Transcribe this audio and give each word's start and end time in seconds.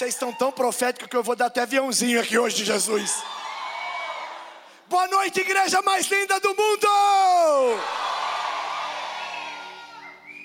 Vocês 0.00 0.14
estão 0.14 0.32
tão 0.32 0.50
proféticos 0.50 1.10
que 1.10 1.14
eu 1.14 1.22
vou 1.22 1.36
dar 1.36 1.44
até 1.44 1.60
aviãozinho 1.60 2.22
aqui 2.22 2.38
hoje, 2.38 2.64
Jesus. 2.64 3.22
Boa 4.88 5.06
noite, 5.08 5.40
igreja 5.40 5.82
mais 5.82 6.06
linda 6.10 6.40
do 6.40 6.48
mundo! 6.54 6.88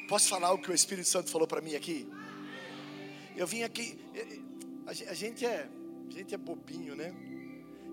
Posso 0.10 0.28
falar 0.28 0.52
o 0.52 0.58
que 0.58 0.70
o 0.70 0.76
Espírito 0.76 1.08
Santo 1.08 1.32
falou 1.32 1.48
para 1.48 1.62
mim 1.62 1.74
aqui? 1.74 2.06
Eu 3.34 3.48
vim 3.48 3.64
aqui, 3.64 3.98
a 4.86 5.14
gente 5.14 5.46
é, 5.46 5.70
a 6.10 6.12
gente 6.12 6.36
é 6.36 6.38
bobinho, 6.38 6.94
né? 6.94 7.16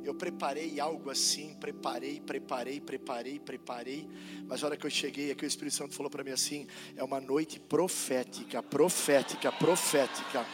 Eu 0.03 0.17
preparei 0.17 0.81
algo 0.81 1.11
assim, 1.11 1.55
preparei, 1.61 2.21
preparei, 2.21 2.81
preparei, 2.81 3.39
preparei. 3.39 4.11
Mas 4.49 4.65
a 4.65 4.67
hora 4.67 4.77
que 4.77 4.85
eu 4.85 4.91
cheguei 4.91 5.31
aqui, 5.31 5.45
o 5.45 5.47
Espírito 5.47 5.77
Santo 5.77 5.95
falou 5.95 6.11
para 6.11 6.25
mim 6.25 6.33
assim: 6.33 6.67
é 6.97 7.05
uma 7.05 7.21
noite 7.21 7.61
profética, 7.61 8.61
profética, 8.61 9.53
profética. 9.53 10.45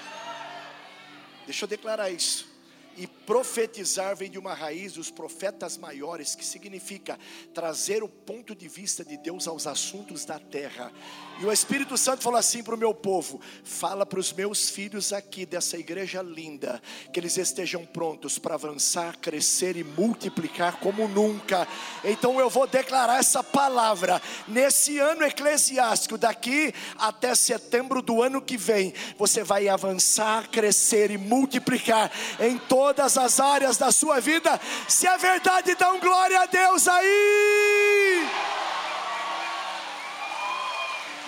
Deixa 1.49 1.65
eu 1.65 1.69
declarar 1.69 2.11
isso. 2.11 2.47
E 2.95 3.07
profetizar 3.07 4.15
vem 4.15 4.31
de 4.31 4.39
uma 4.39 4.53
raiz 4.53 4.93
dos 4.93 5.11
profetas 5.11 5.79
maiores, 5.79 6.35
que 6.35 6.45
significa 6.45 7.19
trazer 7.55 8.03
o 8.03 8.09
ponto 8.09 8.55
de 8.55 8.69
vista 8.69 9.03
de 9.03 9.17
Deus 9.17 9.49
aos 9.49 9.67
assuntos 9.67 10.27
da 10.27 10.39
terra. 10.39 10.93
E 11.41 11.47
o 11.47 11.53
Espírito 11.53 11.97
Santo 11.97 12.23
falou 12.23 12.39
assim 12.39 12.65
para 12.65 12.75
o 12.75 12.79
meu 12.79 12.93
povo: 12.93 13.41
fala 13.63 14.05
para 14.05 14.19
os 14.19 14.33
meus 14.33 14.69
filhos 14.69 15.13
aqui 15.13 15.47
dessa 15.47 15.79
igreja 15.79 16.21
linda, 16.21 16.83
que 17.13 17.21
eles 17.21 17.37
estejam 17.37 17.87
prontos 17.87 18.39
para 18.39 18.55
avançar, 18.55 19.17
crescer 19.19 19.77
e 19.77 19.85
multiplicar 19.85 20.81
como 20.81 21.07
nunca. 21.07 21.67
Então 22.03 22.41
eu 22.41 22.51
vou 22.51 22.67
declarar 22.67 23.21
essa 23.21 23.45
palavra 23.45 24.21
nesse 24.49 24.99
ano 24.99 25.23
eclesiástico, 25.23 26.19
daqui 26.19 26.75
até 26.99 27.35
setembro 27.37 28.03
do 28.03 28.21
ano 28.21 28.43
que 28.43 28.57
vem, 28.57 28.93
você 29.17 29.45
vai 29.45 29.69
avançar, 29.69 30.49
crescer 30.51 31.11
e 31.13 31.19
multiplicar 31.19 32.11
em 32.41 32.59
todas 32.59 33.17
as 33.17 33.39
áreas 33.39 33.77
da 33.77 33.93
sua 33.93 34.19
vida. 34.21 34.61
Se 34.89 35.07
é 35.07 35.17
verdade, 35.17 35.75
dão 35.77 36.01
glória 36.01 36.41
a 36.41 36.47
Deus 36.47 36.89
aí. 36.89 38.29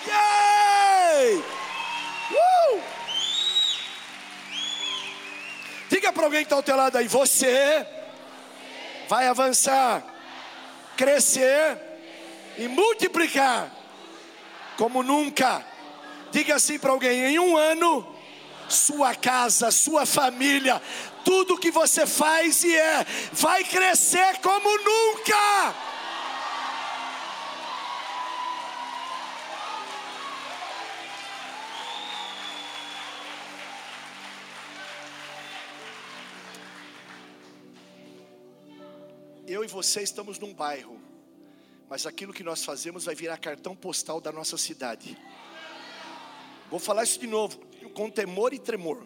Uh! 0.07 1.43
Diga 5.89 6.11
para 6.13 6.23
alguém 6.23 6.39
que 6.39 6.45
está 6.45 6.55
ao 6.55 6.63
teu 6.63 6.75
lado 6.75 6.97
aí: 6.97 7.07
você 7.07 7.85
vai 9.07 9.27
avançar, 9.27 10.03
crescer 10.95 11.77
e 12.57 12.67
multiplicar 12.67 13.69
como 14.77 15.03
nunca. 15.03 15.63
Diga 16.31 16.55
assim 16.55 16.79
para 16.79 16.91
alguém: 16.91 17.25
em 17.25 17.39
um 17.39 17.57
ano, 17.57 18.15
sua 18.69 19.13
casa, 19.13 19.69
sua 19.69 20.05
família, 20.05 20.81
tudo 21.23 21.57
que 21.57 21.69
você 21.69 22.07
faz 22.07 22.63
e 22.63 22.75
é, 22.75 23.05
vai 23.33 23.63
crescer 23.63 24.39
como 24.39 24.69
nunca. 24.77 25.90
Eu 39.51 39.65
e 39.65 39.67
você 39.67 40.01
estamos 40.01 40.39
num 40.39 40.53
bairro, 40.53 40.97
mas 41.89 42.05
aquilo 42.05 42.31
que 42.31 42.43
nós 42.43 42.63
fazemos 42.63 43.03
vai 43.03 43.13
virar 43.13 43.37
cartão 43.37 43.75
postal 43.75 44.21
da 44.21 44.31
nossa 44.31 44.57
cidade. 44.57 45.17
Vou 46.69 46.79
falar 46.79 47.03
isso 47.03 47.19
de 47.19 47.27
novo, 47.27 47.59
com 47.93 48.09
temor 48.09 48.53
e 48.53 48.59
tremor 48.59 49.05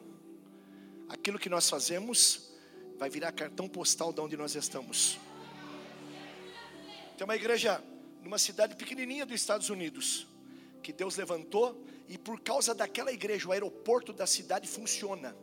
aquilo 1.10 1.40
que 1.40 1.50
nós 1.50 1.68
fazemos 1.68 2.52
vai 2.98 3.10
virar 3.10 3.32
cartão 3.32 3.68
postal 3.68 4.14
de 4.14 4.22
onde 4.22 4.38
nós 4.38 4.54
estamos. 4.56 5.18
Tem 7.18 7.26
uma 7.26 7.36
igreja 7.36 7.84
numa 8.22 8.38
cidade 8.38 8.76
pequenininha 8.76 9.26
dos 9.26 9.36
Estados 9.36 9.70
Unidos 9.72 10.28
que 10.84 10.94
Deus 10.94 11.16
levantou 11.18 11.84
e 12.08 12.20
por 12.20 12.40
causa 12.40 12.76
daquela 12.76 13.12
igreja 13.12 13.48
o 13.48 13.52
aeroporto 13.52 14.14
da 14.14 14.28
cidade 14.28 14.68
funciona. 14.68 15.36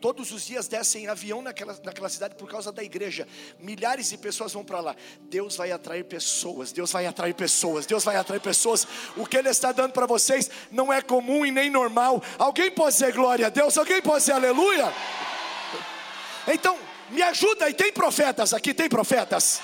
Todos 0.00 0.30
os 0.30 0.46
dias 0.46 0.68
descem 0.68 1.08
avião 1.08 1.42
naquela, 1.42 1.76
naquela 1.82 2.08
cidade 2.08 2.34
por 2.36 2.48
causa 2.48 2.70
da 2.70 2.84
igreja. 2.84 3.26
Milhares 3.58 4.10
de 4.10 4.16
pessoas 4.16 4.52
vão 4.52 4.64
para 4.64 4.80
lá. 4.80 4.96
Deus 5.22 5.56
vai 5.56 5.72
atrair 5.72 6.04
pessoas. 6.04 6.70
Deus 6.70 6.92
vai 6.92 7.06
atrair 7.06 7.34
pessoas. 7.34 7.84
Deus 7.84 8.04
vai 8.04 8.16
atrair 8.16 8.40
pessoas. 8.40 8.86
O 9.16 9.26
que 9.26 9.36
Ele 9.36 9.48
está 9.48 9.72
dando 9.72 9.92
para 9.92 10.06
vocês 10.06 10.50
não 10.70 10.92
é 10.92 11.02
comum 11.02 11.44
e 11.44 11.50
nem 11.50 11.68
normal. 11.68 12.22
Alguém 12.38 12.70
pode 12.70 12.92
dizer 12.92 13.12
glória 13.12 13.46
a 13.46 13.50
Deus? 13.50 13.76
Alguém 13.76 14.00
pode 14.00 14.20
dizer 14.20 14.32
aleluia? 14.32 14.92
Então, 16.46 16.78
me 17.10 17.22
ajuda. 17.22 17.68
E 17.68 17.74
tem 17.74 17.92
profetas 17.92 18.54
aqui? 18.54 18.72
Tem 18.72 18.88
profetas? 18.88 19.60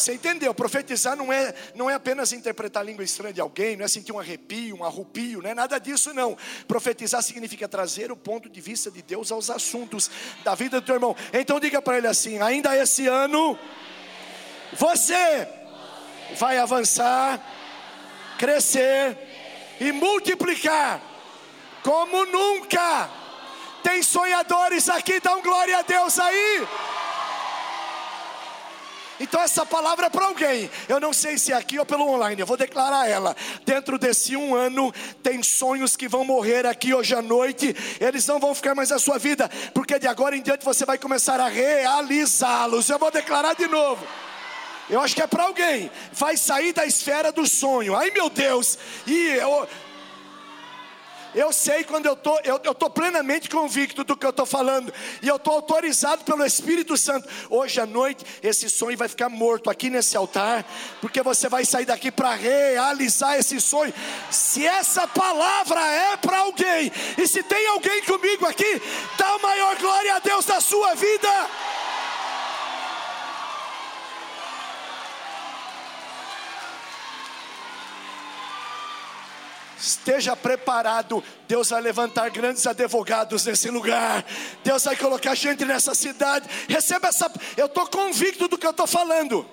Você 0.00 0.14
entendeu? 0.14 0.54
Profetizar 0.54 1.14
não 1.14 1.30
é, 1.30 1.54
não 1.74 1.90
é 1.90 1.94
apenas 1.94 2.32
interpretar 2.32 2.82
a 2.82 2.86
língua 2.86 3.04
estranha 3.04 3.34
de 3.34 3.40
alguém, 3.40 3.76
não 3.76 3.84
é 3.84 3.88
sentir 3.88 4.12
um 4.12 4.18
arrepio, 4.18 4.76
um 4.76 4.82
arrupio, 4.82 5.42
não 5.42 5.50
é 5.50 5.54
nada 5.54 5.78
disso 5.78 6.14
não. 6.14 6.36
Profetizar 6.66 7.22
significa 7.22 7.68
trazer 7.68 8.10
o 8.10 8.16
ponto 8.16 8.48
de 8.48 8.60
vista 8.62 8.90
de 8.90 9.02
Deus 9.02 9.30
aos 9.30 9.50
assuntos 9.50 10.10
da 10.42 10.54
vida 10.54 10.80
do 10.80 10.86
teu 10.86 10.94
irmão. 10.94 11.14
Então 11.34 11.60
diga 11.60 11.82
para 11.82 11.98
ele 11.98 12.06
assim: 12.06 12.40
ainda 12.40 12.74
esse 12.74 13.06
ano, 13.06 13.58
você 14.72 15.46
vai 16.38 16.56
avançar, 16.56 17.38
crescer 18.38 19.18
e 19.78 19.92
multiplicar 19.92 21.02
como 21.82 22.24
nunca. 22.24 23.10
Tem 23.82 24.02
sonhadores 24.02 24.88
aqui, 24.88 25.20
dão 25.20 25.42
glória 25.42 25.76
a 25.78 25.82
Deus 25.82 26.18
aí. 26.18 26.66
Então 29.20 29.40
essa 29.40 29.66
palavra 29.66 30.06
é 30.06 30.10
para 30.10 30.24
alguém. 30.24 30.70
Eu 30.88 30.98
não 30.98 31.12
sei 31.12 31.36
se 31.36 31.52
é 31.52 31.56
aqui 31.56 31.78
ou 31.78 31.84
pelo 31.84 32.08
online. 32.08 32.40
Eu 32.40 32.46
vou 32.46 32.56
declarar 32.56 33.06
ela. 33.06 33.36
Dentro 33.66 33.98
desse 33.98 34.34
um 34.34 34.54
ano 34.54 34.92
tem 35.22 35.42
sonhos 35.42 35.94
que 35.94 36.08
vão 36.08 36.24
morrer 36.24 36.64
aqui 36.64 36.94
hoje 36.94 37.14
à 37.14 37.20
noite. 37.20 37.76
Eles 38.00 38.26
não 38.26 38.40
vão 38.40 38.54
ficar 38.54 38.74
mais 38.74 38.88
na 38.88 38.98
sua 38.98 39.18
vida, 39.18 39.48
porque 39.74 39.98
de 39.98 40.08
agora 40.08 40.34
em 40.34 40.42
diante 40.42 40.64
você 40.64 40.86
vai 40.86 40.96
começar 40.96 41.38
a 41.38 41.48
realizá-los. 41.48 42.88
Eu 42.88 42.98
vou 42.98 43.10
declarar 43.10 43.54
de 43.54 43.66
novo. 43.66 44.04
Eu 44.88 45.00
acho 45.00 45.14
que 45.14 45.22
é 45.22 45.26
para 45.26 45.44
alguém. 45.44 45.90
Vai 46.12 46.36
sair 46.36 46.72
da 46.72 46.84
esfera 46.86 47.30
do 47.30 47.46
sonho. 47.46 47.94
Ai 47.94 48.10
meu 48.10 48.28
Deus! 48.28 48.76
E 49.06 49.28
eu, 49.28 49.68
eu 51.34 51.52
sei 51.52 51.84
quando 51.84 52.06
eu 52.06 52.16
tô, 52.16 52.38
eu 52.40 52.56
estou 52.56 52.90
plenamente 52.90 53.48
convicto 53.48 54.04
do 54.04 54.16
que 54.16 54.26
eu 54.26 54.30
estou 54.30 54.46
falando, 54.46 54.92
e 55.22 55.28
eu 55.28 55.36
estou 55.36 55.54
autorizado 55.54 56.24
pelo 56.24 56.44
Espírito 56.44 56.96
Santo. 56.96 57.28
Hoje 57.48 57.80
à 57.80 57.86
noite, 57.86 58.24
esse 58.42 58.68
sonho 58.68 58.96
vai 58.96 59.08
ficar 59.08 59.28
morto 59.28 59.70
aqui 59.70 59.90
nesse 59.90 60.16
altar, 60.16 60.64
porque 61.00 61.22
você 61.22 61.48
vai 61.48 61.64
sair 61.64 61.86
daqui 61.86 62.10
para 62.10 62.34
realizar 62.34 63.38
esse 63.38 63.60
sonho. 63.60 63.92
Se 64.30 64.66
essa 64.66 65.06
palavra 65.06 65.80
é 65.80 66.16
para 66.16 66.38
alguém, 66.38 66.92
e 67.18 67.26
se 67.26 67.42
tem 67.42 67.66
alguém 67.68 68.02
comigo 68.04 68.46
aqui, 68.46 68.82
dá 69.16 69.38
maior 69.38 69.76
glória 69.76 70.16
a 70.16 70.18
Deus 70.18 70.44
da 70.44 70.60
sua 70.60 70.94
vida. 70.94 71.28
Esteja 79.80 80.36
preparado, 80.36 81.24
Deus 81.48 81.70
vai 81.70 81.80
levantar 81.80 82.28
grandes 82.28 82.66
advogados 82.66 83.46
nesse 83.46 83.70
lugar. 83.70 84.26
Deus 84.62 84.84
vai 84.84 84.94
colocar 84.94 85.34
gente 85.34 85.64
nessa 85.64 85.94
cidade. 85.94 86.46
Receba 86.68 87.08
essa. 87.08 87.32
Eu 87.56 87.64
estou 87.64 87.86
convicto 87.86 88.46
do 88.46 88.58
que 88.58 88.66
eu 88.66 88.72
estou 88.72 88.86
falando. 88.86 89.48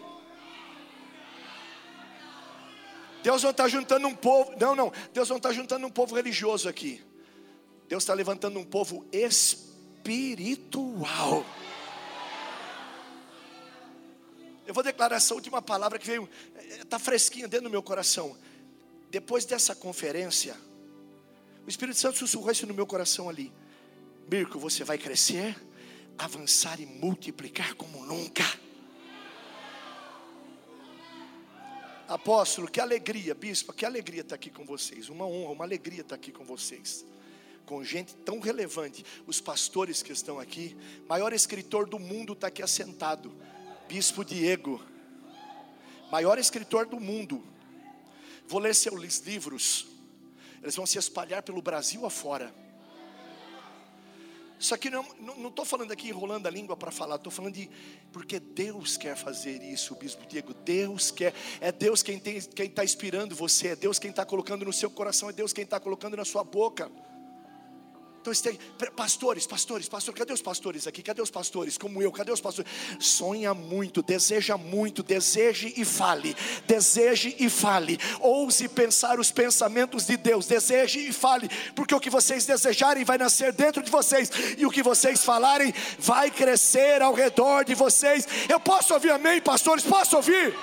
Deus 3.24 3.41
não 3.41 3.51
está 3.51 3.69
juntando 3.69 4.06
um 4.06 4.13
povo. 4.13 4.53
Não, 4.59 4.75
não. 4.75 4.91
Deus 5.13 5.29
não 5.29 5.38
está 5.38 5.53
juntando 5.53 5.88
um 5.88 5.89
povo 5.89 6.13
religioso 6.13 6.68
aqui. 6.68 7.01
Deus 7.88 8.03
está 8.03 8.13
levantando 8.13 8.59
um 8.59 8.65
povo 8.65 9.06
espiritual. 9.13 9.85
Eu 14.65 14.73
vou 14.73 14.83
declarar 14.83 15.15
essa 15.15 15.33
última 15.33 15.62
palavra 15.62 15.97
que 15.97 16.06
veio, 16.06 16.30
está 16.81 17.00
fresquinha 17.00 17.47
dentro 17.47 17.69
do 17.69 17.71
meu 17.71 17.81
coração 17.81 18.35
depois 19.09 19.45
dessa 19.45 19.74
conferência, 19.75 20.56
o 21.65 21.69
Espírito 21.69 21.98
Santo 21.98 22.18
sussurrou 22.18 22.51
isso 22.51 22.68
no 22.68 22.74
meu 22.74 22.86
coração 22.86 23.30
ali. 23.30 23.51
Mirko, 24.30 24.59
você 24.59 24.83
vai 24.83 24.98
crescer, 24.98 25.56
avançar 26.18 26.80
e 26.80 26.86
multiplicar 26.86 27.75
como 27.75 28.06
nunca. 28.06 28.44
Apóstolo, 32.07 32.69
que 32.69 32.80
alegria, 32.80 33.36
bispo, 33.36 33.74
que 33.74 33.86
alegria 33.86 34.21
estar 34.21 34.36
aqui 34.36 34.50
com 34.50 34.65
vocês. 34.65 35.09
Uma 35.09 35.25
honra, 35.25 35.51
uma 35.51 35.65
alegria 35.65 36.01
estar 36.01 36.15
aqui 36.15 36.31
com 36.31 36.45
vocês. 36.45 37.06
Com 37.65 37.83
gente 37.83 38.15
tão 38.15 38.39
relevante, 38.39 39.06
os 39.25 39.42
pastores 39.42 40.01
que 40.01 40.13
estão 40.13 40.39
aqui, 40.39 40.75
maior 41.07 41.33
escritor 41.33 41.86
do 41.86 42.00
mundo 42.00 42.31
está 42.31 42.48
aqui 42.48 42.63
assentado, 42.63 43.36
Bispo 43.89 44.24
Diego, 44.24 44.81
maior 46.09 46.38
escritor 46.38 46.86
do 46.86 47.00
mundo, 47.00 47.44
Vou 48.47 48.59
ler 48.59 48.73
seus 48.73 49.19
livros. 49.19 49.88
Eles 50.61 50.75
vão 50.75 50.85
se 50.85 50.97
espalhar 50.97 51.44
pelo 51.44 51.61
Brasil 51.61 52.05
afora. 52.05 52.53
Só 54.59 54.75
que 54.75 54.89
não 54.89 55.05
estou 55.47 55.63
falando 55.63 55.91
aqui 55.91 56.09
enrolando 56.09 56.47
a 56.47 56.49
língua 56.49 56.75
para 56.75 56.89
falar, 56.89 57.17
estou 57.17 57.31
falando 57.31 57.53
de 57.53 57.69
porque 58.11 58.39
Deus 58.39 58.97
quer 58.97 59.15
fazer 59.15 59.61
isso, 59.61 59.94
bispo 59.95 60.25
Diego. 60.25 60.53
Deus 60.53 61.11
quer, 61.11 61.33
é 61.61 61.71
Deus 61.71 62.01
quem 62.01 62.17
está 62.17 62.83
inspirando 62.83 63.35
você, 63.35 63.69
é 63.69 63.75
Deus 63.75 63.99
quem 63.99 64.09
está 64.09 64.25
colocando 64.25 64.65
no 64.65 64.73
seu 64.73 64.89
coração, 64.89 65.29
é 65.29 65.33
Deus 65.33 65.53
quem 65.53 65.63
está 65.63 65.79
colocando 65.79 66.17
na 66.17 66.25
sua 66.25 66.44
boca. 66.44 66.91
Então, 68.27 68.53
pastores, 68.95 69.47
pastores, 69.47 69.88
pastores, 69.88 70.19
cadê 70.19 70.33
os 70.33 70.41
pastores 70.41 70.85
aqui? 70.85 71.01
Cadê 71.01 71.21
os 71.21 71.31
pastores 71.31 71.77
como 71.77 72.01
eu? 72.01 72.12
Cadê 72.12 72.31
os 72.31 72.41
pastores? 72.41 72.69
Sonha 73.00 73.53
muito, 73.53 74.01
deseja 74.01 74.57
muito, 74.57 75.01
deseje 75.01 75.74
e 75.77 75.85
fale, 75.85 76.35
deseje 76.68 77.35
e 77.39 77.50
fale, 77.50 77.97
ouse 78.19 78.68
pensar 78.68 79.19
os 79.19 79.31
pensamentos 79.31 80.06
de 80.06 80.18
Deus, 80.18 80.45
deseje 80.45 81.00
e 81.00 81.13
fale, 81.13 81.50
porque 81.74 81.95
o 81.95 82.00
que 82.00 82.09
vocês 82.09 82.45
desejarem 82.45 83.06
vai 83.06 83.18
nascer 83.18 83.53
dentro 83.53 83.81
de 83.81 83.89
vocês, 83.89 84.30
e 84.57 84.65
o 84.65 84.71
que 84.71 84.83
vocês 84.83 85.23
falarem 85.23 85.73
vai 85.97 86.30
crescer 86.30 87.01
ao 87.01 87.13
redor 87.13 87.63
de 87.63 87.75
vocês. 87.75 88.27
Eu 88.50 88.59
posso 88.59 88.94
ouvir 88.94 89.12
amém, 89.12 89.39
pastores? 89.39 89.85
Posso 89.85 90.18
ouvir? 90.18 90.53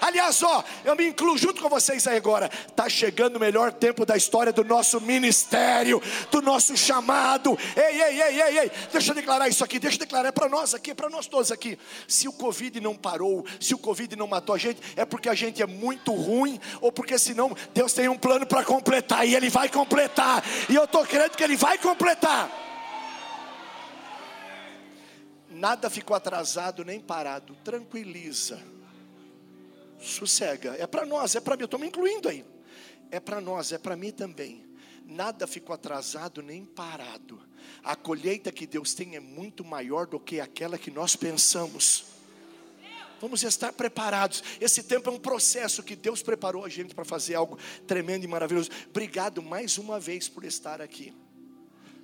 Aliás, 0.00 0.42
ó, 0.42 0.64
eu 0.84 0.96
me 0.96 1.08
incluo 1.08 1.36
junto 1.36 1.60
com 1.60 1.68
vocês 1.68 2.06
aí 2.06 2.16
agora. 2.16 2.50
Está 2.68 2.88
chegando 2.88 3.36
o 3.36 3.40
melhor 3.40 3.70
tempo 3.72 4.06
da 4.06 4.16
história 4.16 4.52
do 4.52 4.64
nosso 4.64 4.98
ministério, 5.00 6.02
do 6.30 6.40
nosso 6.40 6.74
chamado. 6.76 7.58
Ei, 7.76 8.02
ei, 8.02 8.22
ei, 8.22 8.42
ei, 8.42 8.58
ei. 8.60 8.72
Deixa 8.90 9.10
eu 9.10 9.14
declarar 9.14 9.48
isso 9.48 9.62
aqui, 9.62 9.78
deixa 9.78 9.96
eu 9.96 10.00
declarar 10.00 10.28
é 10.28 10.32
para 10.32 10.48
nós 10.48 10.74
aqui, 10.74 10.92
é 10.92 10.94
para 10.94 11.10
nós 11.10 11.26
todos 11.26 11.52
aqui. 11.52 11.78
Se 12.08 12.26
o 12.26 12.32
Covid 12.32 12.80
não 12.80 12.96
parou, 12.96 13.44
se 13.60 13.74
o 13.74 13.78
Covid 13.78 14.16
não 14.16 14.26
matou 14.26 14.54
a 14.54 14.58
gente, 14.58 14.80
é 14.96 15.04
porque 15.04 15.28
a 15.28 15.34
gente 15.34 15.60
é 15.60 15.66
muito 15.66 16.12
ruim, 16.14 16.58
ou 16.80 16.90
porque 16.90 17.18
senão 17.18 17.54
Deus 17.74 17.92
tem 17.92 18.08
um 18.08 18.16
plano 18.16 18.46
para 18.46 18.64
completar, 18.64 19.26
e 19.26 19.34
Ele 19.34 19.50
vai 19.50 19.68
completar. 19.68 20.42
E 20.68 20.74
eu 20.74 20.84
estou 20.84 21.04
crendo 21.04 21.36
que 21.36 21.44
Ele 21.44 21.56
vai 21.56 21.76
completar. 21.76 22.50
Nada 25.50 25.90
ficou 25.90 26.16
atrasado 26.16 26.84
nem 26.86 26.98
parado, 26.98 27.54
tranquiliza 27.62 28.79
sossega. 30.00 30.74
É 30.78 30.86
para 30.86 31.04
nós, 31.04 31.34
é 31.34 31.40
para 31.40 31.56
mim, 31.56 31.62
eu 31.62 31.66
estou 31.66 31.80
me 31.80 31.86
incluindo 31.86 32.28
aí. 32.28 32.44
É 33.10 33.20
para 33.20 33.40
nós, 33.40 33.72
é 33.72 33.78
para 33.78 33.96
mim 33.96 34.10
também. 34.10 34.64
Nada 35.04 35.46
ficou 35.46 35.74
atrasado 35.74 36.42
nem 36.42 36.64
parado. 36.64 37.40
A 37.82 37.96
colheita 37.96 38.52
que 38.52 38.66
Deus 38.66 38.94
tem 38.94 39.16
é 39.16 39.20
muito 39.20 39.64
maior 39.64 40.06
do 40.06 40.20
que 40.20 40.40
aquela 40.40 40.78
que 40.78 40.90
nós 40.90 41.16
pensamos. 41.16 42.04
Vamos 43.20 43.42
estar 43.42 43.72
preparados. 43.72 44.42
Esse 44.60 44.82
tempo 44.82 45.10
é 45.10 45.12
um 45.12 45.18
processo 45.18 45.82
que 45.82 45.94
Deus 45.94 46.22
preparou 46.22 46.64
a 46.64 46.68
gente 46.68 46.94
para 46.94 47.04
fazer 47.04 47.34
algo 47.34 47.58
tremendo 47.86 48.24
e 48.24 48.28
maravilhoso. 48.28 48.70
Obrigado 48.88 49.42
mais 49.42 49.76
uma 49.76 50.00
vez 50.00 50.28
por 50.28 50.44
estar 50.44 50.80
aqui. 50.80 51.12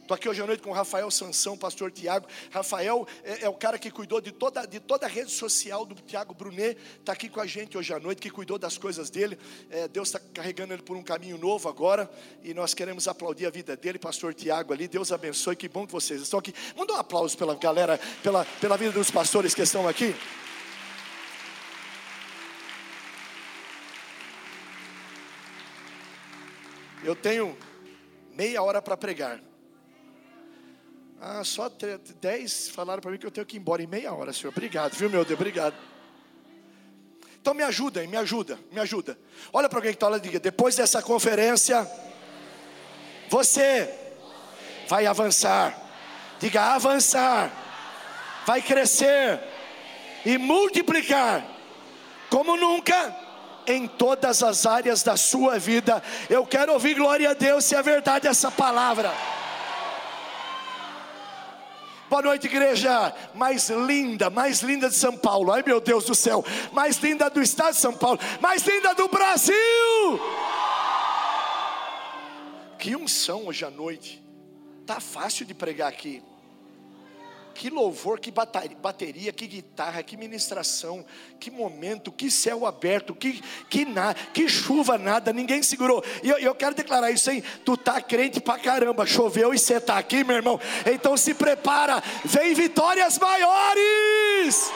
Estou 0.07 0.15
aqui 0.15 0.29
hoje 0.29 0.41
à 0.41 0.47
noite 0.47 0.63
com 0.63 0.71
o 0.71 0.73
Rafael 0.73 1.11
Sansão, 1.11 1.59
pastor 1.59 1.91
Tiago. 1.91 2.29
Rafael 2.53 3.09
é, 3.25 3.43
é, 3.45 3.49
o 3.49 3.55
cara 3.55 3.77
que 3.77 3.91
cuidou 3.91 4.21
de 4.21 4.31
toda, 4.31 4.65
de 4.65 4.79
toda 4.79 5.05
a 5.05 5.09
rede 5.09 5.33
social 5.33 5.85
do 5.85 5.97
Tiago 5.97 6.33
Brunet. 6.33 6.79
Está 7.01 7.13
aqui 7.13 7.29
com 7.29 7.41
a 7.41 7.47
gente 7.47 7.77
hoje 7.77 7.93
à 7.93 7.99
noite, 7.99 8.23
que 8.23 8.31
cuidou 8.31 8.57
das 8.57 8.79
coisas 8.79 9.11
dele. 9.11 9.37
É, 9.69 9.89
Deus 9.89 10.07
está 10.07 10.21
carregando 10.33 10.73
ele 10.73 10.83
por 10.83 10.97
um 10.97 11.03
caminho 11.03 11.37
novo 11.37 11.69
agora. 11.69 12.09
E 12.45 12.55
nós 12.55 12.73
queremos 12.73 13.09
aplaudir 13.09 13.47
a 13.47 13.51
vida 13.51 13.77
dele, 13.77 13.99
pastor 13.99 14.33
Tiago 14.33 14.73
ali. 14.73 14.87
Deus 14.87 15.11
abençoe. 15.11 15.57
Que 15.57 15.69
bom 15.69 15.85
que 15.85 15.93
vocês 15.93 16.23
estão 16.23 16.39
aqui. 16.39 16.55
Manda 16.77 16.93
um 16.93 16.97
aplauso 16.99 17.37
pela 17.37 17.57
galera, 17.57 17.99
pela, 18.23 18.45
pela 18.61 18.77
vida 18.77 18.93
dos 18.93 19.11
pastores 19.11 19.57
que 19.57 19.63
estão 19.63 19.89
aqui. 19.89 20.15
Eu 27.03 27.17
tenho 27.17 27.59
meia 28.37 28.63
hora 28.63 28.81
para 28.81 28.97
pregar. 28.97 29.43
Ah, 31.21 31.43
só 31.43 31.71
dez 32.21 32.69
falaram 32.69 33.01
para 33.01 33.11
mim 33.11 33.19
que 33.19 33.27
eu 33.27 33.31
tenho 33.31 33.47
que 33.47 33.57
ir 33.57 33.61
embora 33.61 33.83
em 33.83 33.87
meia 33.87 34.13
hora, 34.13 34.33
Senhor. 34.33 34.51
Obrigado, 34.51 34.93
viu, 34.95 35.09
meu 35.09 35.25
Deus? 35.25 35.39
Obrigado. 35.39 35.75
Então 37.41 37.55
me 37.55 37.63
ajuda, 37.63 38.07
me 38.07 38.17
ajuda, 38.17 38.59
me 38.73 38.81
ajuda. 38.81 39.19
Olha 39.53 39.69
para 39.69 39.79
alguém 39.79 39.93
que 39.93 39.97
está 39.97 40.09
lá 40.09 40.19
e 40.19 40.21
diga: 40.21 40.39
depois 40.39 40.77
dessa 40.77 41.01
conferência, 41.01 41.89
você 43.31 43.89
vai 44.89 45.07
avançar. 45.07 45.85
Diga 46.39 46.75
avançar, 46.75 47.51
vai 48.45 48.61
crescer 48.61 49.41
e 50.25 50.37
multiplicar 50.37 51.47
como 52.29 52.57
nunca 52.57 53.17
em 53.67 53.87
todas 53.87 54.43
as 54.43 54.67
áreas 54.67 55.03
da 55.03 55.17
sua 55.17 55.59
vida. 55.59 56.03
Eu 56.29 56.45
quero 56.45 56.73
ouvir 56.73 56.95
glória 56.95 57.31
a 57.31 57.33
Deus 57.33 57.65
se 57.65 57.75
é 57.75 57.83
verdade 57.83 58.29
essa 58.29 58.51
palavra. 58.51 59.11
Boa 62.09 62.23
noite, 62.23 62.47
igreja 62.47 63.13
mais 63.35 63.69
linda, 63.69 64.31
mais 64.31 64.63
linda 64.63 64.89
de 64.89 64.95
São 64.95 65.17
Paulo. 65.17 65.51
Ai, 65.51 65.63
meu 65.67 65.81
Deus 65.81 66.05
do 66.05 66.15
céu, 66.15 66.45
mais 66.73 66.99
linda 66.99 67.29
do 67.29 67.43
estado 67.43 67.75
de 67.75 67.81
São 67.81 67.93
Paulo, 67.93 68.19
mais 68.41 68.63
linda 68.65 68.95
do 68.95 69.09
Brasil. 69.09 69.55
Que 72.79 72.95
unção 72.95 73.47
hoje 73.47 73.65
à 73.65 73.71
noite. 73.71 74.23
Tá 74.87 75.01
fácil 75.01 75.45
de 75.45 75.53
pregar 75.53 75.89
aqui. 75.89 76.23
Que 77.57 77.71
louvor, 77.71 78.21
que 78.21 78.31
bateria, 78.31 79.33
que 79.33 79.47
guitarra, 79.47 80.03
que 80.03 80.15
ministração, 80.15 81.05
que 81.41 81.51
momento, 81.51 82.13
que 82.13 82.31
céu 82.31 82.67
aberto, 82.67 83.15
que, 83.15 83.43
que, 83.71 83.87
na, 83.87 84.13
que 84.13 84.47
chuva 84.47 84.99
nada, 84.99 85.33
ninguém 85.33 85.63
segurou. 85.63 86.05
E 86.23 86.29
eu, 86.29 86.39
eu 86.39 86.55
quero 86.55 86.75
declarar 86.75 87.11
isso, 87.11 87.31
hein? 87.31 87.43
Tu 87.65 87.75
tá 87.79 87.99
crente 88.03 88.41
pra 88.41 88.59
caramba, 88.59 89.07
choveu 89.07 89.55
e 89.55 89.59
você 89.59 89.81
tá 89.81 89.97
aqui, 89.97 90.23
meu 90.23 90.37
irmão. 90.37 90.61
Então 90.85 91.17
se 91.17 91.33
prepara, 91.33 92.03
vem 92.27 92.53
vitórias 92.53 93.19
maiores. 93.19 94.71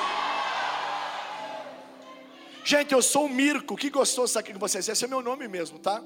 Gente, 2.64 2.94
eu 2.94 3.02
sou 3.02 3.26
o 3.26 3.28
Mirko, 3.28 3.76
que 3.76 3.90
gostoso 3.90 4.30
estar 4.30 4.40
aqui 4.40 4.54
com 4.54 4.58
vocês. 4.58 4.88
Esse 4.88 5.04
é 5.04 5.08
meu 5.08 5.20
nome 5.20 5.46
mesmo, 5.48 5.78
tá? 5.78 6.02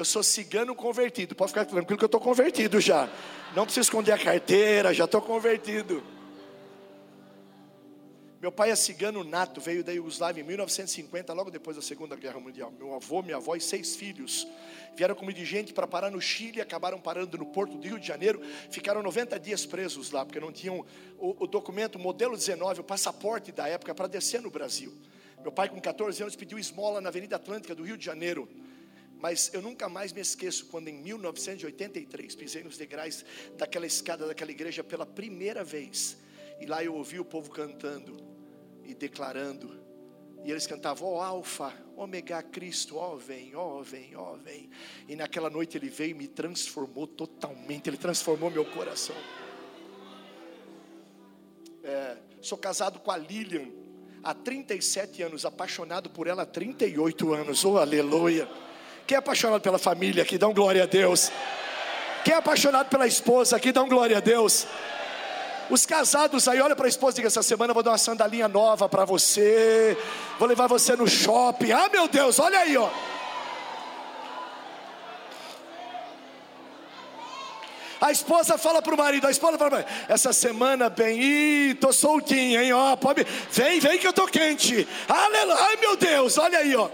Eu 0.00 0.04
sou 0.06 0.22
cigano 0.22 0.74
convertido. 0.74 1.34
Pode 1.34 1.50
ficar 1.50 1.66
tranquilo 1.66 1.98
que 1.98 2.04
eu 2.04 2.06
estou 2.06 2.22
convertido 2.22 2.80
já. 2.80 3.06
Não 3.54 3.64
preciso 3.64 3.84
esconder 3.84 4.12
a 4.12 4.18
carteira, 4.18 4.94
já 4.94 5.04
estou 5.04 5.20
convertido. 5.20 6.02
Meu 8.40 8.50
pai 8.50 8.70
é 8.70 8.76
cigano 8.76 9.22
nato, 9.22 9.60
veio 9.60 9.84
da 9.84 9.92
Iugoslávia 9.92 10.40
em 10.40 10.44
1950, 10.46 11.34
logo 11.34 11.50
depois 11.50 11.76
da 11.76 11.82
Segunda 11.82 12.16
Guerra 12.16 12.40
Mundial. 12.40 12.72
Meu 12.78 12.94
avô, 12.94 13.20
minha 13.20 13.36
avó 13.36 13.54
e 13.54 13.60
seis 13.60 13.94
filhos 13.94 14.48
vieram 14.96 15.14
como 15.14 15.30
gente 15.32 15.74
para 15.74 15.86
parar 15.86 16.10
no 16.10 16.18
Chile, 16.18 16.62
acabaram 16.62 16.98
parando 16.98 17.36
no 17.36 17.44
porto 17.44 17.76
do 17.76 17.86
Rio 17.86 17.98
de 17.98 18.06
Janeiro, 18.06 18.40
ficaram 18.70 19.02
90 19.02 19.38
dias 19.38 19.66
presos 19.66 20.10
lá, 20.10 20.24
porque 20.24 20.40
não 20.40 20.50
tinham 20.50 20.82
o, 21.18 21.44
o 21.44 21.46
documento, 21.46 21.96
o 21.96 21.98
modelo 21.98 22.38
19, 22.38 22.80
o 22.80 22.84
passaporte 22.84 23.52
da 23.52 23.68
época 23.68 23.94
para 23.94 24.06
descer 24.06 24.40
no 24.40 24.48
Brasil. 24.48 24.94
Meu 25.42 25.52
pai, 25.52 25.68
com 25.68 25.78
14 25.78 26.22
anos, 26.22 26.36
pediu 26.36 26.58
esmola 26.58 27.02
na 27.02 27.10
Avenida 27.10 27.36
Atlântica 27.36 27.74
do 27.74 27.82
Rio 27.82 27.98
de 27.98 28.04
Janeiro. 28.06 28.48
Mas 29.20 29.52
eu 29.52 29.60
nunca 29.60 29.86
mais 29.88 30.12
me 30.12 30.20
esqueço 30.20 30.66
quando 30.66 30.88
em 30.88 30.94
1983 30.94 32.34
pisei 32.34 32.62
nos 32.62 32.78
degraus 32.78 33.24
daquela 33.56 33.86
escada 33.86 34.26
daquela 34.26 34.50
igreja 34.50 34.82
pela 34.82 35.04
primeira 35.04 35.62
vez. 35.62 36.16
E 36.58 36.64
lá 36.64 36.82
eu 36.82 36.94
ouvi 36.94 37.20
o 37.20 37.24
povo 37.24 37.50
cantando 37.50 38.16
e 38.82 38.94
declarando. 38.94 39.78
E 40.42 40.50
eles 40.50 40.66
cantavam, 40.66 41.08
ó 41.08 41.18
oh, 41.18 41.20
Alfa, 41.20 41.74
Ômega 41.94 42.42
Cristo, 42.42 42.96
ó 42.96 43.12
oh, 43.12 43.16
vem, 43.18 43.54
ó 43.54 43.78
oh, 43.78 43.82
vem, 43.82 44.16
ó 44.16 44.36
vem. 44.36 44.70
E 45.06 45.14
naquela 45.14 45.50
noite 45.50 45.76
ele 45.76 45.90
veio 45.90 46.12
e 46.12 46.14
me 46.14 46.26
transformou 46.26 47.06
totalmente, 47.06 47.90
ele 47.90 47.98
transformou 47.98 48.50
meu 48.50 48.64
coração. 48.64 49.16
É, 51.84 52.16
sou 52.40 52.56
casado 52.56 53.00
com 53.00 53.10
a 53.10 53.18
Lilian 53.18 53.68
há 54.22 54.32
37 54.32 55.22
anos, 55.22 55.44
apaixonado 55.44 56.08
por 56.08 56.26
ela 56.26 56.42
há 56.42 56.46
38 56.46 57.34
anos, 57.34 57.62
oh 57.66 57.76
aleluia. 57.76 58.48
Quem 59.10 59.16
é 59.16 59.18
apaixonado 59.18 59.60
pela 59.60 59.76
família 59.76 60.22
aqui, 60.22 60.38
dá 60.38 60.46
um 60.46 60.54
glória 60.54 60.84
a 60.84 60.86
Deus. 60.86 61.32
Quem 62.24 62.32
é 62.32 62.36
apaixonado 62.36 62.88
pela 62.88 63.08
esposa 63.08 63.56
aqui, 63.56 63.72
dá 63.72 63.82
um 63.82 63.88
glória 63.88 64.18
a 64.18 64.20
Deus. 64.20 64.68
Os 65.68 65.84
casados 65.84 66.46
aí, 66.46 66.60
olha 66.60 66.76
para 66.76 66.86
a 66.86 66.88
esposa 66.88 67.14
e 67.14 67.16
diga: 67.16 67.26
essa 67.26 67.42
semana 67.42 67.72
eu 67.72 67.74
vou 67.74 67.82
dar 67.82 67.90
uma 67.90 67.98
sandalinha 67.98 68.46
nova 68.46 68.88
para 68.88 69.04
você. 69.04 69.98
Vou 70.38 70.46
levar 70.46 70.68
você 70.68 70.94
no 70.94 71.08
shopping. 71.08 71.72
Ah, 71.72 71.88
meu 71.92 72.06
Deus, 72.06 72.38
olha 72.38 72.60
aí, 72.60 72.76
ó. 72.76 72.88
A 78.00 78.12
esposa 78.12 78.56
fala 78.56 78.80
para 78.80 78.94
o 78.94 78.96
marido, 78.96 79.26
a 79.26 79.30
esposa 79.32 79.58
fala 79.58 79.70
para 79.70 79.86
essa 80.08 80.32
semana, 80.32 80.88
bem, 80.88 81.20
ih, 81.20 81.74
tô 81.74 81.92
soltinha, 81.92 82.62
hein, 82.62 82.72
ó, 82.72 82.94
pode, 82.94 83.26
vem, 83.50 83.80
vem 83.80 83.98
que 83.98 84.06
eu 84.06 84.12
tô 84.12 84.26
quente. 84.28 84.86
Aleluia, 85.08 85.58
ai 85.58 85.76
meu 85.78 85.96
Deus, 85.96 86.38
olha 86.38 86.60
aí, 86.60 86.76
ó. 86.76 86.88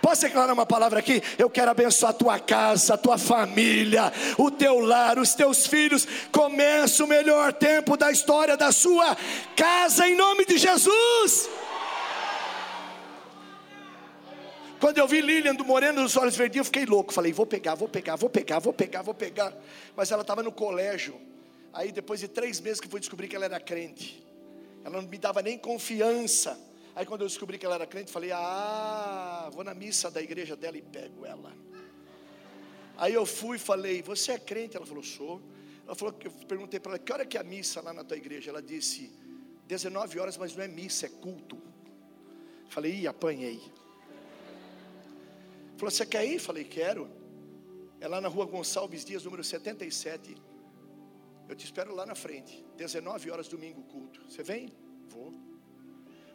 Posso 0.00 0.22
declarar 0.22 0.52
uma 0.52 0.64
palavra 0.64 0.98
aqui? 0.98 1.22
Eu 1.36 1.50
quero 1.50 1.70
abençoar 1.70 2.10
a 2.10 2.14
tua 2.14 2.38
casa, 2.38 2.94
a 2.94 2.98
tua 2.98 3.18
família, 3.18 4.12
o 4.38 4.50
teu 4.50 4.78
lar, 4.78 5.18
os 5.18 5.34
teus 5.34 5.66
filhos. 5.66 6.06
Começa 6.32 7.04
o 7.04 7.06
melhor 7.06 7.52
tempo 7.52 7.96
da 7.96 8.10
história 8.10 8.56
da 8.56 8.72
sua 8.72 9.16
casa, 9.54 10.08
em 10.08 10.16
nome 10.16 10.46
de 10.46 10.56
Jesus. 10.56 11.48
Quando 14.80 14.96
eu 14.96 15.06
vi 15.06 15.20
Lilian 15.20 15.54
do 15.54 15.64
Moreno 15.64 16.02
dos 16.02 16.16
Olhos 16.16 16.34
Verdes, 16.34 16.56
eu 16.56 16.64
fiquei 16.64 16.86
louco. 16.86 17.12
Falei, 17.12 17.32
vou 17.32 17.44
pegar, 17.44 17.74
vou 17.74 17.86
pegar, 17.86 18.16
vou 18.16 18.30
pegar, 18.30 18.58
vou 18.58 18.72
pegar, 18.72 19.02
vou 19.02 19.14
pegar. 19.14 19.52
Mas 19.94 20.10
ela 20.10 20.22
estava 20.22 20.42
no 20.42 20.50
colégio. 20.50 21.20
Aí 21.72 21.92
depois 21.92 22.20
de 22.20 22.28
três 22.28 22.58
meses 22.60 22.80
que 22.80 22.88
fui 22.88 22.98
descobrir 22.98 23.28
que 23.28 23.36
ela 23.36 23.44
era 23.44 23.60
crente. 23.60 24.26
Ela 24.82 25.02
não 25.02 25.06
me 25.06 25.18
dava 25.18 25.42
nem 25.42 25.58
confiança. 25.58 26.58
Aí 26.94 27.06
quando 27.06 27.22
eu 27.22 27.28
descobri 27.28 27.58
que 27.58 27.64
ela 27.64 27.76
era 27.76 27.86
crente, 27.86 28.10
falei, 28.10 28.32
ah, 28.32 29.48
vou 29.52 29.62
na 29.62 29.74
missa 29.74 30.10
da 30.10 30.20
igreja 30.20 30.56
dela 30.56 30.76
e 30.76 30.82
pego 30.82 31.24
ela. 31.24 31.52
Aí 32.96 33.14
eu 33.14 33.24
fui 33.24 33.56
e 33.56 33.60
falei, 33.60 34.02
você 34.02 34.32
é 34.32 34.38
crente? 34.38 34.76
Ela 34.76 34.84
falou, 34.84 35.02
sou. 35.02 35.40
Ela 35.86 35.94
falou, 35.94 36.14
eu 36.22 36.30
perguntei 36.46 36.78
para 36.78 36.92
ela, 36.92 36.98
que 36.98 37.12
hora 37.12 37.24
que 37.24 37.36
é 37.36 37.40
a 37.40 37.44
missa 37.44 37.80
lá 37.80 37.92
na 37.92 38.04
tua 38.04 38.16
igreja? 38.16 38.50
Ela 38.50 38.62
disse, 38.62 39.10
19 39.66 40.18
horas, 40.18 40.36
mas 40.36 40.54
não 40.54 40.64
é 40.64 40.68
missa, 40.68 41.06
é 41.06 41.08
culto. 41.08 41.56
Falei, 42.68 42.92
ih, 42.92 43.06
apanhei. 43.06 43.60
Falou, 45.76 45.90
você 45.90 46.04
quer 46.04 46.26
ir? 46.26 46.38
Falei, 46.38 46.64
quero. 46.64 47.08
É 48.00 48.08
lá 48.08 48.20
na 48.20 48.28
rua 48.28 48.46
Gonçalves 48.46 49.04
Dias, 49.04 49.24
número 49.24 49.42
77. 49.42 50.36
Eu 51.48 51.56
te 51.56 51.64
espero 51.64 51.94
lá 51.94 52.04
na 52.04 52.14
frente. 52.14 52.64
19 52.76 53.30
horas, 53.30 53.48
domingo, 53.48 53.82
culto. 53.84 54.20
Você 54.28 54.42
vem? 54.42 54.72
Vou. 55.08 55.49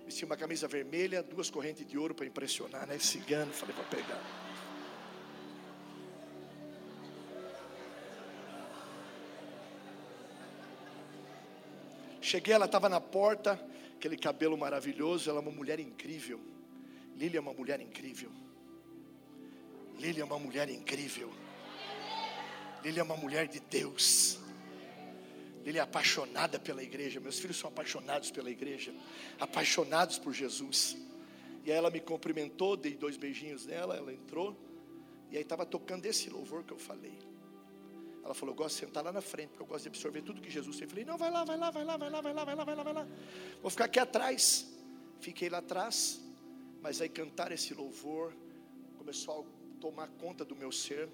Vesti 0.05 0.23
uma 0.23 0.37
camisa 0.37 0.67
vermelha, 0.67 1.23
duas 1.23 1.49
correntes 1.49 1.85
de 1.85 1.97
ouro 1.97 2.13
para 2.13 2.27
impressionar, 2.27 2.85
né? 2.85 2.99
Cigano. 2.99 3.51
Falei, 3.51 3.75
vou 3.75 3.85
pegar. 3.85 4.21
Cheguei, 12.21 12.53
ela 12.53 12.65
estava 12.65 12.87
na 12.87 13.01
porta, 13.01 13.59
aquele 13.95 14.15
cabelo 14.15 14.55
maravilhoso. 14.55 15.29
Ela 15.29 15.39
é 15.39 15.41
uma 15.41 15.51
mulher 15.51 15.79
incrível. 15.79 16.39
Lília 17.15 17.39
é 17.39 17.41
uma 17.41 17.53
mulher 17.53 17.81
incrível. 17.81 18.31
Lília 19.97 20.21
é 20.21 20.25
uma 20.25 20.37
mulher 20.37 20.69
incrível. 20.69 21.31
Lília 22.83 23.01
é 23.01 23.03
uma 23.03 23.17
mulher 23.17 23.47
de 23.47 23.59
Deus. 23.59 24.44
Lília 25.65 25.79
é 25.79 25.83
apaixonada 25.83 26.59
pela 26.59 26.83
igreja. 26.83 27.19
Meus 27.19 27.39
filhos 27.39 27.57
são 27.57 27.67
apaixonados 27.67 28.29
pela 28.29 28.51
igreja, 28.51 28.93
apaixonados 29.39 30.19
por 30.19 30.31
Jesus. 30.31 30.95
E 31.63 31.71
aí 31.71 31.77
ela 31.77 31.89
me 31.89 31.99
cumprimentou, 31.99 32.77
dei 32.77 32.95
dois 32.95 33.17
beijinhos 33.17 33.65
nela, 33.65 33.95
ela 33.95 34.13
entrou. 34.13 34.55
E 35.31 35.35
aí 35.35 35.41
estava 35.41 35.65
tocando 35.65 36.05
esse 36.05 36.29
louvor 36.29 36.63
que 36.63 36.71
eu 36.71 36.77
falei. 36.77 37.17
Ela 38.23 38.35
falou: 38.35 38.53
Eu 38.53 38.57
gosto 38.57 38.75
de 38.75 38.85
sentar 38.85 39.03
lá 39.03 39.11
na 39.11 39.21
frente, 39.21 39.49
porque 39.49 39.63
eu 39.63 39.65
gosto 39.65 39.83
de 39.83 39.89
absorver 39.89 40.21
tudo 40.21 40.39
que 40.39 40.51
Jesus 40.51 40.77
tem. 40.77 40.85
Eu 40.85 40.89
falei: 40.89 41.05
Não, 41.05 41.17
vai 41.17 41.31
lá, 41.31 41.43
vai 41.43 41.57
lá, 41.57 41.71
vai 41.71 41.83
lá, 41.83 41.97
vai 41.97 42.09
lá, 42.11 42.21
vai 42.21 42.33
lá, 42.33 42.43
vai 42.43 42.55
lá, 42.55 42.63
vai 42.63 42.75
lá, 42.75 42.83
vai 42.83 42.93
lá. 42.93 43.07
Vou 43.59 43.71
ficar 43.71 43.85
aqui 43.85 43.99
atrás. 43.99 44.71
Fiquei 45.19 45.49
lá 45.49 45.57
atrás, 45.57 46.21
mas 46.79 47.01
aí 47.01 47.09
cantar 47.09 47.51
esse 47.51 47.73
louvor 47.73 48.35
começou 48.99 49.41
a 49.41 49.81
tomar 49.81 50.07
conta 50.09 50.45
do 50.45 50.55
meu 50.55 50.71
ser, 50.71 51.09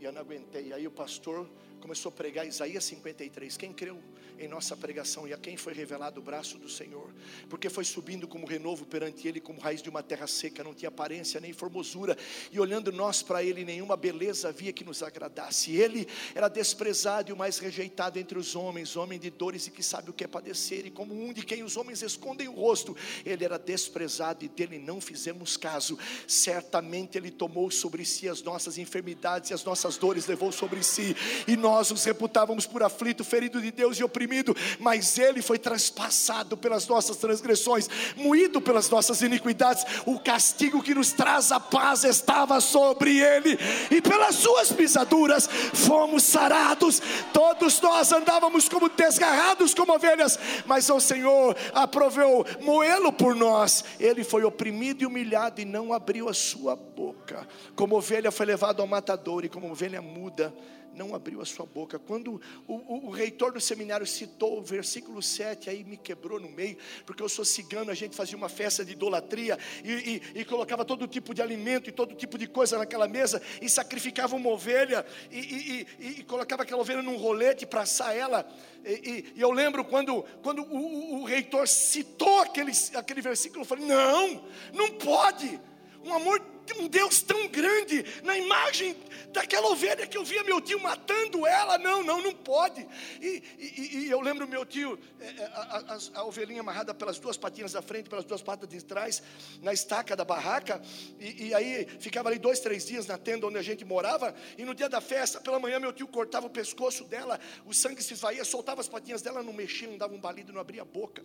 e 0.00 0.04
eu 0.04 0.10
não 0.10 0.20
aguentei. 0.20 0.72
Aí 0.72 0.84
o 0.84 0.90
pastor 0.90 1.48
começou 1.84 2.08
a 2.08 2.12
pregar 2.12 2.46
Isaías 2.46 2.82
53. 2.84 3.58
Quem 3.58 3.70
creu 3.70 3.98
em 4.38 4.48
nossa 4.48 4.74
pregação 4.74 5.28
e 5.28 5.34
a 5.34 5.36
quem 5.36 5.54
foi 5.54 5.74
revelado 5.74 6.18
o 6.18 6.22
braço 6.22 6.56
do 6.56 6.66
Senhor? 6.66 7.12
Porque 7.46 7.68
foi 7.68 7.84
subindo 7.84 8.26
como 8.26 8.46
renovo 8.46 8.86
perante 8.86 9.28
ele, 9.28 9.38
como 9.38 9.60
raiz 9.60 9.82
de 9.82 9.90
uma 9.90 10.02
terra 10.02 10.26
seca, 10.26 10.64
não 10.64 10.72
tinha 10.72 10.88
aparência 10.88 11.38
nem 11.38 11.52
formosura, 11.52 12.16
e 12.50 12.58
olhando 12.58 12.90
nós 12.90 13.22
para 13.22 13.44
ele, 13.44 13.66
nenhuma 13.66 13.98
beleza 13.98 14.48
havia 14.48 14.72
que 14.72 14.82
nos 14.82 15.02
agradasse. 15.02 15.76
Ele 15.76 16.08
era 16.34 16.48
desprezado 16.48 17.28
e 17.28 17.34
o 17.34 17.36
mais 17.36 17.58
rejeitado 17.58 18.18
entre 18.18 18.38
os 18.38 18.56
homens, 18.56 18.96
homem 18.96 19.18
de 19.18 19.28
dores 19.28 19.66
e 19.66 19.70
que 19.70 19.82
sabe 19.82 20.08
o 20.08 20.14
que 20.14 20.24
é 20.24 20.26
padecer, 20.26 20.86
e 20.86 20.90
como 20.90 21.14
um 21.14 21.34
de 21.34 21.44
quem 21.44 21.62
os 21.62 21.76
homens 21.76 22.00
escondem 22.00 22.48
o 22.48 22.54
rosto, 22.54 22.96
ele 23.26 23.44
era 23.44 23.58
desprezado 23.58 24.42
e 24.42 24.48
dele 24.48 24.78
não 24.78 25.02
fizemos 25.02 25.58
caso. 25.58 25.98
Certamente 26.26 27.18
ele 27.18 27.30
tomou 27.30 27.70
sobre 27.70 28.06
si 28.06 28.26
as 28.26 28.42
nossas 28.42 28.78
enfermidades 28.78 29.50
e 29.50 29.54
as 29.54 29.64
nossas 29.64 29.98
dores 29.98 30.26
levou 30.26 30.50
sobre 30.50 30.82
si, 30.82 31.14
e 31.46 31.58
nós 31.58 31.73
os 31.80 32.04
reputávamos 32.04 32.66
por 32.66 32.82
aflito, 32.82 33.24
ferido 33.24 33.60
de 33.60 33.70
Deus 33.70 33.98
e 33.98 34.04
oprimido, 34.04 34.56
mas 34.78 35.18
ele 35.18 35.42
foi 35.42 35.58
traspassado 35.58 36.56
pelas 36.56 36.86
nossas 36.86 37.16
transgressões, 37.16 37.88
moído 38.16 38.60
pelas 38.60 38.88
nossas 38.88 39.22
iniquidades. 39.22 39.84
O 40.06 40.18
castigo 40.18 40.82
que 40.82 40.94
nos 40.94 41.12
traz 41.12 41.52
a 41.52 41.60
paz 41.60 42.04
estava 42.04 42.60
sobre 42.60 43.18
ele, 43.18 43.58
e 43.90 44.00
pelas 44.00 44.36
suas 44.36 44.72
pisaduras 44.72 45.48
fomos 45.72 46.22
sarados. 46.22 47.00
Todos 47.32 47.80
nós 47.80 48.12
andávamos 48.12 48.68
como 48.68 48.88
desgarrados 48.88 49.74
como 49.74 49.94
ovelhas, 49.94 50.38
mas 50.66 50.88
o 50.88 51.00
Senhor 51.00 51.56
aproveu 51.72 52.44
moê-lo 52.60 53.12
por 53.12 53.34
nós. 53.34 53.84
Ele 53.98 54.24
foi 54.24 54.44
oprimido 54.44 55.02
e 55.02 55.06
humilhado 55.06 55.60
e 55.60 55.64
não 55.64 55.92
abriu 55.92 56.28
a 56.28 56.34
sua 56.34 56.76
boca. 56.76 57.46
Como 57.74 57.96
ovelha 57.96 58.30
foi 58.30 58.46
levado 58.46 58.80
ao 58.80 58.88
matador 58.88 59.44
e 59.44 59.48
como 59.48 59.70
ovelha 59.70 60.00
muda 60.00 60.54
não 60.94 61.14
abriu 61.14 61.40
a 61.40 61.44
sua 61.44 61.66
boca. 61.66 61.98
Quando 61.98 62.40
o, 62.66 62.74
o, 62.74 63.06
o, 63.06 63.10
reitor 63.10 63.52
do 63.52 63.60
seminário 63.60 64.06
citou 64.06 64.58
o 64.58 64.62
versículo 64.62 65.22
7, 65.22 65.68
aí 65.70 65.84
me 65.84 65.96
quebrou 65.96 66.40
no 66.40 66.48
meio, 66.48 66.76
porque 67.04 67.22
eu 67.22 67.28
sou 67.28 67.44
cigano, 67.44 67.90
a 67.90 67.94
gente 67.94 68.16
fazia 68.16 68.36
uma 68.36 68.48
festa 68.48 68.84
de 68.84 68.92
idolatria 68.92 69.58
e, 69.82 70.22
e, 70.34 70.40
e 70.40 70.44
colocava 70.44 70.84
todo 70.84 71.06
tipo 71.06 71.34
de 71.34 71.42
alimento 71.42 71.88
e 71.88 71.92
todo 71.92 72.14
tipo 72.14 72.38
de 72.38 72.46
coisa 72.46 72.78
naquela 72.78 73.08
mesa 73.08 73.40
e 73.60 73.68
sacrificava 73.68 74.36
uma 74.36 74.50
ovelha 74.50 75.04
e, 75.30 75.86
e 75.98 76.22
colocava 76.24 76.62
aquela 76.62 76.80
ovelha 76.80 77.02
num 77.02 77.16
rolete 77.16 77.66
para 77.66 77.82
assar 77.82 78.16
ela. 78.16 78.46
E, 78.84 79.32
eu 79.36 79.50
lembro 79.50 79.84
quando, 79.84 80.22
quando 80.42 80.62
o, 80.62 81.20
o 81.20 81.24
reitor 81.24 81.66
citou 81.66 82.40
aquele, 82.40 82.72
aquele 82.94 83.20
versículo, 83.20 83.62
eu 83.62 83.66
falei: 83.66 83.86
não, 83.86 84.44
não 84.72 84.90
pode. 84.92 85.60
Um 86.04 86.12
amor 86.12 86.53
um 86.72 86.88
Deus 86.88 87.20
tão 87.22 87.48
grande, 87.48 88.04
na 88.22 88.36
imagem 88.36 88.96
daquela 89.32 89.68
ovelha 89.68 90.06
que 90.06 90.16
eu 90.16 90.24
via 90.24 90.42
meu 90.44 90.60
tio 90.60 90.80
matando 90.80 91.46
ela, 91.46 91.76
não, 91.78 92.02
não, 92.02 92.22
não 92.22 92.32
pode. 92.32 92.86
E, 93.20 93.42
e, 93.58 93.96
e 93.98 94.10
eu 94.10 94.20
lembro 94.20 94.48
meu 94.48 94.64
tio, 94.64 94.98
é, 95.20 95.26
é, 95.26 95.44
a, 95.46 95.84
a, 95.88 96.20
a, 96.20 96.24
ovelhinha 96.24 96.60
amarrada 96.60 96.94
pelas 96.94 97.18
duas 97.18 97.36
patinhas 97.36 97.72
da 97.72 97.82
frente, 97.82 98.08
pelas 98.08 98.24
duas 98.24 98.42
patas 98.42 98.68
de 98.68 98.82
trás, 98.84 99.22
na 99.60 99.72
estaca 99.72 100.16
da 100.16 100.24
barraca, 100.24 100.80
e, 101.18 101.48
e 101.48 101.54
aí 101.54 101.86
ficava 101.98 102.28
ali 102.28 102.38
dois, 102.38 102.60
três 102.60 102.86
dias 102.86 103.06
na 103.06 103.18
tenda 103.18 103.46
onde 103.46 103.58
a 103.58 103.62
gente 103.62 103.84
morava, 103.84 104.34
e 104.56 104.64
no 104.64 104.74
dia 104.74 104.88
da 104.88 105.00
festa, 105.00 105.40
pela 105.40 105.58
manhã, 105.58 105.78
meu 105.78 105.92
tio 105.92 106.06
cortava 106.06 106.46
o 106.46 106.50
pescoço 106.50 107.04
dela, 107.04 107.38
o 107.66 107.74
sangue 107.74 108.02
se 108.02 108.14
esvaía, 108.14 108.44
soltava 108.44 108.80
as 108.80 108.88
patinhas 108.88 109.20
dela, 109.20 109.42
não 109.42 109.52
mexia, 109.52 109.88
não 109.88 109.98
dava 109.98 110.14
um 110.14 110.20
balido, 110.20 110.52
não 110.52 110.60
abria 110.60 110.82
a 110.82 110.84
boca 110.84 111.22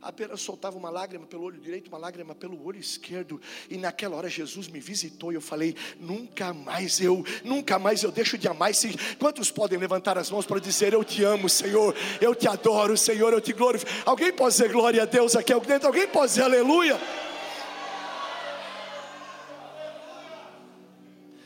apenas 0.00 0.40
soltava 0.40 0.76
uma 0.76 0.90
lágrima 0.90 1.26
pelo 1.26 1.44
olho 1.44 1.60
direito, 1.60 1.88
uma 1.88 1.98
lágrima 1.98 2.34
pelo 2.34 2.64
olho 2.64 2.78
esquerdo. 2.78 3.40
E 3.68 3.76
naquela 3.76 4.16
hora 4.16 4.28
Jesus 4.28 4.68
me 4.68 4.80
visitou 4.80 5.32
e 5.32 5.34
eu 5.34 5.40
falei: 5.40 5.74
nunca 5.98 6.52
mais 6.52 7.00
eu, 7.00 7.24
nunca 7.44 7.78
mais 7.78 8.02
eu 8.02 8.10
deixo 8.10 8.38
de 8.38 8.48
amar. 8.48 8.70
Esse... 8.70 8.96
Quantos 9.18 9.50
podem 9.50 9.78
levantar 9.78 10.16
as 10.18 10.30
mãos 10.30 10.46
para 10.46 10.60
dizer: 10.60 10.92
Eu 10.92 11.04
te 11.04 11.22
amo, 11.24 11.48
Senhor, 11.48 11.94
eu 12.20 12.34
te 12.34 12.48
adoro, 12.48 12.96
Senhor, 12.96 13.32
eu 13.32 13.40
te 13.40 13.52
glorifico? 13.52 13.90
Alguém 14.04 14.32
pode 14.32 14.52
dizer 14.54 14.72
glória 14.72 15.02
a 15.02 15.06
Deus 15.06 15.36
aqui 15.36 15.58
dentro? 15.60 15.88
Alguém 15.88 16.08
pode 16.08 16.32
dizer 16.32 16.42
aleluia? 16.42 16.98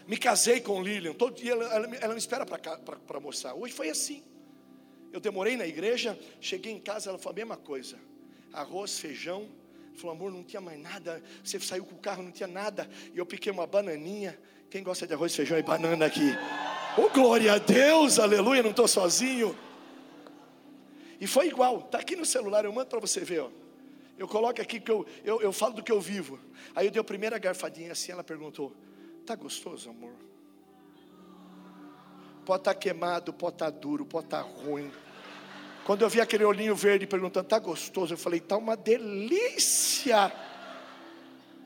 Me 0.06 0.18
casei 0.18 0.60
com 0.60 0.82
Lilian, 0.82 1.14
todo 1.14 1.34
dia 1.36 1.52
ela, 1.52 1.64
ela, 1.64 1.96
ela 1.96 2.12
me 2.12 2.18
espera 2.18 2.44
para 2.44 2.60
almoçar. 3.14 3.54
Hoje 3.54 3.72
foi 3.72 3.88
assim. 3.88 4.22
Eu 5.10 5.20
demorei 5.20 5.56
na 5.56 5.66
igreja, 5.66 6.18
cheguei 6.40 6.72
em 6.72 6.80
casa, 6.80 7.10
ela 7.10 7.18
falou 7.18 7.32
a 7.32 7.36
mesma 7.36 7.56
coisa 7.56 7.98
arroz, 8.52 8.98
feijão. 8.98 9.48
Falou, 9.94 10.16
amor, 10.16 10.32
não 10.32 10.42
tinha 10.42 10.60
mais 10.60 10.80
nada. 10.80 11.22
Você 11.44 11.60
saiu 11.60 11.84
com 11.84 11.94
o 11.94 11.98
carro, 11.98 12.22
não 12.22 12.30
tinha 12.30 12.46
nada. 12.46 12.88
E 13.14 13.18
eu 13.18 13.26
piquei 13.26 13.52
uma 13.52 13.66
bananinha. 13.66 14.38
Quem 14.70 14.82
gosta 14.82 15.06
de 15.06 15.12
arroz, 15.12 15.34
feijão 15.34 15.58
e 15.58 15.62
banana 15.62 16.06
aqui? 16.06 16.30
Oh, 16.96 17.08
glória 17.10 17.52
a 17.54 17.58
Deus, 17.58 18.18
aleluia, 18.18 18.62
não 18.62 18.70
estou 18.70 18.88
sozinho. 18.88 19.56
E 21.20 21.26
foi 21.26 21.48
igual, 21.48 21.80
está 21.80 21.98
aqui 21.98 22.16
no 22.16 22.24
celular, 22.24 22.64
eu 22.64 22.72
mando 22.72 22.88
para 22.88 22.98
você 22.98 23.20
ver. 23.20 23.40
Ó. 23.40 23.50
Eu 24.18 24.26
coloco 24.26 24.60
aqui 24.60 24.80
que 24.80 24.90
eu, 24.90 25.06
eu, 25.24 25.40
eu 25.40 25.52
falo 25.52 25.74
do 25.74 25.82
que 25.82 25.92
eu 25.92 26.00
vivo. 26.00 26.38
Aí 26.74 26.86
eu 26.86 26.90
dei 26.90 27.00
a 27.00 27.04
primeira 27.04 27.38
garfadinha 27.38 27.92
assim, 27.92 28.12
ela 28.12 28.24
perguntou: 28.24 28.74
Tá 29.24 29.34
gostoso, 29.34 29.90
amor? 29.90 30.14
Pode 32.44 32.62
estar 32.62 32.74
tá 32.74 32.80
queimado, 32.80 33.32
pode 33.32 33.54
estar 33.54 33.70
tá 33.70 33.78
duro, 33.78 34.04
pode 34.04 34.26
estar 34.26 34.42
tá 34.42 34.48
ruim. 34.48 34.90
Quando 35.84 36.02
eu 36.02 36.08
vi 36.08 36.20
aquele 36.20 36.44
olhinho 36.44 36.76
verde 36.76 37.06
perguntando, 37.06 37.48
tá 37.48 37.58
gostoso? 37.58 38.14
Eu 38.14 38.18
falei, 38.18 38.40
tá 38.40 38.56
uma 38.56 38.76
delícia. 38.76 40.32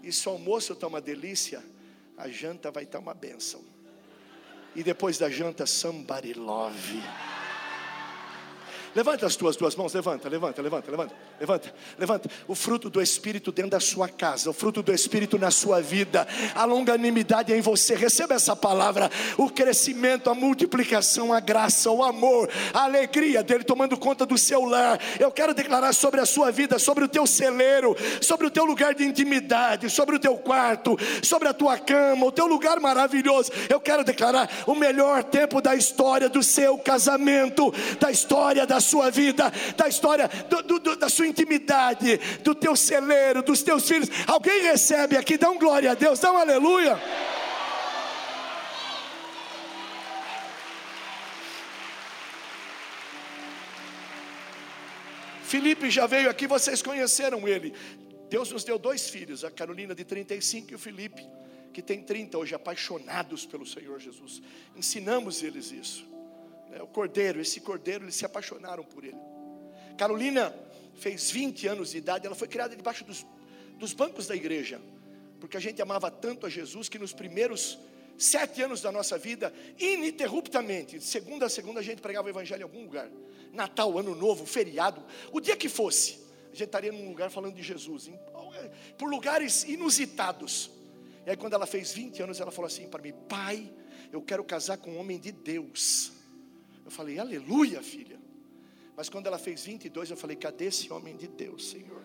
E 0.02 0.10
se 0.10 0.28
o 0.28 0.32
almoço 0.32 0.72
está 0.72 0.86
uma 0.86 1.00
delícia, 1.00 1.62
a 2.16 2.28
janta 2.28 2.70
vai 2.70 2.84
estar 2.84 2.98
tá 2.98 3.02
uma 3.02 3.14
bênção. 3.14 3.62
E 4.74 4.82
depois 4.82 5.18
da 5.18 5.28
janta, 5.28 5.66
somebody 5.66 6.32
love. 6.34 7.02
Levanta 8.96 9.26
as 9.26 9.36
tuas 9.36 9.56
duas 9.56 9.76
mãos, 9.76 9.92
levanta, 9.92 10.26
levanta, 10.26 10.62
levanta, 10.62 10.90
levanta, 10.90 11.14
levanta, 11.38 11.74
levanta. 11.98 12.30
O 12.48 12.54
fruto 12.54 12.88
do 12.88 13.02
Espírito 13.02 13.52
dentro 13.52 13.72
da 13.72 13.80
sua 13.80 14.08
casa, 14.08 14.48
o 14.48 14.54
fruto 14.54 14.82
do 14.82 14.90
Espírito 14.90 15.36
na 15.36 15.50
sua 15.50 15.82
vida, 15.82 16.26
a 16.54 16.64
longanimidade 16.64 17.52
em 17.52 17.60
você. 17.60 17.94
Receba 17.94 18.32
essa 18.32 18.56
palavra, 18.56 19.10
o 19.36 19.50
crescimento, 19.50 20.30
a 20.30 20.34
multiplicação, 20.34 21.30
a 21.30 21.40
graça, 21.40 21.90
o 21.90 22.02
amor, 22.02 22.48
a 22.72 22.84
alegria 22.84 23.42
dele 23.42 23.64
tomando 23.64 23.98
conta 23.98 24.24
do 24.24 24.38
seu 24.38 24.64
lar. 24.64 24.98
Eu 25.20 25.30
quero 25.30 25.52
declarar 25.52 25.92
sobre 25.92 26.22
a 26.22 26.24
sua 26.24 26.50
vida, 26.50 26.78
sobre 26.78 27.04
o 27.04 27.08
teu 27.08 27.26
celeiro, 27.26 27.94
sobre 28.22 28.46
o 28.46 28.50
teu 28.50 28.64
lugar 28.64 28.94
de 28.94 29.04
intimidade, 29.04 29.90
sobre 29.90 30.16
o 30.16 30.18
teu 30.18 30.38
quarto, 30.38 30.96
sobre 31.22 31.48
a 31.48 31.52
tua 31.52 31.76
cama, 31.76 32.24
o 32.24 32.32
teu 32.32 32.46
lugar 32.46 32.80
maravilhoso. 32.80 33.52
Eu 33.68 33.78
quero 33.78 34.02
declarar 34.02 34.48
o 34.66 34.74
melhor 34.74 35.22
tempo 35.22 35.60
da 35.60 35.74
história 35.74 36.30
do 36.30 36.42
seu 36.42 36.78
casamento, 36.78 37.70
da 38.00 38.10
história 38.10 38.66
da 38.66 38.85
sua 38.86 39.10
vida, 39.10 39.52
da 39.76 39.88
história 39.88 40.28
do, 40.48 40.62
do, 40.62 40.96
da 40.96 41.08
sua 41.08 41.26
intimidade, 41.26 42.16
do 42.42 42.54
teu 42.54 42.76
celeiro, 42.76 43.42
dos 43.42 43.62
teus 43.62 43.86
filhos. 43.86 44.08
Alguém 44.26 44.62
recebe 44.62 45.16
aqui, 45.16 45.36
dá 45.36 45.50
um 45.50 45.58
glória 45.58 45.90
a 45.90 45.94
Deus, 45.94 46.20
dá 46.20 46.32
um 46.32 46.38
aleluia. 46.38 46.98
Felipe 55.42 55.90
já 55.90 56.06
veio 56.06 56.28
aqui, 56.28 56.46
vocês 56.46 56.82
conheceram 56.82 57.46
ele. 57.46 57.72
Deus 58.28 58.50
nos 58.50 58.64
deu 58.64 58.78
dois 58.78 59.08
filhos, 59.08 59.44
a 59.44 59.50
Carolina 59.50 59.94
de 59.94 60.04
35 60.04 60.72
e 60.72 60.74
o 60.74 60.78
Felipe, 60.78 61.24
que 61.72 61.80
tem 61.80 62.02
30, 62.02 62.36
hoje 62.36 62.54
apaixonados 62.54 63.46
pelo 63.46 63.64
Senhor 63.64 64.00
Jesus. 64.00 64.42
Ensinamos 64.74 65.42
eles 65.42 65.70
isso 65.70 66.15
é, 66.72 66.82
o 66.82 66.86
cordeiro, 66.86 67.40
esse 67.40 67.60
cordeiro, 67.60 68.04
eles 68.04 68.16
se 68.16 68.24
apaixonaram 68.24 68.84
por 68.84 69.04
ele. 69.04 69.18
Carolina 69.96 70.54
fez 70.94 71.30
20 71.30 71.66
anos 71.68 71.90
de 71.90 71.98
idade, 71.98 72.26
ela 72.26 72.34
foi 72.34 72.48
criada 72.48 72.74
debaixo 72.74 73.04
dos, 73.04 73.26
dos 73.78 73.92
bancos 73.92 74.26
da 74.26 74.34
igreja, 74.34 74.80
porque 75.40 75.56
a 75.56 75.60
gente 75.60 75.80
amava 75.80 76.10
tanto 76.10 76.46
a 76.46 76.48
Jesus 76.48 76.88
que 76.88 76.98
nos 76.98 77.12
primeiros 77.12 77.78
sete 78.18 78.62
anos 78.62 78.80
da 78.80 78.90
nossa 78.90 79.18
vida, 79.18 79.52
ininterruptamente, 79.78 80.98
de 80.98 81.04
segunda 81.04 81.46
a 81.46 81.48
segunda, 81.48 81.80
a 81.80 81.82
gente 81.82 82.00
pregava 82.00 82.26
o 82.26 82.30
evangelho 82.30 82.60
em 82.60 82.64
algum 82.64 82.82
lugar. 82.82 83.10
Natal, 83.52 83.98
Ano 83.98 84.14
Novo, 84.14 84.46
feriado, 84.46 85.02
o 85.32 85.40
dia 85.40 85.56
que 85.56 85.68
fosse, 85.68 86.18
a 86.46 86.54
gente 86.54 86.64
estaria 86.64 86.92
num 86.92 87.08
lugar 87.08 87.30
falando 87.30 87.54
de 87.54 87.62
Jesus, 87.62 88.10
por 88.96 89.08
lugares 89.08 89.64
inusitados. 89.64 90.70
E 91.26 91.30
aí, 91.30 91.36
quando 91.36 91.54
ela 91.54 91.66
fez 91.66 91.92
20 91.92 92.22
anos, 92.22 92.40
ela 92.40 92.50
falou 92.50 92.66
assim 92.66 92.88
para 92.88 93.02
mim: 93.02 93.12
Pai, 93.28 93.70
eu 94.12 94.22
quero 94.22 94.44
casar 94.44 94.78
com 94.78 94.92
um 94.92 94.98
homem 94.98 95.18
de 95.18 95.32
Deus. 95.32 96.12
Eu 96.86 96.90
falei, 96.90 97.18
aleluia, 97.18 97.82
filha. 97.82 98.18
Mas 98.96 99.10
quando 99.10 99.26
ela 99.26 99.38
fez 99.38 99.64
22, 99.64 100.12
eu 100.12 100.16
falei, 100.16 100.36
cadê 100.36 100.66
esse 100.66 100.90
homem 100.90 101.16
de 101.16 101.26
Deus, 101.26 101.68
Senhor? 101.68 102.02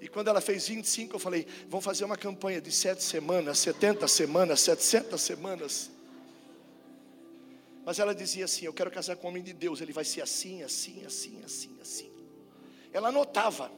E 0.00 0.08
quando 0.08 0.28
ela 0.28 0.40
fez 0.40 0.68
25, 0.68 1.16
eu 1.16 1.18
falei, 1.18 1.46
vamos 1.68 1.84
fazer 1.84 2.06
uma 2.06 2.16
campanha 2.16 2.60
de 2.60 2.72
sete 2.72 3.02
semanas, 3.02 3.58
70 3.58 4.08
semanas, 4.08 4.60
700 4.60 5.20
semanas. 5.20 5.90
Mas 7.84 7.98
ela 7.98 8.14
dizia 8.14 8.44
assim: 8.44 8.66
Eu 8.66 8.72
quero 8.72 8.90
casar 8.90 9.16
com 9.16 9.26
um 9.26 9.30
homem 9.30 9.42
de 9.42 9.52
Deus, 9.52 9.80
ele 9.80 9.92
vai 9.92 10.04
ser 10.04 10.22
assim, 10.22 10.62
assim, 10.62 11.04
assim, 11.04 11.42
assim, 11.44 11.76
assim. 11.80 12.10
Ela 12.92 13.08
anotava. 13.08 13.70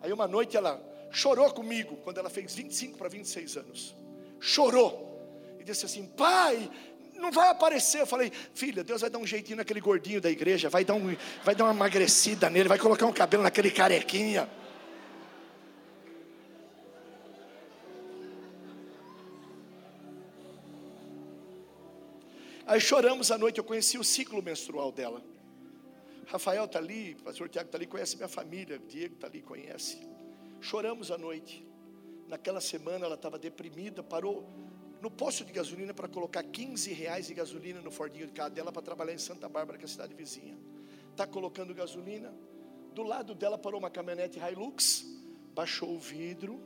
Aí 0.00 0.12
uma 0.12 0.28
noite 0.28 0.56
ela 0.56 0.80
chorou 1.10 1.52
comigo, 1.52 1.96
quando 2.04 2.18
ela 2.18 2.30
fez 2.30 2.54
25 2.54 2.96
para 2.96 3.08
26 3.08 3.56
anos. 3.56 3.96
Chorou. 4.38 5.56
E 5.58 5.64
disse 5.64 5.86
assim: 5.86 6.06
Pai, 6.06 6.70
não 7.18 7.30
vai 7.30 7.48
aparecer. 7.48 8.00
Eu 8.00 8.06
falei, 8.06 8.32
filha, 8.54 8.82
Deus 8.82 9.00
vai 9.00 9.10
dar 9.10 9.18
um 9.18 9.26
jeitinho 9.26 9.56
naquele 9.56 9.80
gordinho 9.80 10.20
da 10.20 10.30
igreja, 10.30 10.68
vai 10.68 10.84
dar, 10.84 10.94
um, 10.94 11.16
vai 11.44 11.54
dar 11.54 11.64
uma 11.64 11.74
emagrecida 11.74 12.48
nele, 12.48 12.68
vai 12.68 12.78
colocar 12.78 13.06
um 13.06 13.12
cabelo 13.12 13.42
naquele 13.42 13.70
carequinha. 13.70 14.48
Aí 22.66 22.80
choramos 22.80 23.30
à 23.30 23.38
noite, 23.38 23.58
eu 23.58 23.64
conheci 23.64 23.96
o 23.98 24.04
ciclo 24.04 24.42
menstrual 24.42 24.92
dela. 24.92 25.22
Rafael 26.26 26.66
está 26.66 26.78
ali, 26.78 27.16
o 27.18 27.22
pastor 27.24 27.48
Tiago 27.48 27.68
está 27.68 27.78
ali, 27.78 27.86
conhece 27.86 28.16
minha 28.16 28.28
família, 28.28 28.78
Diego 28.78 29.14
está 29.14 29.26
ali, 29.26 29.40
conhece. 29.40 29.98
Choramos 30.60 31.10
à 31.10 31.16
noite. 31.16 31.66
Naquela 32.26 32.60
semana 32.60 33.06
ela 33.06 33.14
estava 33.14 33.38
deprimida, 33.38 34.02
parou 34.02 34.46
no 35.00 35.10
posto 35.10 35.44
de 35.44 35.52
gasolina 35.52 35.94
para 35.94 36.08
colocar 36.08 36.42
15 36.42 36.92
reais 36.92 37.26
de 37.26 37.34
gasolina 37.34 37.80
no 37.80 37.90
Fordinho 37.90 38.26
de 38.26 38.32
carro 38.32 38.50
dela 38.50 38.72
para 38.72 38.82
trabalhar 38.82 39.14
em 39.14 39.18
Santa 39.18 39.48
Bárbara, 39.48 39.78
que 39.78 39.84
é 39.84 39.86
a 39.86 39.88
cidade 39.88 40.14
vizinha. 40.14 40.58
Está 41.10 41.26
colocando 41.26 41.74
gasolina. 41.74 42.34
Do 42.94 43.02
lado 43.02 43.34
dela 43.34 43.56
parou 43.56 43.78
uma 43.78 43.90
caminhonete 43.90 44.38
Hilux, 44.38 45.06
baixou 45.54 45.94
o 45.94 45.98
vidro, 45.98 46.60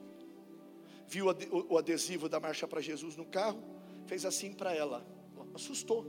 viu 1.07 1.27
o 1.51 1.77
adesivo 1.77 2.29
da 2.29 2.41
Marcha 2.41 2.67
para 2.67 2.81
Jesus 2.81 3.17
no 3.17 3.27
carro, 3.27 3.63
fez 4.07 4.25
assim 4.25 4.53
para 4.53 4.75
ela, 4.75 5.07
assustou. 5.55 6.07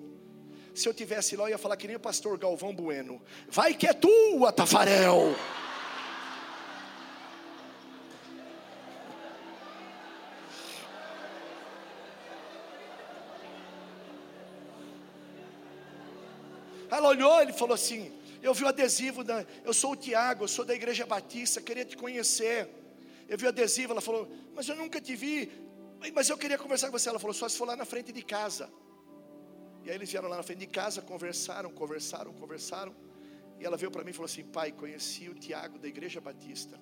Se 0.74 0.88
eu 0.88 0.94
tivesse 0.94 1.36
lá, 1.36 1.46
eu 1.46 1.50
ia 1.50 1.58
falar 1.58 1.78
que 1.78 1.88
nem 1.88 1.96
o 1.96 2.00
pastor 2.00 2.38
Galvão 2.38 2.74
Bueno: 2.74 3.22
Vai 3.50 3.74
que 3.74 3.86
é 3.86 3.94
tua, 3.94 4.52
Tafarel. 4.52 5.36
Ela 17.04 17.10
olhou, 17.10 17.42
ele 17.42 17.52
falou 17.52 17.76
assim: 17.76 18.12
Eu 18.42 18.54
vi 18.54 18.64
o 18.64 18.68
adesivo, 18.68 19.24
da, 19.26 19.46
eu 19.66 19.74
sou 19.74 19.92
o 19.92 19.96
Tiago, 19.96 20.46
eu 20.46 20.48
sou 20.48 20.64
da 20.64 20.74
Igreja 20.74 21.06
Batista, 21.06 21.62
queria 21.62 21.84
te 21.84 21.98
conhecer. 21.98 22.70
Eu 23.28 23.38
vi 23.38 23.46
o 23.46 23.50
adesivo, 23.50 23.92
ela 23.92 24.00
falou: 24.00 24.26
Mas 24.56 24.70
eu 24.70 24.76
nunca 24.78 25.02
te 25.02 25.14
vi, 25.14 25.52
mas 26.14 26.30
eu 26.30 26.38
queria 26.38 26.58
conversar 26.58 26.88
com 26.88 26.98
você. 26.98 27.10
Ela 27.10 27.20
falou: 27.20 27.34
Só 27.34 27.50
se 27.50 27.58
for 27.58 27.68
lá 27.68 27.76
na 27.76 27.84
frente 27.84 28.14
de 28.14 28.22
casa. 28.22 28.72
E 29.84 29.90
aí 29.90 29.98
eles 29.98 30.10
vieram 30.10 30.30
lá 30.30 30.38
na 30.38 30.44
frente 30.44 30.60
de 30.60 30.68
casa, 30.68 31.02
conversaram, 31.02 31.70
conversaram, 31.72 32.32
conversaram. 32.32 32.96
E 33.60 33.66
ela 33.66 33.76
veio 33.76 33.92
para 33.92 34.02
mim 34.06 34.12
e 34.12 34.14
falou 34.14 34.30
assim: 34.32 34.46
Pai, 34.46 34.72
conheci 34.72 35.28
o 35.28 35.36
Tiago 35.36 35.78
da 35.78 35.90
Igreja 35.90 36.22
Batista. 36.22 36.80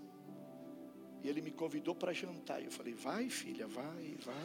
E 1.23 1.29
ele 1.29 1.41
me 1.41 1.51
convidou 1.51 1.95
para 1.95 2.13
jantar. 2.13 2.61
E 2.61 2.65
eu 2.65 2.71
falei: 2.71 2.93
Vai, 2.93 3.27
filha, 3.27 3.65
vai, 3.65 4.17
vai. 4.23 4.35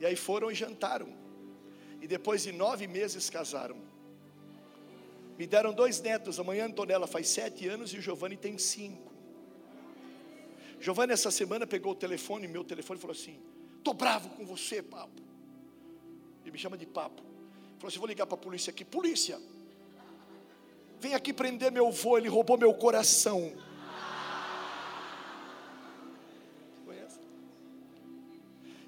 E 0.00 0.06
aí 0.06 0.16
foram 0.16 0.50
e 0.50 0.54
jantaram. 0.56 1.31
E 2.02 2.06
depois 2.08 2.42
de 2.42 2.50
nove 2.50 2.88
meses 2.88 3.30
casaram. 3.30 3.76
Me 5.38 5.46
deram 5.46 5.72
dois 5.72 6.00
netos. 6.00 6.40
Amanhã 6.40 6.66
Antonella 6.66 7.06
faz 7.06 7.28
sete 7.28 7.68
anos 7.68 7.94
e 7.94 8.00
Giovanni 8.00 8.36
tem 8.36 8.58
cinco. 8.58 9.12
Giovanni 10.80 11.12
essa 11.12 11.30
semana 11.30 11.64
pegou 11.64 11.92
o 11.92 11.94
telefone, 11.94 12.48
meu 12.48 12.64
telefone, 12.64 12.98
e 12.98 13.00
falou 13.00 13.14
assim: 13.14 13.40
Estou 13.78 13.94
bravo 13.94 14.30
com 14.30 14.44
você, 14.44 14.82
papo. 14.82 15.22
Ele 16.42 16.50
me 16.50 16.58
chama 16.58 16.76
de 16.76 16.86
papo. 16.86 17.22
Falou 17.76 17.86
assim: 17.86 18.00
Vou 18.00 18.08
ligar 18.08 18.26
para 18.26 18.34
a 18.34 18.40
polícia 18.40 18.72
aqui. 18.72 18.84
Polícia, 18.84 19.40
vem 20.98 21.14
aqui 21.14 21.32
prender 21.32 21.70
meu 21.70 21.86
avô, 21.86 22.18
ele 22.18 22.28
roubou 22.28 22.58
meu 22.58 22.74
coração. 22.74 23.52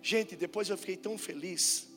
Gente, 0.03 0.35
depois 0.35 0.69
eu 0.69 0.77
fiquei 0.77 0.97
tão 0.97 1.17
feliz 1.17 1.94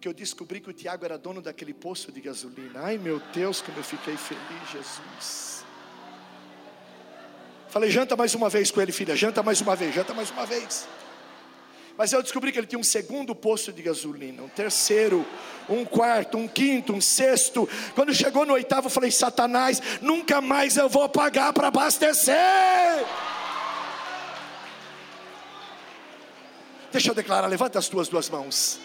que 0.00 0.08
eu 0.08 0.14
descobri 0.14 0.60
que 0.60 0.70
o 0.70 0.72
Tiago 0.72 1.04
era 1.04 1.18
dono 1.18 1.42
daquele 1.42 1.74
poço 1.74 2.10
de 2.10 2.20
gasolina. 2.20 2.80
Ai 2.82 2.96
meu 2.96 3.20
Deus, 3.32 3.60
como 3.60 3.78
eu 3.78 3.84
fiquei 3.84 4.16
feliz, 4.16 4.70
Jesus. 4.72 5.64
Falei, 7.68 7.90
janta 7.90 8.16
mais 8.16 8.34
uma 8.34 8.48
vez 8.48 8.70
com 8.70 8.80
ele, 8.80 8.90
filha, 8.90 9.14
janta 9.14 9.42
mais 9.42 9.60
uma 9.60 9.76
vez, 9.76 9.94
janta 9.94 10.12
mais 10.14 10.30
uma 10.30 10.44
vez. 10.46 10.88
Mas 11.96 12.12
eu 12.12 12.22
descobri 12.22 12.50
que 12.50 12.58
ele 12.58 12.66
tinha 12.66 12.78
um 12.78 12.84
segundo 12.84 13.34
poço 13.34 13.72
de 13.72 13.82
gasolina, 13.82 14.42
um 14.42 14.48
terceiro, 14.48 15.24
um 15.68 15.84
quarto, 15.84 16.38
um 16.38 16.48
quinto, 16.48 16.94
um 16.94 17.00
sexto. 17.00 17.68
Quando 17.94 18.14
chegou 18.14 18.46
no 18.46 18.54
oitavo, 18.54 18.86
eu 18.86 18.90
falei: 18.90 19.10
Satanás, 19.10 19.82
nunca 20.00 20.40
mais 20.40 20.78
eu 20.78 20.88
vou 20.88 21.08
pagar 21.10 21.52
para 21.52 21.68
abastecer. 21.68 22.34
Deixa 26.90 27.10
eu 27.10 27.14
declarar, 27.14 27.46
levanta 27.46 27.78
as 27.78 27.88
tuas 27.88 28.08
duas 28.08 28.30
mãos. 28.30 28.80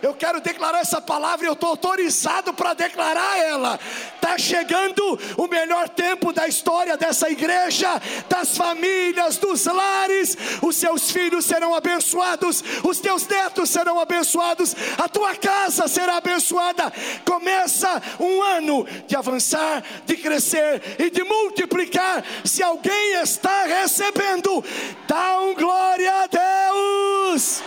Eu 0.00 0.14
quero 0.14 0.40
declarar 0.40 0.80
essa 0.80 1.00
palavra 1.00 1.46
e 1.46 1.48
eu 1.48 1.54
estou 1.54 1.70
autorizado 1.70 2.52
para 2.54 2.74
declarar 2.74 3.38
ela. 3.38 3.78
Está 4.14 4.38
chegando 4.38 5.18
o 5.36 5.48
melhor 5.48 5.88
tempo 5.88 6.32
da 6.32 6.46
história 6.46 6.96
dessa 6.96 7.28
igreja, 7.30 7.88
das 8.28 8.56
famílias, 8.56 9.36
dos 9.38 9.64
lares. 9.64 10.36
Os 10.62 10.76
seus 10.76 11.10
filhos 11.10 11.44
serão 11.44 11.74
abençoados, 11.74 12.62
os 12.84 13.00
teus 13.00 13.26
netos 13.26 13.70
serão 13.70 13.98
abençoados, 13.98 14.74
a 14.96 15.08
tua 15.08 15.34
casa 15.34 15.88
será 15.88 16.16
abençoada. 16.16 16.92
Começa 17.24 18.00
um 18.20 18.42
ano 18.42 18.86
de 19.06 19.16
avançar, 19.16 19.82
de 20.06 20.16
crescer 20.16 20.96
e 20.98 21.10
de 21.10 21.24
multiplicar. 21.24 22.24
Se 22.44 22.62
alguém 22.62 23.14
está 23.22 23.64
recebendo, 23.64 24.64
dá 25.06 25.40
um 25.40 25.54
glória 25.54 26.12
a 26.22 26.26
Deus. 26.26 27.62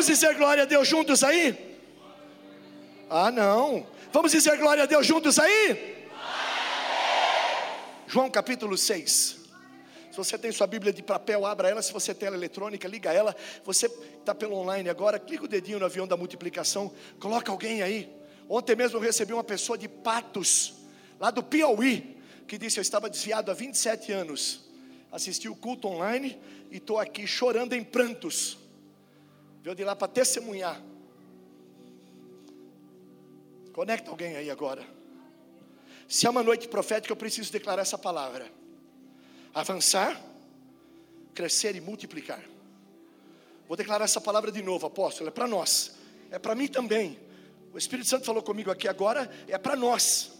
Vamos 0.00 0.18
dizer 0.18 0.34
glória 0.34 0.62
a 0.62 0.66
Deus 0.66 0.88
juntos 0.88 1.22
aí? 1.22 1.76
Ah, 3.10 3.30
não. 3.30 3.86
Vamos 4.10 4.32
dizer 4.32 4.56
glória 4.56 4.84
a 4.84 4.86
Deus 4.86 5.06
juntos 5.06 5.38
aí? 5.38 6.08
João 8.06 8.30
capítulo 8.30 8.78
6. 8.78 9.10
Se 10.10 10.16
você 10.16 10.38
tem 10.38 10.50
sua 10.52 10.66
Bíblia 10.66 10.90
de 10.90 11.02
papel, 11.02 11.44
abra 11.44 11.68
ela. 11.68 11.82
Se 11.82 11.92
você 11.92 12.14
tem 12.14 12.28
ela 12.28 12.36
eletrônica, 12.36 12.88
liga 12.88 13.12
ela. 13.12 13.36
Você 13.62 13.88
está 14.18 14.34
pelo 14.34 14.56
online 14.56 14.88
agora, 14.88 15.18
clica 15.18 15.44
o 15.44 15.48
dedinho 15.48 15.78
no 15.78 15.84
avião 15.84 16.06
da 16.06 16.16
multiplicação, 16.16 16.90
coloca 17.18 17.52
alguém 17.52 17.82
aí. 17.82 18.10
Ontem 18.48 18.74
mesmo 18.74 18.96
eu 18.96 19.02
recebi 19.02 19.34
uma 19.34 19.44
pessoa 19.44 19.76
de 19.76 19.86
Patos, 19.86 20.76
lá 21.20 21.30
do 21.30 21.42
Piauí, 21.42 22.16
que 22.48 22.56
disse: 22.56 22.78
Eu 22.78 22.82
estava 22.82 23.10
desviado 23.10 23.50
há 23.50 23.54
27 23.54 24.12
anos. 24.12 24.62
Assisti 25.12 25.46
o 25.46 25.54
culto 25.54 25.88
online 25.88 26.40
e 26.70 26.78
estou 26.78 26.98
aqui 26.98 27.26
chorando 27.26 27.74
em 27.74 27.84
prantos. 27.84 28.60
Veio 29.62 29.76
de 29.76 29.84
lá 29.84 29.94
para 29.94 30.08
testemunhar. 30.08 30.80
Conecta 33.72 34.10
alguém 34.10 34.36
aí 34.36 34.50
agora. 34.50 34.86
Se 36.08 36.26
é 36.26 36.30
uma 36.30 36.42
noite 36.42 36.66
profética, 36.66 37.12
eu 37.12 37.16
preciso 37.16 37.52
declarar 37.52 37.82
essa 37.82 37.98
palavra: 37.98 38.50
avançar, 39.54 40.20
crescer 41.34 41.76
e 41.76 41.80
multiplicar. 41.80 42.42
Vou 43.68 43.76
declarar 43.76 44.04
essa 44.04 44.20
palavra 44.20 44.50
de 44.50 44.62
novo, 44.62 44.86
apóstolo, 44.86 45.28
é 45.28 45.30
para 45.30 45.46
nós, 45.46 45.92
é 46.30 46.38
para 46.38 46.54
mim 46.56 46.66
também. 46.66 47.18
O 47.72 47.78
Espírito 47.78 48.08
Santo 48.08 48.26
falou 48.26 48.42
comigo 48.42 48.70
aqui 48.70 48.88
agora, 48.88 49.30
é 49.46 49.56
para 49.56 49.76
nós. 49.76 50.39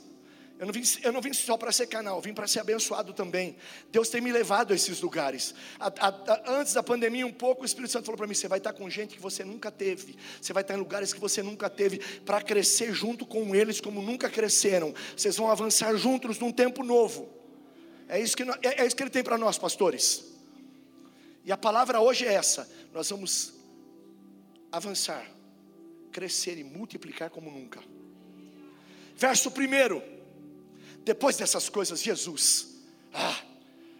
Eu 0.60 0.66
não 0.66 0.74
vim, 0.74 0.82
eu 1.02 1.10
não 1.10 1.22
vim 1.22 1.32
só 1.32 1.56
para 1.56 1.72
ser 1.72 1.86
canal, 1.86 2.20
vim 2.20 2.34
para 2.34 2.46
ser 2.46 2.60
abençoado 2.60 3.14
também. 3.14 3.56
Deus 3.90 4.10
tem 4.10 4.20
me 4.20 4.30
levado 4.30 4.74
a 4.74 4.76
esses 4.76 5.00
lugares. 5.00 5.54
A, 5.78 5.86
a, 5.86 6.08
a, 6.08 6.52
antes 6.58 6.74
da 6.74 6.82
pandemia, 6.82 7.26
um 7.26 7.32
pouco, 7.32 7.62
o 7.62 7.64
Espírito 7.64 7.90
Santo 7.90 8.04
falou 8.04 8.18
para 8.18 8.26
mim: 8.26 8.34
você 8.34 8.46
vai 8.46 8.58
estar 8.58 8.74
com 8.74 8.88
gente 8.90 9.14
que 9.14 9.22
você 9.22 9.42
nunca 9.42 9.70
teve, 9.70 10.18
você 10.38 10.52
vai 10.52 10.60
estar 10.60 10.74
em 10.74 10.76
lugares 10.76 11.14
que 11.14 11.18
você 11.18 11.42
nunca 11.42 11.70
teve, 11.70 11.98
para 12.26 12.42
crescer 12.42 12.92
junto 12.92 13.24
com 13.24 13.54
eles 13.54 13.80
como 13.80 14.02
nunca 14.02 14.28
cresceram. 14.28 14.92
Vocês 15.16 15.34
vão 15.34 15.50
avançar 15.50 15.96
juntos 15.96 16.38
num 16.38 16.52
tempo 16.52 16.84
novo. 16.84 17.26
É 18.06 18.20
isso 18.20 18.36
que, 18.36 18.42
é, 18.42 18.82
é 18.82 18.86
isso 18.86 18.94
que 18.94 19.02
Ele 19.02 19.08
tem 19.08 19.24
para 19.24 19.38
nós, 19.38 19.56
pastores. 19.56 20.26
E 21.42 21.50
a 21.50 21.56
palavra 21.56 22.00
hoje 22.02 22.26
é 22.26 22.34
essa: 22.34 22.70
nós 22.92 23.08
vamos 23.08 23.54
avançar, 24.70 25.26
crescer 26.12 26.58
e 26.58 26.64
multiplicar 26.64 27.30
como 27.30 27.50
nunca. 27.50 27.80
Verso 29.16 29.50
primeiro. 29.50 30.19
Depois 31.04 31.36
dessas 31.36 31.68
coisas, 31.68 32.02
Jesus, 32.02 32.68
ah, 33.12 33.36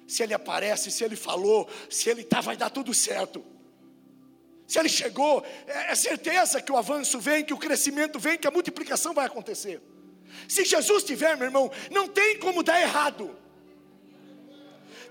se 0.06 0.22
ele 0.22 0.34
aparece, 0.34 0.90
se 0.90 1.04
ele 1.04 1.16
falou, 1.16 1.68
se 1.88 2.10
ele 2.10 2.22
está, 2.22 2.40
vai 2.40 2.56
dar 2.56 2.70
tudo 2.70 2.92
certo. 2.92 3.44
Se 4.66 4.78
ele 4.78 4.88
chegou, 4.88 5.44
é, 5.66 5.92
é 5.92 5.94
certeza 5.94 6.60
que 6.60 6.70
o 6.70 6.76
avanço 6.76 7.18
vem, 7.18 7.44
que 7.44 7.54
o 7.54 7.58
crescimento 7.58 8.18
vem, 8.18 8.38
que 8.38 8.46
a 8.46 8.50
multiplicação 8.50 9.12
vai 9.12 9.26
acontecer. 9.26 9.80
Se 10.48 10.64
Jesus 10.64 11.02
estiver, 11.02 11.36
meu 11.36 11.46
irmão, 11.46 11.70
não 11.90 12.06
tem 12.06 12.38
como 12.38 12.62
dar 12.62 12.80
errado. 12.80 13.36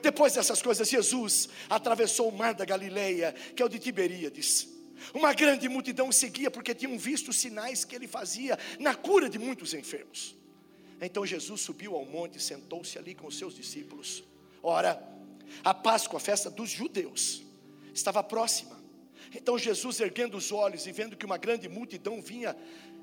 Depois 0.02 0.34
dessas 0.34 0.62
coisas, 0.62 0.88
Jesus 0.88 1.50
atravessou 1.70 2.30
o 2.30 2.32
mar 2.32 2.54
da 2.54 2.64
Galileia, 2.64 3.34
que 3.56 3.62
é 3.62 3.66
o 3.66 3.70
de 3.70 3.80
Tiberíades. 3.80 4.70
Uma 5.14 5.34
grande 5.34 5.68
multidão 5.68 6.12
seguia 6.12 6.50
porque 6.50 6.74
tinham 6.74 6.98
visto 6.98 7.30
os 7.30 7.38
sinais 7.38 7.84
que 7.84 7.96
ele 7.96 8.08
fazia 8.08 8.58
na 8.80 8.96
cura 8.96 9.30
de 9.30 9.38
muitos 9.38 9.74
enfermos. 9.74 10.39
Então 11.02 11.26
Jesus 11.26 11.62
subiu 11.62 11.96
ao 11.96 12.06
monte 12.06 12.38
e 12.38 12.42
sentou-se 12.42 12.98
ali 12.98 13.16
com 13.16 13.28
os 13.28 13.38
seus 13.38 13.56
discípulos. 13.56 14.24
Ora, 14.62 15.02
a 15.64 15.74
Páscoa, 15.74 16.18
a 16.18 16.20
festa 16.20 16.50
dos 16.50 16.70
judeus, 16.70 17.44
estava 17.94 18.22
próxima. 18.24 18.78
Então 19.34 19.58
Jesus, 19.58 20.00
erguendo 20.00 20.38
os 20.38 20.52
olhos 20.52 20.86
e 20.88 20.92
vendo 20.92 21.16
que 21.16 21.26
uma 21.26 21.38
grande 21.38 21.70
multidão 21.70 22.22
vinha 22.22 22.56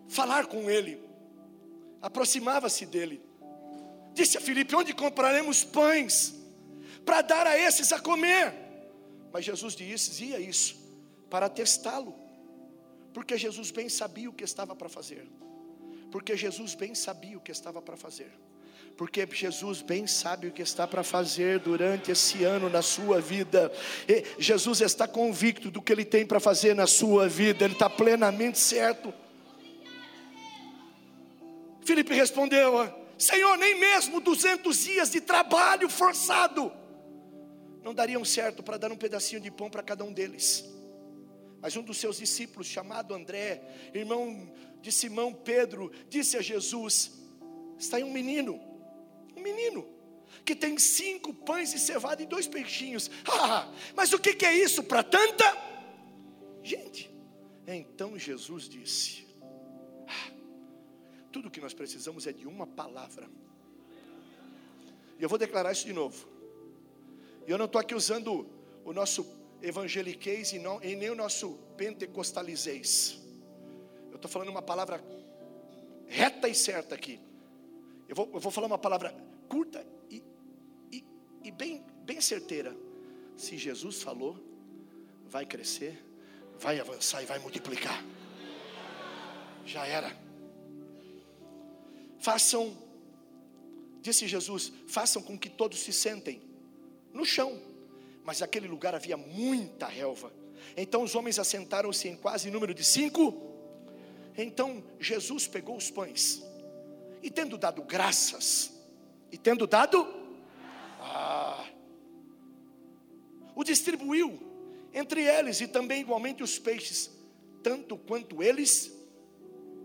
falar 0.08 0.46
com 0.46 0.70
ele, 0.70 1.00
aproximava-se 2.02 2.84
dele, 2.84 3.22
disse 4.12 4.36
a 4.36 4.40
Filipe: 4.40 4.74
Onde 4.74 4.92
compraremos 4.92 5.64
pães 5.64 6.34
para 7.04 7.22
dar 7.22 7.46
a 7.46 7.58
esses 7.58 7.92
a 7.92 8.00
comer? 8.00 8.52
Mas 9.32 9.44
Jesus 9.44 9.74
dizia 9.74 10.38
isso 10.40 10.76
para 11.30 11.48
testá-lo, 11.48 12.14
porque 13.12 13.36
Jesus 13.38 13.70
bem 13.70 13.88
sabia 13.88 14.28
o 14.28 14.32
que 14.32 14.44
estava 14.44 14.74
para 14.74 14.88
fazer. 14.88 15.28
Porque 16.10 16.36
Jesus 16.36 16.74
bem 16.74 16.94
sabia 16.94 17.36
o 17.36 17.40
que 17.40 17.52
estava 17.52 17.82
para 17.82 17.96
fazer. 17.96 18.30
Porque 18.96 19.26
Jesus 19.30 19.82
bem 19.82 20.06
sabe 20.06 20.46
o 20.46 20.52
que 20.52 20.62
está 20.62 20.86
para 20.86 21.02
fazer 21.02 21.58
durante 21.58 22.10
esse 22.10 22.44
ano 22.44 22.70
na 22.70 22.80
sua 22.80 23.20
vida. 23.20 23.70
E 24.08 24.24
Jesus 24.38 24.80
está 24.80 25.06
convicto 25.06 25.70
do 25.70 25.82
que 25.82 25.92
ele 25.92 26.04
tem 26.04 26.24
para 26.24 26.40
fazer 26.40 26.74
na 26.74 26.86
sua 26.86 27.28
vida, 27.28 27.64
ele 27.64 27.74
está 27.74 27.90
plenamente 27.90 28.58
certo. 28.58 29.12
Filipe 31.84 32.14
respondeu: 32.14 32.72
Senhor, 33.18 33.56
nem 33.58 33.78
mesmo 33.78 34.20
200 34.20 34.84
dias 34.84 35.10
de 35.10 35.20
trabalho 35.20 35.88
forçado 35.90 36.72
não 37.86 37.94
dariam 37.94 38.24
certo 38.24 38.64
para 38.64 38.78
dar 38.78 38.90
um 38.90 38.96
pedacinho 38.96 39.40
de 39.40 39.48
pão 39.48 39.70
para 39.70 39.80
cada 39.80 40.02
um 40.02 40.12
deles. 40.12 40.64
Mas 41.60 41.76
um 41.76 41.82
dos 41.82 41.98
seus 41.98 42.18
discípulos, 42.18 42.66
chamado 42.66 43.14
André, 43.14 43.62
irmão 43.94 44.52
de 44.80 44.92
Simão 44.92 45.32
Pedro, 45.32 45.90
disse 46.08 46.36
a 46.36 46.42
Jesus: 46.42 47.12
Está 47.78 47.96
aí 47.96 48.04
um 48.04 48.12
menino, 48.12 48.60
um 49.36 49.40
menino, 49.40 49.86
que 50.44 50.54
tem 50.54 50.78
cinco 50.78 51.32
pães 51.32 51.72
e 51.74 51.78
cevada 51.78 52.22
e 52.22 52.26
dois 52.26 52.46
peixinhos. 52.46 53.10
Ah, 53.28 53.70
mas 53.94 54.12
o 54.12 54.18
que, 54.18 54.44
é 54.44 54.54
isso 54.56 54.82
para 54.82 55.02
tanta 55.02 55.44
gente? 56.62 57.10
Então 57.66 58.18
Jesus 58.18 58.68
disse: 58.68 59.26
ah, 60.06 60.30
Tudo 61.32 61.50
que 61.50 61.60
nós 61.60 61.74
precisamos 61.74 62.26
é 62.26 62.32
de 62.32 62.46
uma 62.46 62.66
palavra. 62.66 63.28
E 65.18 65.22
eu 65.22 65.28
vou 65.28 65.38
declarar 65.38 65.72
isso 65.72 65.86
de 65.86 65.92
novo. 65.92 66.28
E 67.46 67.50
eu 67.50 67.58
não 67.58 67.66
estou 67.66 67.80
aqui 67.80 67.94
usando 67.94 68.48
o 68.84 68.92
nosso 68.92 69.26
evangeliquez 69.62 70.52
e, 70.52 70.58
não, 70.58 70.82
e 70.82 70.94
nem 70.94 71.10
o 71.10 71.14
nosso 71.14 71.54
pentecostalizez. 71.76 73.25
Eu 74.16 74.18
estou 74.18 74.30
falando 74.30 74.48
uma 74.48 74.62
palavra 74.62 75.04
reta 76.06 76.48
e 76.48 76.54
certa 76.54 76.94
aqui. 76.94 77.20
Eu 78.08 78.16
vou, 78.16 78.30
eu 78.32 78.40
vou 78.40 78.50
falar 78.50 78.66
uma 78.66 78.78
palavra 78.78 79.14
curta 79.46 79.86
e, 80.08 80.22
e, 80.90 81.04
e 81.44 81.50
bem, 81.50 81.84
bem 82.02 82.18
certeira. 82.18 82.74
Se 83.36 83.58
Jesus 83.58 84.02
falou, 84.02 84.38
vai 85.26 85.44
crescer, 85.44 86.02
vai 86.58 86.80
avançar 86.80 87.22
e 87.22 87.26
vai 87.26 87.38
multiplicar. 87.38 88.02
Já 89.66 89.86
era. 89.86 90.10
Façam, 92.18 92.74
disse 94.00 94.26
Jesus, 94.26 94.72
façam 94.88 95.20
com 95.20 95.38
que 95.38 95.50
todos 95.50 95.78
se 95.78 95.92
sentem 95.92 96.40
no 97.12 97.26
chão 97.26 97.60
mas 98.26 98.40
naquele 98.40 98.66
lugar 98.66 98.92
havia 98.92 99.16
muita 99.16 99.86
relva. 99.86 100.32
Então 100.76 101.04
os 101.04 101.14
homens 101.14 101.38
assentaram-se 101.38 102.08
em 102.08 102.16
quase 102.16 102.50
número 102.50 102.74
de 102.74 102.82
cinco. 102.82 103.55
Então 104.36 104.84
Jesus 105.00 105.46
pegou 105.46 105.76
os 105.76 105.90
pães 105.90 106.42
e 107.22 107.30
tendo 107.30 107.56
dado 107.56 107.82
graças, 107.82 108.72
e 109.32 109.38
tendo 109.38 109.66
dado, 109.66 110.06
ah, 111.00 111.66
o 113.54 113.64
distribuiu 113.64 114.38
entre 114.92 115.22
eles 115.22 115.60
e 115.60 115.66
também 115.66 116.00
igualmente 116.00 116.42
os 116.42 116.58
peixes, 116.58 117.10
tanto 117.62 117.96
quanto 117.96 118.42
eles 118.42 118.92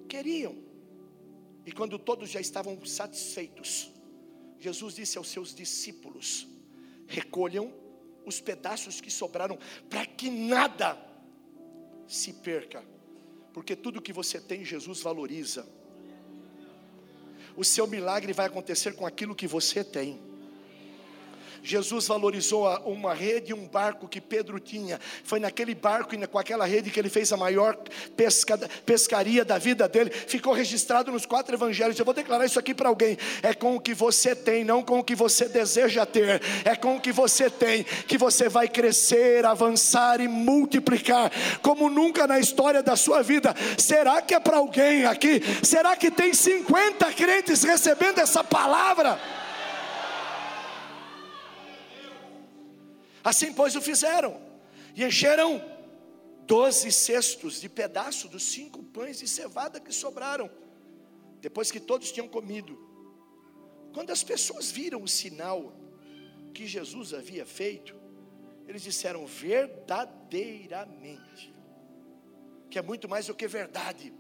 queriam. 0.08 0.56
E 1.66 1.72
quando 1.72 1.98
todos 1.98 2.30
já 2.30 2.40
estavam 2.40 2.84
satisfeitos, 2.86 3.92
Jesus 4.60 4.96
disse 4.96 5.18
aos 5.18 5.30
seus 5.30 5.56
discípulos: 5.56 6.48
recolham 7.08 7.74
os 8.26 8.40
pedaços 8.40 9.02
que 9.02 9.10
sobraram, 9.10 9.58
para 9.90 10.06
que 10.06 10.30
nada 10.30 10.98
se 12.08 12.34
perca, 12.34 12.86
porque 13.54 13.76
tudo 13.76 14.02
que 14.02 14.14
você 14.14 14.40
tem, 14.40 14.64
Jesus 14.64 15.02
valoriza. 15.02 15.68
O 17.56 17.64
seu 17.64 17.86
milagre 17.86 18.34
vai 18.34 18.46
acontecer 18.46 18.94
com 18.96 19.06
aquilo 19.06 19.36
que 19.36 19.48
você 19.48 19.84
tem. 19.84 20.31
Jesus 21.64 22.08
valorizou 22.08 22.68
uma 22.86 23.14
rede 23.14 23.52
e 23.52 23.54
um 23.54 23.68
barco 23.68 24.08
que 24.08 24.20
Pedro 24.20 24.60
tinha. 24.60 25.00
Foi 25.24 25.40
naquele 25.40 25.76
barco 25.76 26.16
e 26.16 26.28
com 26.28 26.40
aquela 26.40 26.66
rede 26.66 26.90
que 26.90 27.00
ele 27.00 27.10
fez 27.10 27.32
a 27.32 27.38
maior 27.38 27.78
pesca, 28.16 28.58
pescaria 28.86 29.46
da 29.46 29.58
vida 29.58 29.88
dele. 29.88 30.10
Ficou 30.10 30.54
registrado 30.54 31.12
nos 31.12 31.26
quatro 31.26 31.56
evangelhos. 31.56 31.98
Eu 31.98 32.06
vou 32.06 32.14
declarar 32.14 32.46
isso 32.46 32.60
aqui 32.60 32.74
para 32.74 32.90
alguém. 32.90 33.18
É 33.44 33.54
com 33.54 33.76
o 33.76 33.80
que 33.80 33.94
você 33.94 34.36
tem, 34.36 34.64
não 34.64 34.82
com 34.82 35.00
o 35.00 35.04
que 35.04 35.16
você 35.16 35.48
deseja 35.48 36.06
ter. 36.06 36.42
É 36.66 36.76
com 36.76 36.96
o 36.96 37.02
que 37.02 37.12
você 37.12 37.50
tem 37.50 37.86
que 38.08 38.18
você 38.18 38.50
vai 38.50 38.68
crescer, 38.68 39.46
avançar 39.46 40.20
e 40.20 40.28
multiplicar 40.28 41.32
como 41.62 41.90
nunca 41.90 42.28
na 42.28 42.40
história 42.40 42.82
da 42.82 42.96
sua 42.96 43.22
vida. 43.22 43.56
Será 43.78 44.22
que 44.22 44.34
é 44.34 44.40
para 44.40 44.58
alguém 44.58 45.06
aqui? 45.06 45.42
Será 45.64 45.96
que 45.96 46.12
tem 46.12 46.34
50 46.34 47.12
crentes 47.14 47.64
recebendo 47.64 48.20
essa 48.20 48.44
palavra? 48.44 49.20
Assim, 53.24 53.54
pois, 53.54 53.76
o 53.76 53.82
fizeram, 53.82 54.40
e 54.96 55.04
encheram 55.04 55.62
doze 56.46 56.92
cestos 56.92 57.62
de 57.62 57.70
pedaço 57.70 58.28
dos 58.28 58.44
cinco 58.44 58.84
pães 58.84 59.20
de 59.20 59.28
cevada 59.28 59.80
que 59.80 59.94
sobraram, 59.94 60.50
depois 61.40 61.70
que 61.72 61.80
todos 61.80 62.12
tinham 62.12 62.28
comido. 62.28 62.78
Quando 63.94 64.12
as 64.12 64.24
pessoas 64.24 64.72
viram 64.72 65.04
o 65.04 65.08
sinal 65.08 65.76
que 66.54 66.68
Jesus 66.68 67.14
havia 67.14 67.46
feito, 67.46 67.96
eles 68.68 68.82
disseram 68.82 69.26
verdadeiramente, 69.26 71.54
que 72.70 72.78
é 72.80 72.82
muito 72.82 73.08
mais 73.08 73.28
do 73.28 73.36
que 73.36 73.48
verdade, 73.48 74.12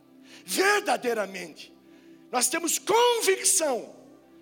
verdadeiramente, 0.45 1.73
nós 2.31 2.47
temos 2.49 2.79
convicção, 2.79 3.93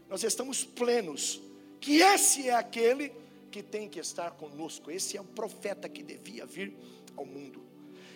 nós 0.07 0.23
estamos 0.23 0.63
plenos, 0.63 1.41
que 1.79 2.01
esse 2.01 2.49
é 2.49 2.53
aquele 2.53 3.11
que 3.49 3.63
tem 3.63 3.89
que 3.89 3.99
estar 3.99 4.31
conosco, 4.31 4.91
esse 4.91 5.17
é 5.17 5.21
o 5.21 5.25
profeta 5.25 5.89
que 5.89 6.03
devia 6.03 6.45
vir 6.45 6.73
ao 7.15 7.25
mundo. 7.25 7.63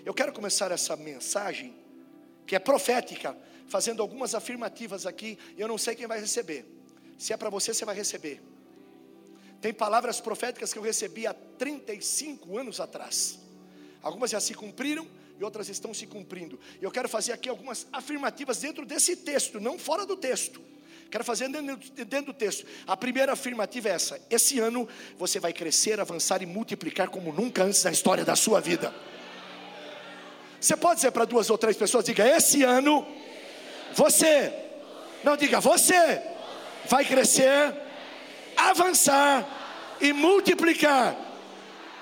Eu 0.05 0.13
quero 0.13 0.31
começar 0.33 0.71
essa 0.71 0.95
mensagem, 0.95 1.75
que 2.45 2.55
é 2.55 2.59
profética, 2.59 3.37
fazendo 3.67 4.01
algumas 4.01 4.35
afirmativas 4.35 5.05
aqui, 5.05 5.37
eu 5.57 5.67
não 5.67 5.77
sei 5.77 5.95
quem 5.95 6.07
vai 6.07 6.19
receber. 6.19 6.65
Se 7.17 7.33
é 7.33 7.37
para 7.37 7.49
você, 7.49 7.73
você 7.73 7.85
vai 7.85 7.95
receber. 7.95 8.41
Tem 9.61 9.73
palavras 9.73 10.19
proféticas 10.19 10.73
que 10.73 10.79
eu 10.79 10.83
recebi 10.83 11.25
há 11.25 11.33
35 11.33 12.57
anos 12.57 12.79
atrás. 12.81 13.39
Algumas 14.01 14.29
já 14.31 14.41
se 14.41 14.53
cumpriram 14.53 15.07
e 15.39 15.43
outras 15.43 15.69
estão 15.69 15.93
se 15.93 16.05
cumprindo. 16.05 16.59
Eu 16.81 16.91
quero 16.91 17.07
fazer 17.07 17.31
aqui 17.31 17.47
algumas 17.47 17.87
afirmativas 17.91 18.59
dentro 18.59 18.85
desse 18.85 19.15
texto, 19.15 19.61
não 19.61 19.79
fora 19.79 20.05
do 20.05 20.17
texto. 20.17 20.61
Quero 21.13 21.23
fazer 21.23 21.47
dentro, 21.47 22.23
do 22.25 22.33
texto. 22.33 22.65
A 22.87 22.97
primeira 22.97 23.33
afirmativa 23.33 23.87
é 23.87 23.91
essa: 23.91 24.19
esse 24.31 24.59
ano 24.59 24.89
você 25.15 25.39
vai 25.39 25.53
crescer, 25.53 25.99
avançar 25.99 26.41
e 26.41 26.45
multiplicar 26.47 27.07
como 27.07 27.31
nunca 27.31 27.61
antes 27.63 27.83
na 27.83 27.91
história 27.91 28.25
da 28.25 28.35
sua 28.35 28.59
vida. 28.59 28.91
Você 30.59 30.75
pode 30.75 30.95
dizer 30.95 31.11
para 31.11 31.25
duas 31.25 31.51
ou 31.51 31.57
três 31.59 31.77
pessoas: 31.77 32.03
diga, 32.03 32.27
esse 32.27 32.63
ano, 32.63 33.05
você, 33.93 34.51
não 35.23 35.37
diga, 35.37 35.59
você 35.59 36.19
vai 36.89 37.05
crescer, 37.05 37.71
avançar 38.57 39.47
e 40.01 40.11
multiplicar 40.13 41.15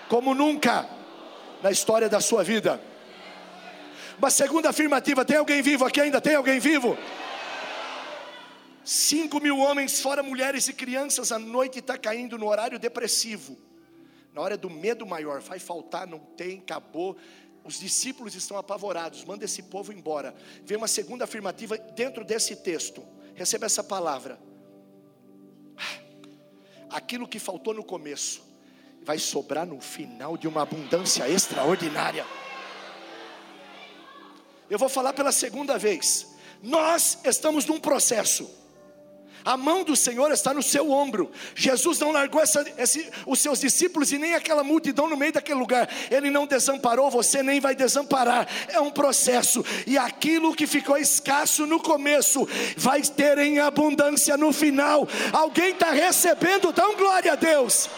como 0.08 0.34
nunca 0.34 0.88
na 1.62 1.69
história 1.69 2.08
da 2.08 2.21
sua 2.21 2.45
vida. 2.45 2.80
Uma 4.17 4.30
segunda 4.30 4.69
afirmativa: 4.69 5.26
tem 5.26 5.36
alguém 5.36 5.62
vivo 5.62 5.84
aqui 5.84 6.00
ainda? 6.00 6.21
Tem 6.21 6.36
alguém 6.36 6.62
vivo? 6.62 6.97
Cinco 8.93 9.39
mil 9.39 9.58
homens, 9.58 10.01
fora 10.01 10.21
mulheres 10.21 10.67
e 10.67 10.73
crianças, 10.73 11.32
a 11.32 11.39
noite 11.39 11.80
está 11.80 11.97
caindo 11.97 12.38
no 12.38 12.45
horário 12.49 12.77
depressivo. 12.77 13.58
Na 14.34 14.41
hora 14.41 14.58
do 14.58 14.69
medo 14.69 15.06
maior, 15.06 15.39
vai 15.39 15.60
faltar, 15.60 16.06
não 16.06 16.19
tem, 16.19 16.58
acabou. 16.58 17.15
Os 17.63 17.80
discípulos 17.80 18.36
estão 18.36 18.58
apavorados, 18.58 19.23
manda 19.23 19.45
esse 19.45 19.63
povo 19.63 19.93
embora. 19.93 20.36
Vem 20.65 20.77
uma 20.77 20.89
segunda 20.89 21.23
afirmativa 21.23 21.77
dentro 21.77 22.25
desse 22.25 22.54
texto. 22.54 23.01
Receba 23.34 23.65
essa 23.65 23.82
palavra. 23.82 24.38
Aquilo 26.89 27.30
que 27.30 27.39
faltou 27.39 27.73
no 27.73 27.86
começo 27.86 28.43
vai 29.04 29.17
sobrar 29.17 29.65
no 29.65 29.80
final 29.80 30.36
de 30.36 30.49
uma 30.49 30.63
abundância 30.63 31.30
extraordinária. 31.30 32.25
Eu 34.69 34.77
vou 34.77 34.89
falar 34.89 35.13
pela 35.13 35.32
segunda 35.32 35.77
vez. 35.77 36.36
Nós 36.62 37.19
estamos 37.23 37.65
num 37.65 37.80
processo. 37.80 38.60
A 39.43 39.58
mão 39.58 39.84
do 39.84 39.95
Senhor 39.95 40.32
está 40.32 40.54
no 40.54 40.62
seu 40.62 40.91
ombro. 40.91 41.32
Jesus 41.56 41.99
não 41.99 42.12
largou 42.12 42.41
essa, 42.41 42.65
esse, 42.77 43.10
os 43.25 43.39
seus 43.39 43.60
discípulos 43.60 44.12
e 44.12 44.17
nem 44.17 44.36
aquela 44.36 44.63
multidão 44.63 45.10
no 45.10 45.17
meio 45.17 45.34
daquele 45.34 45.60
lugar. 45.60 45.89
Ele 46.10 46.30
não 46.30 46.45
desamparou 46.45 47.10
você, 47.10 47.41
nem 47.41 47.60
vai 47.60 47.75
desamparar. 47.75 48.47
É 48.67 48.80
um 48.80 48.91
processo. 48.91 49.65
E 49.88 49.97
aquilo 49.97 50.56
que 50.56 50.67
ficou 50.67 50.97
escasso 50.97 51.65
no 51.65 51.80
começo 51.80 52.47
vai 52.77 53.01
ter 53.01 53.39
em 53.39 53.60
abundância 53.60 54.38
no 54.38 54.54
final. 54.54 55.08
Alguém 55.34 55.71
está 55.71 55.91
recebendo, 55.91 56.71
dá 56.71 56.88
um 56.88 56.95
glória 56.95 57.34
a 57.34 57.36
Deus. 57.36 57.89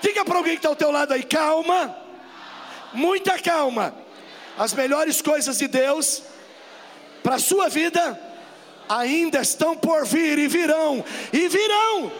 Diga 0.00 0.24
para 0.24 0.36
alguém 0.36 0.52
que 0.52 0.58
está 0.58 0.68
ao 0.68 0.76
teu 0.76 0.92
lado 0.92 1.12
aí, 1.12 1.24
calma, 1.24 1.96
muita 2.92 3.38
calma. 3.38 3.94
As 4.56 4.72
melhores 4.72 5.20
coisas 5.20 5.58
de 5.58 5.66
Deus 5.66 6.22
para 7.22 7.36
a 7.36 7.38
sua 7.40 7.68
vida 7.68 8.27
ainda 8.88 9.40
estão 9.40 9.76
por 9.76 10.06
vir 10.06 10.38
e 10.38 10.48
virão, 10.48 11.04
e 11.32 11.48
virão. 11.48 12.12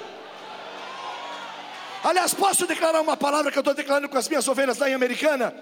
Aliás, 2.02 2.32
posso 2.32 2.66
declarar 2.66 3.00
uma 3.00 3.16
palavra 3.16 3.50
que 3.50 3.58
eu 3.58 3.60
estou 3.60 3.74
declarando 3.74 4.08
com 4.08 4.16
as 4.16 4.28
minhas 4.28 4.46
ovelhas 4.46 4.78
lá 4.78 4.88
em 4.88 4.94
Americana? 4.94 5.52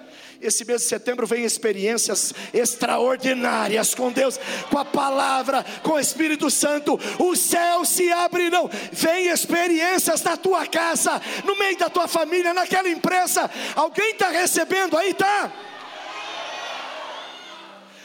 Esse 0.40 0.66
mês 0.66 0.82
de 0.82 0.88
setembro 0.88 1.26
vem 1.26 1.44
experiências 1.44 2.34
extraordinárias 2.52 3.94
com 3.94 4.12
Deus, 4.12 4.38
com 4.70 4.78
a 4.78 4.84
palavra, 4.84 5.64
com 5.82 5.92
o 5.92 5.98
Espírito 5.98 6.50
Santo. 6.50 7.00
Os 7.18 7.40
céus 7.40 7.88
se 7.88 8.12
abrirão. 8.12 8.68
Vem 8.92 9.28
experiências 9.28 10.22
na 10.22 10.36
tua 10.36 10.66
casa, 10.66 11.20
no 11.44 11.58
meio 11.58 11.78
da 11.78 11.88
tua 11.88 12.06
família, 12.06 12.52
naquela 12.52 12.88
empresa. 12.88 13.50
Alguém 13.74 14.10
está 14.10 14.28
recebendo 14.28 14.96
aí, 14.96 15.14
tá? 15.14 15.50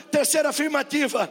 Terceira 0.09 0.49
afirmativa. 0.49 1.29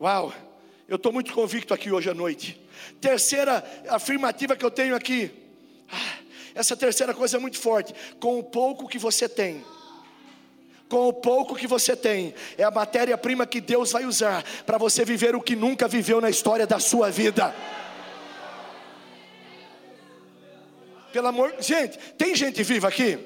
Uau! 0.00 0.45
Eu 0.88 0.96
estou 0.96 1.12
muito 1.12 1.32
convicto 1.32 1.74
aqui 1.74 1.90
hoje 1.90 2.08
à 2.08 2.14
noite. 2.14 2.60
Terceira 3.00 3.64
afirmativa 3.88 4.54
que 4.54 4.64
eu 4.64 4.70
tenho 4.70 4.94
aqui. 4.94 5.32
Ah, 5.90 6.18
essa 6.54 6.76
terceira 6.76 7.12
coisa 7.12 7.36
é 7.36 7.40
muito 7.40 7.58
forte. 7.58 7.92
Com 8.20 8.38
o 8.38 8.44
pouco 8.44 8.86
que 8.86 8.98
você 8.98 9.28
tem, 9.28 9.64
com 10.88 11.08
o 11.08 11.12
pouco 11.12 11.56
que 11.56 11.66
você 11.66 11.96
tem, 11.96 12.32
é 12.56 12.62
a 12.62 12.70
matéria-prima 12.70 13.44
que 13.46 13.60
Deus 13.60 13.90
vai 13.90 14.04
usar 14.04 14.44
para 14.64 14.78
você 14.78 15.04
viver 15.04 15.34
o 15.34 15.40
que 15.40 15.56
nunca 15.56 15.88
viveu 15.88 16.20
na 16.20 16.30
história 16.30 16.66
da 16.68 16.78
sua 16.78 17.10
vida. 17.10 17.52
Pelo 21.12 21.26
amor, 21.26 21.52
gente, 21.58 21.98
tem 22.16 22.32
gente 22.36 22.62
viva 22.62 22.86
aqui? 22.86 23.18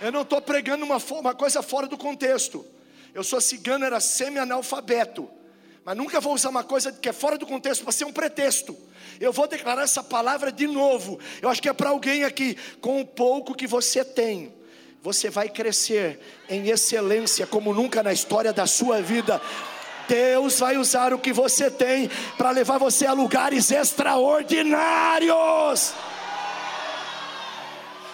Eu 0.00 0.10
não 0.10 0.22
estou 0.22 0.40
pregando 0.40 0.82
uma, 0.82 0.96
uma 0.96 1.34
coisa 1.34 1.60
fora 1.60 1.86
do 1.86 1.98
contexto. 1.98 2.64
Eu 3.12 3.22
sou 3.22 3.38
cigano, 3.38 3.84
era 3.84 4.00
semi-analfabeto 4.00 5.39
mas 5.84 5.96
nunca 5.96 6.20
vou 6.20 6.34
usar 6.34 6.50
uma 6.50 6.62
coisa 6.62 6.92
que 6.92 7.08
é 7.08 7.12
fora 7.12 7.38
do 7.38 7.46
contexto 7.46 7.82
para 7.82 7.92
ser 7.92 8.04
um 8.04 8.12
pretexto. 8.12 8.76
Eu 9.18 9.32
vou 9.32 9.46
declarar 9.46 9.82
essa 9.82 10.02
palavra 10.02 10.52
de 10.52 10.66
novo. 10.66 11.18
Eu 11.40 11.48
acho 11.48 11.62
que 11.62 11.68
é 11.68 11.72
para 11.72 11.90
alguém 11.90 12.24
aqui, 12.24 12.56
com 12.80 13.00
o 13.00 13.06
pouco 13.06 13.54
que 13.54 13.66
você 13.66 14.04
tem, 14.04 14.52
você 15.02 15.30
vai 15.30 15.48
crescer 15.48 16.20
em 16.48 16.68
excelência 16.68 17.46
como 17.46 17.72
nunca 17.72 18.02
na 18.02 18.12
história 18.12 18.52
da 18.52 18.66
sua 18.66 19.00
vida. 19.00 19.40
Deus 20.06 20.58
vai 20.58 20.76
usar 20.76 21.14
o 21.14 21.18
que 21.18 21.32
você 21.32 21.70
tem 21.70 22.10
para 22.36 22.50
levar 22.50 22.78
você 22.78 23.06
a 23.06 23.12
lugares 23.12 23.70
extraordinários. 23.70 25.94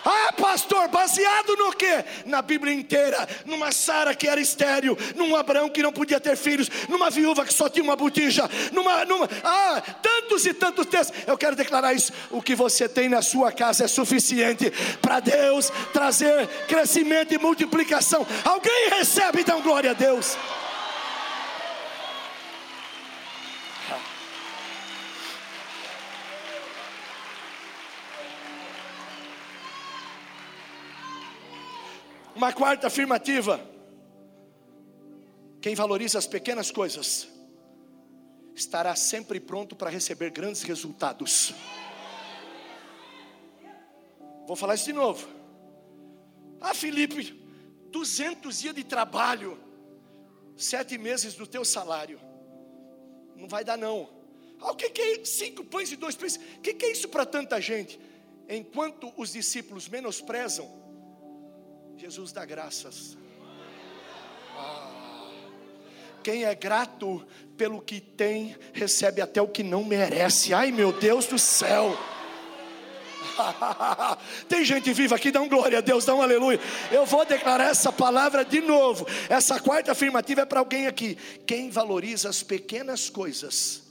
Ah, 0.09 0.33
pastor, 0.35 0.87
baseado 0.87 1.57
no 1.57 1.73
que? 1.73 2.05
Na 2.27 2.41
Bíblia 2.41 2.73
inteira, 2.73 3.29
numa 3.45 3.73
Sara 3.73 4.15
que 4.15 4.29
era 4.29 4.41
estéril, 4.41 4.97
num 5.17 5.35
Abraão 5.35 5.69
que 5.69 5.83
não 5.83 5.93
podia 5.93 6.21
ter 6.21 6.37
filhos, 6.37 6.71
numa 6.89 7.11
viúva 7.11 7.45
que 7.45 7.53
só 7.53 7.69
tinha 7.69 7.83
uma 7.83 7.97
botija, 7.97 8.49
numa, 8.73 9.05
numa, 9.05 9.29
ah, 9.43 9.83
tantos 10.01 10.47
e 10.47 10.55
tantos 10.55 10.87
textos. 10.87 11.19
Eu 11.27 11.37
quero 11.37 11.57
declarar 11.57 11.93
isso: 11.93 12.13
o 12.31 12.41
que 12.41 12.55
você 12.55 12.89
tem 12.89 13.09
na 13.09 13.21
sua 13.21 13.51
casa 13.51 13.85
é 13.85 13.89
suficiente 13.89 14.73
para 15.03 15.19
Deus 15.19 15.73
trazer 15.93 16.47
crescimento 16.69 17.35
e 17.35 17.39
multiplicação. 17.39 18.25
Alguém 18.45 18.91
recebe, 18.91 19.41
então 19.41 19.61
glória 19.61 19.91
a 19.91 19.95
Deus. 19.95 20.37
Uma 32.37 32.53
quarta 32.53 32.89
afirmativa: 32.89 33.59
quem 35.59 35.75
valoriza 35.75 36.19
as 36.19 36.27
pequenas 36.27 36.71
coisas 36.71 37.27
estará 38.55 38.95
sempre 38.95 39.41
pronto 39.41 39.75
para 39.75 39.89
receber 39.89 40.31
grandes 40.31 40.63
resultados. 40.63 41.55
Vou 44.47 44.55
falar 44.55 44.75
isso 44.75 44.85
de 44.85 44.93
novo. 44.93 45.27
Ah, 46.61 46.75
Felipe, 46.75 47.33
200 47.91 48.59
dias 48.59 48.75
de 48.75 48.85
trabalho, 48.85 49.59
sete 50.55 50.99
meses 50.99 51.35
do 51.35 51.47
teu 51.47 51.65
salário, 51.65 52.21
não 53.35 53.49
vai 53.49 53.65
dar 53.65 53.79
não. 53.79 54.11
Ah, 54.61 54.73
o 54.73 54.77
que, 54.77 55.01
é 55.01 55.25
cinco 55.25 55.65
pães 55.65 55.91
e 55.91 55.97
dois 55.97 56.15
pães? 56.15 56.37
O 56.37 56.61
que 56.61 56.85
é 56.85 56.93
isso 56.93 57.09
para 57.09 57.25
tanta 57.25 57.59
gente? 57.63 57.99
Enquanto 58.47 59.11
os 59.17 59.33
discípulos 59.33 59.89
menosprezam, 59.89 60.86
Jesus 61.97 62.31
dá 62.31 62.45
graças. 62.45 63.17
Ah, 64.55 65.31
quem 66.23 66.45
é 66.45 66.55
grato 66.55 67.27
pelo 67.57 67.81
que 67.81 68.01
tem, 68.01 68.55
recebe 68.73 69.23
até 69.23 69.41
o 69.41 69.49
que 69.49 69.63
não 69.63 69.83
merece. 69.83 70.53
Ai 70.53 70.71
meu 70.71 70.93
Deus 70.93 71.27
do 71.27 71.39
céu. 71.39 71.97
Tem 74.49 74.65
gente 74.65 74.93
viva 74.93 75.17
aqui, 75.17 75.31
dá 75.31 75.41
um 75.41 75.49
glória 75.49 75.79
a 75.79 75.81
Deus, 75.81 76.05
dá 76.05 76.15
um 76.15 76.23
aleluia. 76.23 76.61
Eu 76.91 77.07
vou 77.07 77.25
declarar 77.25 77.71
essa 77.71 77.93
palavra 77.93 78.45
de 78.45 78.61
novo. 78.61 79.07
Essa 79.29 79.59
quarta 79.59 79.93
afirmativa 79.93 80.43
é 80.43 80.45
para 80.45 80.61
alguém 80.61 80.87
aqui. 80.87 81.17
Quem 81.47 81.71
valoriza 81.71 82.29
as 82.29 82.43
pequenas 82.43 83.09
coisas, 83.09 83.83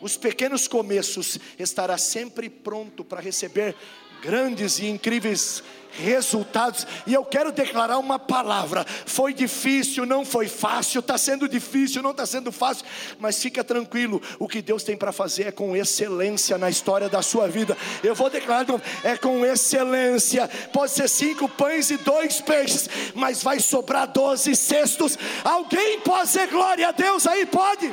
os 0.00 0.16
pequenos 0.16 0.66
começos, 0.66 1.38
estará 1.58 1.98
sempre 1.98 2.48
pronto 2.48 3.04
para 3.04 3.20
receber 3.20 3.74
grandes 4.22 4.78
e 4.78 4.86
incríveis 4.86 5.62
resultados. 5.98 6.86
E 7.06 7.14
eu 7.14 7.24
quero 7.24 7.52
declarar 7.52 7.98
uma 7.98 8.18
palavra: 8.18 8.84
foi 9.06 9.32
difícil, 9.32 10.06
não 10.06 10.24
foi 10.24 10.48
fácil, 10.48 11.00
está 11.00 11.16
sendo 11.18 11.48
difícil, 11.48 12.02
não 12.02 12.10
está 12.10 12.26
sendo 12.26 12.50
fácil, 12.50 12.84
mas 13.18 13.40
fica 13.40 13.62
tranquilo, 13.62 14.20
o 14.38 14.48
que 14.48 14.62
Deus 14.62 14.82
tem 14.82 14.96
para 14.96 15.12
fazer 15.12 15.48
é 15.48 15.52
com 15.52 15.76
excelência 15.76 16.58
na 16.58 16.70
história 16.70 17.08
da 17.08 17.22
sua 17.22 17.48
vida. 17.48 17.76
Eu 18.02 18.14
vou 18.14 18.30
declarar, 18.30 18.66
é 19.02 19.16
com 19.16 19.44
excelência. 19.44 20.48
Pode 20.72 20.92
ser 20.92 21.08
cinco 21.08 21.48
pães 21.48 21.90
e 21.90 21.96
dois 21.98 22.40
peixes, 22.40 22.88
mas 23.14 23.42
vai 23.42 23.60
sobrar 23.60 24.06
doze 24.08 24.54
cestos. 24.56 25.18
Alguém 25.42 26.00
pode 26.00 26.28
ser 26.28 26.48
glória 26.48 26.88
a 26.88 26.92
Deus 26.92 27.26
aí? 27.26 27.46
Pode. 27.46 27.92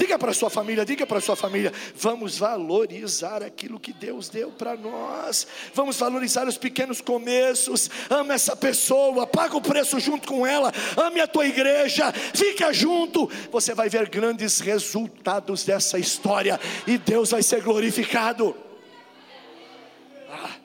Diga 0.00 0.18
para 0.18 0.32
sua 0.32 0.48
família, 0.48 0.82
diga 0.82 1.06
para 1.06 1.20
sua 1.20 1.36
família, 1.36 1.70
vamos 1.94 2.38
valorizar 2.38 3.42
aquilo 3.42 3.78
que 3.78 3.92
Deus 3.92 4.30
deu 4.30 4.50
para 4.50 4.74
nós. 4.74 5.46
Vamos 5.74 5.98
valorizar 5.98 6.48
os 6.48 6.56
pequenos 6.56 7.02
começos. 7.02 7.90
Ama 8.08 8.32
essa 8.32 8.56
pessoa, 8.56 9.26
paga 9.26 9.58
o 9.58 9.60
preço 9.60 10.00
junto 10.00 10.26
com 10.26 10.46
ela. 10.46 10.72
Ame 10.96 11.20
a 11.20 11.26
tua 11.26 11.46
igreja, 11.46 12.10
fica 12.12 12.72
junto. 12.72 13.30
Você 13.52 13.74
vai 13.74 13.90
ver 13.90 14.08
grandes 14.08 14.60
resultados 14.60 15.64
dessa 15.64 15.98
história 15.98 16.58
e 16.86 16.96
Deus 16.96 17.32
vai 17.32 17.42
ser 17.42 17.60
glorificado. 17.60 18.56
Ah. 20.30 20.56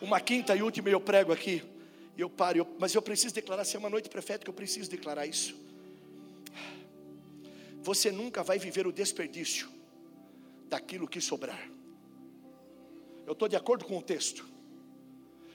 Uma 0.00 0.18
quinta 0.18 0.56
e 0.56 0.62
última 0.62 0.88
eu 0.88 0.98
prego 0.98 1.30
aqui 1.30 1.69
eu 2.20 2.30
paro, 2.30 2.58
eu, 2.58 2.76
mas 2.78 2.94
eu 2.94 3.02
preciso 3.02 3.34
declarar, 3.34 3.64
se 3.64 3.76
é 3.76 3.78
uma 3.78 3.90
noite 3.90 4.08
profética, 4.08 4.50
eu 4.50 4.54
preciso 4.54 4.90
declarar 4.90 5.26
isso. 5.26 5.54
Você 7.82 8.10
nunca 8.10 8.42
vai 8.42 8.58
viver 8.58 8.86
o 8.86 8.92
desperdício 8.92 9.68
daquilo 10.68 11.08
que 11.08 11.20
sobrar. 11.20 11.70
Eu 13.26 13.32
estou 13.32 13.48
de 13.48 13.56
acordo 13.56 13.84
com 13.84 13.96
o 13.96 14.02
texto, 14.02 14.46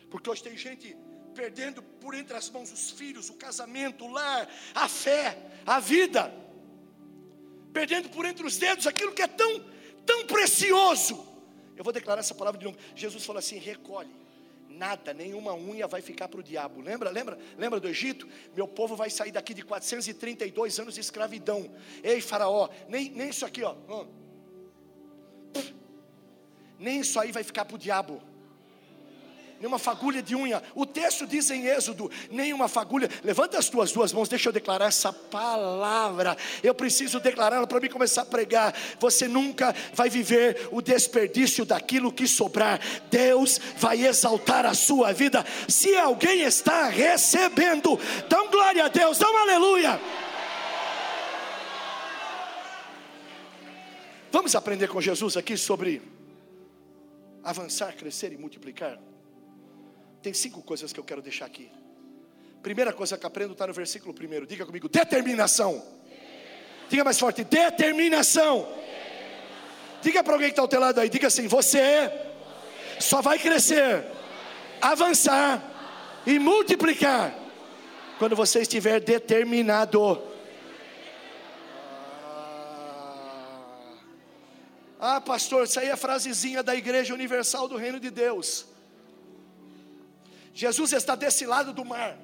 porque 0.10 0.30
hoje 0.30 0.42
tem 0.42 0.58
gente 0.58 0.96
perdendo 1.34 1.84
por 1.84 2.16
entre 2.16 2.36
as 2.36 2.50
mãos 2.50 2.72
os 2.72 2.92
filhos, 2.92 3.30
o 3.30 3.34
casamento, 3.34 4.06
o 4.06 4.12
lar, 4.12 4.50
a 4.74 4.88
fé, 4.88 5.38
a 5.66 5.80
vida, 5.80 6.34
perdendo 7.74 8.10
por 8.10 8.26
entre 8.26 8.46
os 8.46 8.58
dedos 8.58 8.88
aquilo 8.88 9.12
que 9.12 9.22
é 9.22 9.28
tão, 9.28 9.64
tão 10.06 10.26
precioso. 10.26 11.28
Eu 11.76 11.84
vou 11.84 11.92
declarar 11.92 12.22
essa 12.22 12.34
palavra 12.34 12.58
de 12.58 12.66
novo. 12.66 12.78
Jesus 12.96 13.26
falou 13.26 13.40
assim: 13.40 13.58
recolhe 13.58 14.25
nada, 14.76 15.14
nenhuma 15.14 15.54
unha 15.54 15.88
vai 15.88 16.02
ficar 16.02 16.28
para 16.28 16.40
o 16.40 16.44
diabo. 16.44 16.82
Lembra, 16.82 17.10
lembra, 17.10 17.38
lembra 17.58 17.80
do 17.80 17.88
Egito? 17.88 18.28
Meu 18.56 18.68
povo 18.68 18.96
vai 18.96 19.10
sair 19.10 19.32
daqui 19.32 19.54
de 19.54 19.64
432 19.64 20.80
anos 20.80 20.94
de 20.94 21.00
escravidão. 21.00 21.74
Ei, 22.04 22.22
Faraó, 22.22 22.70
nem, 22.88 23.10
nem 23.10 23.30
isso 23.30 23.46
aqui, 23.46 23.64
ó. 23.64 23.76
Nem 26.78 27.00
isso 27.00 27.20
aí 27.20 27.32
vai 27.32 27.44
ficar 27.44 27.66
para 27.66 27.76
o 27.76 27.80
diabo 27.80 28.22
nenhuma 29.60 29.80
fagulha 29.80 30.22
de 30.22 30.36
unha. 30.36 30.62
O 30.74 30.86
texto 30.86 31.26
diz 31.26 31.50
em 31.50 31.66
Êxodo: 31.66 32.10
nenhuma 32.30 32.68
fagulha. 32.68 33.10
Levanta 33.24 33.58
as 33.58 33.70
tuas 33.70 33.92
duas 33.92 34.12
mãos, 34.14 34.30
deixa 34.30 34.50
eu 34.50 34.54
declarar 34.54 34.88
essa 34.88 35.12
palavra. 35.12 36.38
Eu 36.64 36.74
preciso 36.74 37.20
declará-la 37.20 37.68
para 37.68 37.80
mim 37.80 37.90
começar 37.90 38.24
a 38.24 38.26
pregar. 38.26 38.74
Você 39.00 39.28
nunca 39.28 39.76
vai 39.94 40.10
viver 40.10 40.70
o 40.72 40.82
desperdício 40.82 41.66
daquilo 41.66 42.12
que 42.12 42.28
sobrar. 42.28 42.80
Deus 43.10 43.60
vai 43.78 44.06
exaltar 44.06 44.66
a 44.66 44.74
sua 44.74 45.14
vida. 45.14 45.46
Se 45.68 45.96
alguém 45.96 46.42
está 46.42 46.88
recebendo, 46.88 48.00
um 48.46 48.52
glória 48.52 48.86
a 48.86 48.88
Deus, 48.88 49.20
um 49.22 49.38
aleluia. 49.38 50.00
Vamos 54.32 54.54
aprender 54.54 54.90
com 54.90 55.00
Jesus 55.00 55.38
aqui 55.38 55.56
sobre 55.56 56.02
avançar, 57.42 57.96
crescer 57.96 58.34
e 58.34 58.38
multiplicar. 58.38 59.00
Tem 60.26 60.34
cinco 60.34 60.60
coisas 60.64 60.92
que 60.92 61.00
eu 61.00 61.04
quero 61.04 61.22
deixar 61.22 61.46
aqui. 61.46 61.70
Primeira 62.64 62.92
coisa 62.92 63.16
que 63.16 63.28
aprendo 63.28 63.52
está 63.52 63.68
no 63.68 63.74
versículo 63.74 64.12
primeiro. 64.12 64.48
Diga 64.48 64.66
comigo: 64.66 64.90
determinação. 64.90 65.86
Diga 66.90 67.04
mais 67.04 67.20
forte: 67.20 67.44
determinação. 67.44 68.68
Diga 70.02 70.24
para 70.24 70.34
alguém 70.34 70.48
que 70.48 70.54
está 70.54 70.64
ao 70.64 70.68
teu 70.68 70.80
lado 70.80 71.00
aí: 71.00 71.10
diga 71.10 71.28
assim, 71.28 71.48
você 71.48 72.12
só 73.00 73.22
vai 73.22 73.38
crescer, 73.38 74.04
avançar 74.82 75.62
e 76.26 76.40
multiplicar 76.40 77.32
quando 78.18 78.36
você 78.36 78.62
estiver 78.62 79.00
determinado. 79.00 80.24
Ah, 85.00 85.22
pastor, 85.22 85.66
isso 85.66 85.80
aí 85.80 85.90
é 85.90 85.96
frasezinha 85.96 86.64
da 86.64 86.76
Igreja 86.76 87.14
Universal 87.14 87.68
do 87.68 87.78
Reino 87.78 88.00
de 88.00 88.10
Deus. 88.10 88.74
Jesus 90.56 90.94
está 90.94 91.16
desse 91.16 91.46
lado 91.46 91.74
do 91.74 91.84
mar. 91.84 92.18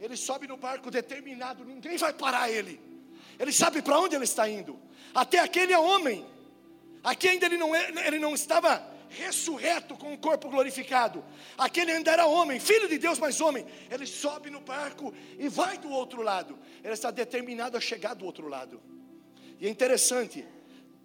Ele 0.00 0.16
sobe 0.16 0.48
no 0.48 0.56
barco 0.56 0.90
determinado, 0.90 1.66
ninguém 1.66 1.98
vai 1.98 2.14
parar 2.14 2.50
ele. 2.50 2.80
Ele 3.38 3.52
sabe 3.52 3.82
para 3.82 4.00
onde 4.00 4.16
ele 4.16 4.24
está 4.24 4.48
indo. 4.48 4.80
Até 5.14 5.38
aquele 5.38 5.74
é 5.74 5.78
homem. 5.78 6.26
Aqui 7.04 7.28
ainda 7.28 7.44
ele 7.44 7.58
não, 7.58 7.74
é, 7.74 7.92
ele 8.06 8.18
não 8.18 8.34
estava 8.34 8.82
ressurreto 9.10 9.94
com 9.96 10.14
o 10.14 10.18
corpo 10.18 10.48
glorificado. 10.48 11.22
Aquele 11.58 11.92
ainda 11.92 12.10
era 12.10 12.26
homem, 12.26 12.58
filho 12.58 12.88
de 12.88 12.96
Deus, 12.96 13.18
mas 13.18 13.38
homem. 13.38 13.66
Ele 13.90 14.06
sobe 14.06 14.48
no 14.48 14.60
barco 14.60 15.12
e 15.38 15.46
vai 15.46 15.76
do 15.76 15.90
outro 15.90 16.22
lado. 16.22 16.58
Ele 16.82 16.94
está 16.94 17.10
determinado 17.10 17.76
a 17.76 17.80
chegar 17.80 18.14
do 18.14 18.24
outro 18.24 18.48
lado. 18.48 18.80
E 19.60 19.66
é 19.66 19.70
interessante, 19.70 20.42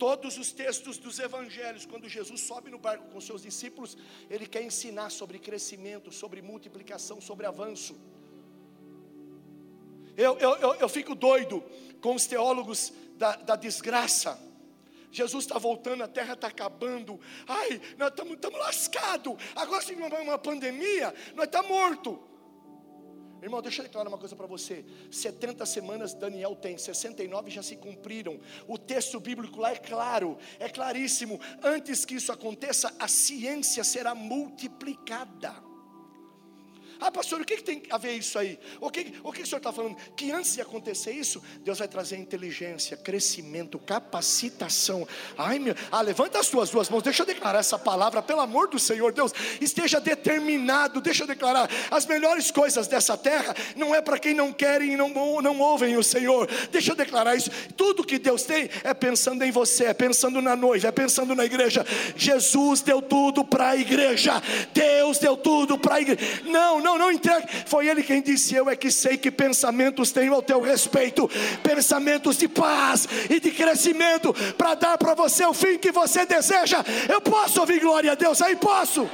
Todos 0.02 0.36
os 0.40 0.52
textos 0.52 0.98
dos 0.98 1.20
evangelhos, 1.20 1.86
quando 1.86 2.10
Jesus 2.10 2.42
sobe 2.42 2.72
no 2.72 2.80
barco 2.80 3.08
com 3.12 3.22
seus 3.22 3.44
discípulos, 3.44 3.96
ele 4.32 4.48
quer 4.48 4.64
ensinar 4.64 5.12
sobre 5.12 5.38
crescimento, 5.38 6.12
sobre 6.12 6.42
multiplicação, 6.42 7.22
sobre 7.22 7.46
avanço. 7.46 7.96
Eu, 10.18 10.40
eu, 10.40 10.56
eu, 10.56 10.74
eu 10.74 10.90
fico 10.90 11.14
doido 11.14 11.64
com 12.02 12.16
os 12.16 12.26
teólogos 12.26 12.92
da, 13.16 13.36
da 13.36 13.56
desgraça. 13.56 14.42
Jesus 15.12 15.44
está 15.44 15.60
voltando, 15.60 16.02
a 16.02 16.08
terra 16.08 16.34
está 16.34 16.48
acabando. 16.48 17.20
Ai, 17.46 17.80
nós 17.96 18.12
estamos 18.12 18.60
lascados. 18.60 19.36
Agora, 19.56 19.84
se 19.84 19.94
uma, 19.94 20.08
uma 20.20 20.40
pandemia, 20.40 21.14
nós 21.36 21.46
estamos 21.46 21.70
mortos. 21.70 22.18
Irmão, 23.42 23.62
deixa 23.62 23.82
eu 23.82 23.86
declarar 23.86 24.08
uma 24.08 24.18
coisa 24.18 24.36
para 24.36 24.46
você. 24.46 24.86
70 25.10 25.66
semanas 25.66 26.14
Daniel 26.14 26.56
tem, 26.56 26.78
69 26.78 27.50
já 27.50 27.64
se 27.64 27.76
cumpriram. 27.76 28.40
O 28.68 28.78
texto 28.78 29.20
bíblico 29.20 29.60
lá 29.60 29.72
é 29.72 29.78
claro, 29.78 30.38
é 30.60 30.70
claríssimo. 30.70 31.40
Antes 31.64 32.06
que 32.06 32.16
isso 32.16 32.32
aconteça, 32.32 32.94
a 33.00 33.08
ciência 33.08 33.84
será 33.84 34.14
multiplicada. 34.14 35.71
Ah, 37.02 37.12
pastor, 37.12 37.42
o 37.42 37.46
que, 37.46 37.58
que 37.58 37.64
tem 37.64 37.82
a 37.90 37.98
ver 37.98 38.14
isso 38.14 38.38
aí? 38.38 38.60
O 38.80 38.92
que, 38.92 39.16
o 39.24 39.34
que 39.34 39.42
o 39.42 39.46
senhor 39.46 39.58
está 39.58 39.74
falando? 39.74 39.98
Que 40.16 40.32
antes 40.32 40.54
de 40.54 40.62
acontecer 40.62 41.12
isso, 41.12 41.42
Deus 41.64 41.80
vai 41.80 41.88
trazer 41.88 42.16
inteligência, 42.16 42.96
crescimento, 42.96 43.80
capacitação. 43.80 45.08
Ai, 45.36 45.58
meu, 45.58 45.74
ah, 45.92 46.02
levanta 46.02 46.40
as 46.40 46.48
tuas 46.48 46.70
duas 46.70 46.90
mãos, 46.90 47.02
deixa 47.02 47.24
eu 47.24 47.26
declarar 47.26 47.58
essa 47.58 47.80
palavra, 47.80 48.22
pelo 48.22 48.40
amor 48.40 48.68
do 48.68 48.78
Senhor, 48.78 49.12
Deus, 49.12 49.34
esteja 49.60 50.00
determinado, 50.00 51.02
deixa 51.02 51.24
eu 51.24 51.28
declarar. 51.28 51.68
As 51.90 52.06
melhores 52.06 52.52
coisas 52.52 52.88
dessa 52.88 53.18
terra 53.18 53.56
não 53.76 53.96
é 53.96 54.02
para 54.02 54.20
quem 54.20 54.36
não 54.36 54.54
quer 54.54 54.84
e 54.84 54.96
não, 54.96 55.10
não 55.42 55.60
ouvem 55.60 55.98
o 55.98 56.04
Senhor. 56.04 56.48
Deixa 56.72 56.92
eu 56.92 56.96
declarar 56.96 57.36
isso. 57.36 57.50
Tudo 57.76 58.06
que 58.06 58.20
Deus 58.20 58.44
tem 58.44 58.70
é 58.84 58.94
pensando 58.94 59.44
em 59.44 59.50
você, 59.50 59.86
é 59.86 59.94
pensando 59.94 60.40
na 60.40 60.56
noiva, 60.56 60.88
é 60.88 60.92
pensando 60.92 61.34
na 61.34 61.46
igreja. 61.46 61.84
Jesus 62.16 62.82
deu 62.82 63.02
tudo 63.02 63.44
para 63.44 63.70
a 63.70 63.76
igreja. 63.76 64.34
Deus 64.72 65.18
deu 65.18 65.36
tudo 65.36 65.80
para 65.80 65.96
a 65.96 66.02
igreja. 66.02 66.44
Não, 66.46 66.80
não 66.80 66.91
não, 66.92 66.98
não 66.98 67.12
entregue. 67.12 67.48
Foi 67.66 67.88
ele 67.88 68.04
quem 68.04 68.22
disse: 68.22 68.56
Eu 68.56 68.70
é 68.70 68.76
que 68.76 68.92
sei 68.92 69.18
que 69.18 69.32
pensamentos 69.32 70.12
tenho 70.12 70.34
ao 70.34 70.42
teu 70.42 70.62
respeito, 70.62 71.30
pensamentos 71.64 72.38
de 72.38 72.48
paz 72.48 73.08
e 73.30 73.40
de 73.40 73.52
crescimento, 73.52 74.34
para 74.58 74.76
dar 74.76 74.98
para 74.98 75.14
você 75.14 75.46
o 75.46 75.54
fim 75.54 75.78
que 75.78 75.92
você 75.92 76.26
deseja. 76.26 76.84
Eu 77.10 77.22
posso 77.22 77.60
ouvir 77.60 77.80
glória 77.80 78.12
a 78.12 78.16
Deus, 78.16 78.42
aí 78.42 78.56
posso. 78.56 79.10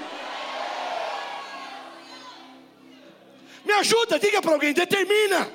Me 3.65 3.73
ajuda, 3.73 4.17
diga 4.17 4.41
para 4.41 4.53
alguém, 4.53 4.73
determina 4.73 5.51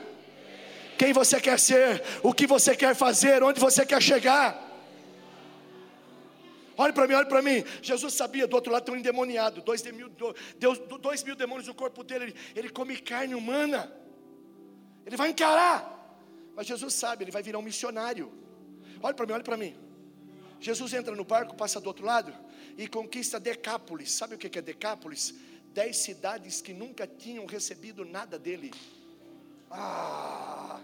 quem 0.98 1.12
você 1.12 1.40
quer 1.40 1.58
ser, 1.58 2.02
o 2.22 2.32
que 2.32 2.46
você 2.46 2.76
quer 2.76 2.94
fazer, 2.94 3.42
onde 3.42 3.58
você 3.58 3.86
quer 3.86 4.02
chegar. 4.02 4.71
Olhe 6.76 6.92
para 6.92 7.06
mim, 7.06 7.14
olhe 7.14 7.28
para 7.28 7.42
mim. 7.42 7.64
Jesus 7.82 8.14
sabia, 8.14 8.46
do 8.46 8.54
outro 8.54 8.72
lado 8.72 8.84
tem 8.84 8.94
um 8.94 8.98
endemoniado. 8.98 9.60
Dois 9.62 9.82
mil, 9.92 10.08
dois 11.00 11.22
mil 11.22 11.36
demônios 11.36 11.68
no 11.68 11.74
corpo 11.74 12.02
dele. 12.02 12.24
Ele, 12.24 12.34
ele 12.56 12.68
come 12.68 12.96
carne 12.96 13.34
humana. 13.34 13.92
Ele 15.04 15.16
vai 15.16 15.30
encarar. 15.30 15.90
Mas 16.54 16.66
Jesus 16.66 16.94
sabe, 16.94 17.24
ele 17.24 17.30
vai 17.30 17.42
virar 17.42 17.58
um 17.58 17.62
missionário. 17.62 18.32
Olha 19.02 19.14
para 19.14 19.26
mim, 19.26 19.32
olha 19.32 19.44
para 19.44 19.56
mim. 19.56 19.76
Jesus 20.60 20.92
entra 20.92 21.14
no 21.16 21.24
barco, 21.24 21.56
passa 21.56 21.80
do 21.80 21.86
outro 21.86 22.06
lado 22.06 22.32
e 22.78 22.86
conquista 22.86 23.40
Decápolis. 23.40 24.12
Sabe 24.12 24.34
o 24.34 24.38
que 24.38 24.58
é 24.58 24.62
Decápolis? 24.62 25.34
Dez 25.74 25.96
cidades 25.96 26.60
que 26.60 26.72
nunca 26.72 27.06
tinham 27.06 27.46
recebido 27.46 28.04
nada 28.04 28.38
dele. 28.38 28.72
Ah! 29.70 30.80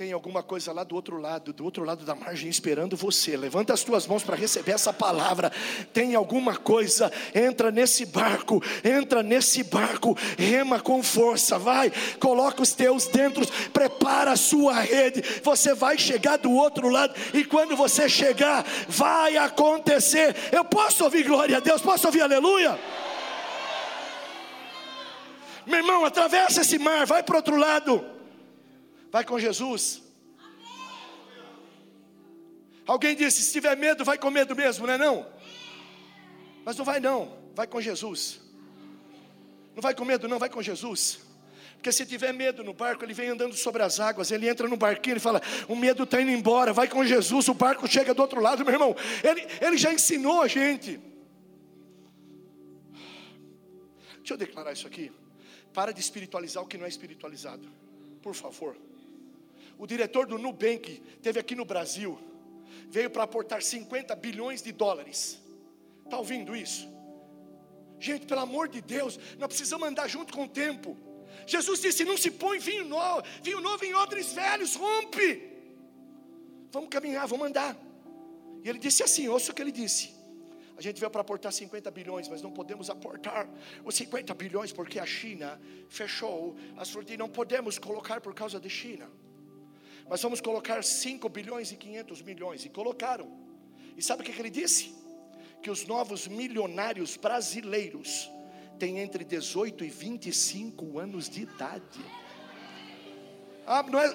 Tem 0.00 0.12
alguma 0.14 0.42
coisa 0.42 0.72
lá 0.72 0.82
do 0.82 0.94
outro 0.94 1.18
lado, 1.18 1.52
do 1.52 1.62
outro 1.62 1.84
lado 1.84 2.06
da 2.06 2.14
margem 2.14 2.48
esperando 2.48 2.96
você. 2.96 3.36
Levanta 3.36 3.74
as 3.74 3.84
tuas 3.84 4.06
mãos 4.06 4.24
para 4.24 4.34
receber 4.34 4.72
essa 4.72 4.94
palavra. 4.94 5.52
Tem 5.92 6.14
alguma 6.14 6.56
coisa, 6.56 7.12
entra 7.34 7.70
nesse 7.70 8.06
barco, 8.06 8.62
entra 8.82 9.22
nesse 9.22 9.62
barco, 9.62 10.16
rema 10.38 10.80
com 10.80 11.02
força, 11.02 11.58
vai, 11.58 11.92
coloca 12.18 12.62
os 12.62 12.72
teus 12.72 13.08
dentro, 13.08 13.46
prepara 13.74 14.32
a 14.32 14.36
sua 14.36 14.80
rede. 14.80 15.20
Você 15.42 15.74
vai 15.74 15.98
chegar 15.98 16.38
do 16.38 16.50
outro 16.50 16.88
lado 16.88 17.12
e 17.34 17.44
quando 17.44 17.76
você 17.76 18.08
chegar, 18.08 18.64
vai 18.88 19.36
acontecer. 19.36 20.34
Eu 20.50 20.64
posso 20.64 21.04
ouvir 21.04 21.24
glória 21.24 21.58
a 21.58 21.60
Deus, 21.60 21.82
posso 21.82 22.06
ouvir 22.06 22.22
aleluia? 22.22 22.80
Meu 25.66 25.80
irmão, 25.80 26.06
atravessa 26.06 26.62
esse 26.62 26.78
mar, 26.78 27.04
vai 27.04 27.22
para 27.22 27.34
o 27.34 27.36
outro 27.36 27.56
lado. 27.56 28.19
Vai 29.10 29.24
com 29.24 29.38
Jesus. 29.38 30.02
Alguém 32.86 33.14
disse: 33.14 33.42
se 33.42 33.52
tiver 33.52 33.76
medo, 33.76 34.04
vai 34.04 34.18
com 34.18 34.30
medo 34.30 34.54
mesmo, 34.54 34.86
não 34.86 34.94
é 34.94 34.98
não? 34.98 35.26
Mas 36.64 36.76
não 36.76 36.84
vai 36.84 37.00
não, 37.00 37.38
vai 37.54 37.66
com 37.66 37.80
Jesus. 37.80 38.40
Não 39.74 39.82
vai 39.82 39.94
com 39.94 40.04
medo, 40.04 40.28
não, 40.28 40.38
vai 40.38 40.48
com 40.48 40.60
Jesus. 40.60 41.20
Porque 41.74 41.92
se 41.92 42.04
tiver 42.04 42.34
medo 42.34 42.62
no 42.62 42.74
barco, 42.74 43.02
ele 43.04 43.14
vem 43.14 43.30
andando 43.30 43.54
sobre 43.54 43.82
as 43.82 43.98
águas, 44.00 44.30
ele 44.30 44.48
entra 44.48 44.68
no 44.68 44.76
barquinho 44.76 45.16
e 45.16 45.20
fala: 45.20 45.40
O 45.68 45.74
medo 45.74 46.02
está 46.02 46.20
indo 46.20 46.30
embora, 46.30 46.72
vai 46.72 46.88
com 46.88 47.04
Jesus, 47.04 47.48
o 47.48 47.54
barco 47.54 47.88
chega 47.88 48.12
do 48.12 48.20
outro 48.20 48.40
lado, 48.40 48.64
meu 48.64 48.74
irmão. 48.74 48.94
Ele, 49.24 49.46
ele 49.60 49.78
já 49.78 49.92
ensinou 49.92 50.42
a 50.42 50.48
gente. 50.48 51.00
Deixa 54.18 54.34
eu 54.34 54.36
declarar 54.36 54.72
isso 54.72 54.86
aqui. 54.86 55.10
Para 55.72 55.92
de 55.92 56.00
espiritualizar 56.00 56.62
o 56.62 56.66
que 56.66 56.76
não 56.76 56.84
é 56.84 56.88
espiritualizado, 56.88 57.66
por 58.20 58.34
favor. 58.34 58.76
O 59.80 59.86
diretor 59.86 60.26
do 60.26 60.36
Nubank 60.36 61.02
teve 61.22 61.40
aqui 61.40 61.54
no 61.54 61.64
Brasil, 61.64 62.18
veio 62.90 63.08
para 63.08 63.22
aportar 63.22 63.62
50 63.62 64.14
bilhões 64.14 64.60
de 64.60 64.72
dólares. 64.72 65.40
Está 66.04 66.18
ouvindo 66.18 66.54
isso? 66.54 66.86
Gente, 67.98 68.26
pelo 68.26 68.42
amor 68.42 68.68
de 68.68 68.82
Deus, 68.82 69.18
nós 69.38 69.48
precisamos 69.48 69.88
andar 69.88 70.06
junto 70.06 70.34
com 70.34 70.44
o 70.44 70.48
tempo. 70.48 70.98
Jesus 71.46 71.80
disse: 71.80 72.04
não 72.04 72.18
se 72.18 72.30
põe 72.30 72.58
vinho 72.58 72.84
novo, 72.84 73.22
vinho 73.42 73.62
novo 73.62 73.82
em 73.82 73.94
odres 73.94 74.34
velhos, 74.34 74.74
rompe. 74.74 75.50
Vamos 76.70 76.90
caminhar, 76.90 77.26
vamos 77.26 77.46
andar. 77.46 77.74
E 78.62 78.68
ele 78.68 78.78
disse 78.78 79.02
assim: 79.02 79.28
ouça 79.28 79.50
o 79.50 79.54
que 79.54 79.62
ele 79.62 79.72
disse. 79.72 80.14
A 80.76 80.82
gente 80.82 81.00
veio 81.00 81.10
para 81.10 81.22
aportar 81.22 81.54
50 81.54 81.90
bilhões, 81.90 82.28
mas 82.28 82.42
não 82.42 82.52
podemos 82.52 82.90
aportar 82.90 83.48
os 83.82 83.94
50 83.94 84.34
bilhões 84.34 84.72
porque 84.72 84.98
a 84.98 85.06
China 85.06 85.58
fechou 85.88 86.54
as 86.76 86.90
fronteiras. 86.90 87.18
Não 87.18 87.30
podemos 87.30 87.78
colocar 87.78 88.20
por 88.20 88.34
causa 88.34 88.60
da 88.60 88.68
China 88.68 89.08
mas 90.10 90.20
vamos 90.20 90.40
colocar 90.40 90.82
5 90.82 91.28
bilhões 91.28 91.70
e 91.70 91.76
500 91.76 92.20
milhões. 92.22 92.64
E 92.64 92.68
colocaram. 92.68 93.30
E 93.96 94.02
sabe 94.02 94.22
o 94.22 94.24
que, 94.24 94.32
que 94.32 94.42
ele 94.42 94.50
disse? 94.50 94.92
Que 95.62 95.70
os 95.70 95.86
novos 95.86 96.26
milionários 96.26 97.16
brasileiros 97.16 98.28
têm 98.76 98.98
entre 98.98 99.24
18 99.24 99.84
e 99.84 99.88
25 99.88 100.98
anos 100.98 101.30
de 101.30 101.42
idade. 101.42 102.04
Ah, 103.72 103.84
não 103.88 104.00
é, 104.00 104.06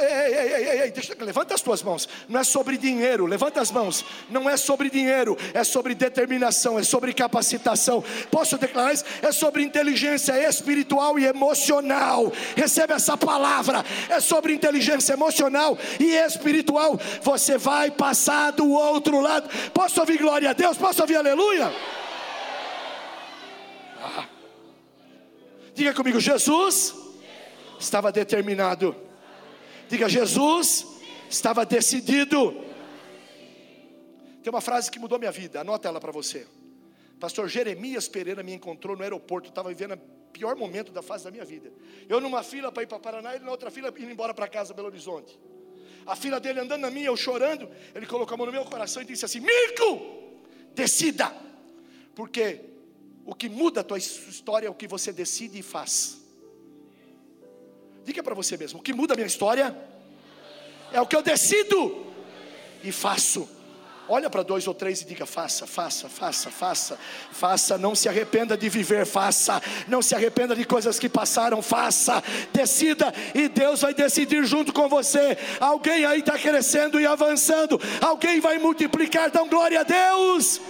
ei, 0.00 0.34
ei, 0.34 0.68
ei, 0.68 0.80
ei, 0.80 0.90
deixa, 0.90 1.14
levanta 1.20 1.54
as 1.54 1.60
tuas 1.60 1.80
mãos. 1.80 2.08
Não 2.28 2.40
é 2.40 2.42
sobre 2.42 2.76
dinheiro, 2.76 3.24
levanta 3.24 3.60
as 3.60 3.70
mãos. 3.70 4.04
Não 4.28 4.50
é 4.50 4.56
sobre 4.56 4.90
dinheiro, 4.90 5.38
é 5.54 5.62
sobre 5.62 5.94
determinação, 5.94 6.76
é 6.76 6.82
sobre 6.82 7.14
capacitação. 7.14 8.02
Posso 8.32 8.58
declarar 8.58 8.92
isso? 8.92 9.04
É 9.22 9.30
sobre 9.30 9.62
inteligência 9.62 10.32
espiritual 10.48 11.20
e 11.20 11.24
emocional. 11.24 12.32
Recebe 12.56 12.94
essa 12.94 13.16
palavra. 13.16 13.84
É 14.08 14.18
sobre 14.18 14.52
inteligência 14.52 15.12
emocional 15.12 15.78
e 16.00 16.16
espiritual. 16.16 16.98
Você 17.22 17.56
vai 17.56 17.92
passar 17.92 18.50
do 18.50 18.68
outro 18.72 19.20
lado. 19.20 19.48
Posso 19.72 20.00
ouvir 20.00 20.18
glória 20.18 20.50
a 20.50 20.52
Deus? 20.52 20.76
Posso 20.76 21.00
ouvir 21.00 21.14
aleluia? 21.14 21.72
Ah. 24.02 24.24
Diga 25.76 25.94
comigo, 25.94 26.18
Jesus 26.18 27.05
estava 27.78 28.10
determinado. 28.12 28.94
Diga, 29.88 30.08
Jesus 30.08 30.86
estava 31.28 31.64
decidido. 31.64 32.64
Tem 34.42 34.52
uma 34.52 34.60
frase 34.60 34.90
que 34.90 34.98
mudou 34.98 35.18
minha 35.18 35.32
vida, 35.32 35.60
anota 35.60 35.88
ela 35.88 36.00
para 36.00 36.12
você. 36.12 36.46
Pastor 37.18 37.48
Jeremias 37.48 38.08
Pereira 38.08 38.42
me 38.42 38.52
encontrou 38.52 38.96
no 38.96 39.02
aeroporto, 39.02 39.48
estava 39.48 39.68
vivendo 39.70 39.94
o 39.94 39.98
pior 40.32 40.54
momento 40.54 40.92
da 40.92 41.02
fase 41.02 41.24
da 41.24 41.30
minha 41.30 41.44
vida. 41.44 41.72
Eu 42.08 42.20
numa 42.20 42.42
fila 42.42 42.70
para 42.70 42.82
ir 42.82 42.86
para 42.86 42.98
Paraná, 42.98 43.34
ele 43.34 43.44
na 43.44 43.50
outra 43.50 43.70
fila 43.70 43.88
indo 43.88 44.10
embora 44.10 44.34
para 44.34 44.46
casa, 44.46 44.74
Belo 44.74 44.88
Horizonte. 44.88 45.38
A 46.06 46.14
fila 46.14 46.38
dele 46.38 46.60
andando 46.60 46.82
na 46.82 46.90
minha, 46.90 47.06
eu 47.06 47.16
chorando, 47.16 47.68
ele 47.94 48.06
colocou 48.06 48.34
a 48.34 48.36
mão 48.36 48.46
no 48.46 48.52
meu 48.52 48.64
coração 48.64 49.02
e 49.02 49.04
disse 49.04 49.24
assim: 49.24 49.40
Mirko, 49.40 50.34
decida, 50.74 51.34
porque 52.14 52.60
o 53.24 53.34
que 53.34 53.48
muda 53.48 53.80
a 53.80 53.84
tua 53.84 53.98
história 53.98 54.68
é 54.68 54.70
o 54.70 54.74
que 54.74 54.86
você 54.86 55.12
decide 55.12 55.58
e 55.58 55.62
faz. 55.62 56.25
Diga 58.06 58.22
para 58.22 58.36
você 58.36 58.56
mesmo: 58.56 58.78
o 58.78 58.82
que 58.82 58.94
muda 58.94 59.14
a 59.14 59.16
minha 59.16 59.26
história 59.26 59.76
é 60.92 61.00
o 61.00 61.06
que 61.06 61.16
eu 61.16 61.22
decido 61.22 62.06
e 62.84 62.92
faço. 62.92 63.48
Olha 64.08 64.30
para 64.30 64.44
dois 64.44 64.68
ou 64.68 64.72
três 64.72 65.02
e 65.02 65.04
diga: 65.04 65.26
faça, 65.26 65.66
faça, 65.66 66.08
faça, 66.08 66.48
faça, 66.48 66.98
faça. 67.32 67.76
Não 67.76 67.96
se 67.96 68.08
arrependa 68.08 68.56
de 68.56 68.68
viver, 68.68 69.04
faça. 69.04 69.60
Não 69.88 70.00
se 70.00 70.14
arrependa 70.14 70.54
de 70.54 70.64
coisas 70.64 71.00
que 71.00 71.08
passaram, 71.08 71.60
faça. 71.60 72.22
Decida 72.52 73.12
e 73.34 73.48
Deus 73.48 73.80
vai 73.80 73.92
decidir 73.92 74.44
junto 74.44 74.72
com 74.72 74.88
você. 74.88 75.36
Alguém 75.58 76.04
aí 76.04 76.20
está 76.20 76.38
crescendo 76.38 77.00
e 77.00 77.06
avançando. 77.06 77.80
Alguém 78.00 78.38
vai 78.38 78.56
multiplicar. 78.56 79.32
Dão 79.32 79.48
glória 79.48 79.80
a 79.80 79.82
Deus. 79.82 80.60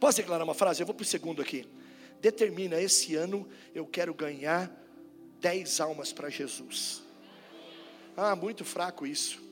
Posso 0.00 0.16
declarar 0.16 0.44
uma 0.44 0.54
frase? 0.54 0.80
Eu 0.82 0.86
vou 0.86 0.94
para 0.94 1.02
o 1.02 1.06
segundo 1.06 1.42
aqui 1.42 1.66
determina: 2.24 2.80
esse 2.80 3.14
ano 3.14 3.46
eu 3.74 3.86
quero 3.86 4.14
ganhar 4.14 4.70
dez 5.40 5.80
almas 5.80 6.12
para 6.12 6.30
Jesus. 6.30 7.02
Ah, 8.16 8.34
muito 8.34 8.64
fraco 8.64 9.06
isso. 9.06 9.42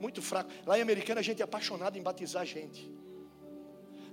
Muito 0.00 0.22
fraco. 0.22 0.50
Lá 0.64 0.78
em 0.78 0.82
Americana 0.82 1.20
a 1.20 1.22
gente 1.22 1.42
é 1.42 1.44
apaixonado 1.44 1.98
em 1.98 2.02
batizar 2.02 2.46
gente. 2.46 2.90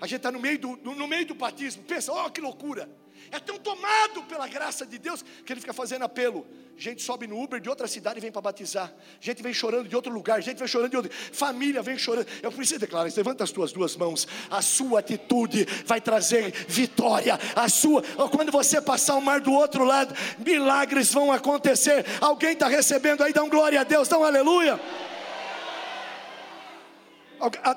A 0.02 0.08
gente 0.08 0.18
está 0.18 0.32
no, 0.32 0.40
meio 0.40 0.60
do, 0.60 0.76
no 0.78 1.08
meio 1.08 1.26
do 1.26 1.36
batismo. 1.36 1.84
Pensa, 1.84 2.12
oh 2.12 2.30
que 2.30 2.42
loucura. 2.42 2.90
É 3.32 3.40
tão 3.40 3.58
tomado 3.58 4.24
pela 4.24 4.48
graça 4.48 4.86
de 4.86 4.98
Deus 4.98 5.24
que 5.46 5.52
ele 5.52 5.60
fica 5.60 5.74
fazendo 5.74 6.04
apelo. 6.04 6.46
Gente 6.78 7.02
sobe 7.02 7.26
no 7.26 7.42
Uber 7.42 7.60
de 7.60 7.70
outra 7.70 7.88
cidade 7.88 8.20
e 8.20 8.22
vem 8.22 8.32
para 8.32 8.42
batizar. 8.42 8.94
Gente 9.20 9.42
vem 9.42 9.54
chorando 9.54 9.88
de 9.88 9.96
outro 9.96 10.12
lugar. 10.12 10.42
Gente 10.42 10.58
vem 10.58 10.68
chorando 10.68 10.92
de 10.92 10.98
outro. 10.98 11.12
Família 11.32 11.82
vem 11.82 11.98
chorando. 11.98 12.28
Eu 12.44 12.52
preciso 12.52 12.80
declarar 12.80 13.08
isso. 13.08 13.18
Levanta 13.18 13.44
as 13.44 13.52
tuas 13.52 13.72
duas 13.72 13.96
mãos. 13.96 14.28
A 14.50 14.62
sua 14.62 15.00
atitude 15.00 15.66
vai 15.86 16.02
trazer 16.02 16.52
vitória. 16.68 17.40
A 17.56 17.70
sua. 17.70 18.04
Quando 18.30 18.52
você 18.52 18.82
passar 18.82 19.16
o 19.16 19.22
mar 19.22 19.40
do 19.40 19.54
outro 19.54 19.86
lado, 19.86 20.14
milagres 20.38 21.14
vão 21.14 21.32
acontecer. 21.32 22.06
Alguém 22.20 22.52
está 22.52 22.68
recebendo 22.68 23.24
aí? 23.24 23.32
Dá 23.32 23.44
um 23.44 23.50
glória 23.50 23.80
a 23.80 23.84
Deus. 23.84 24.08
Dá 24.08 24.18
um 24.18 24.24
aleluia. 24.24 24.80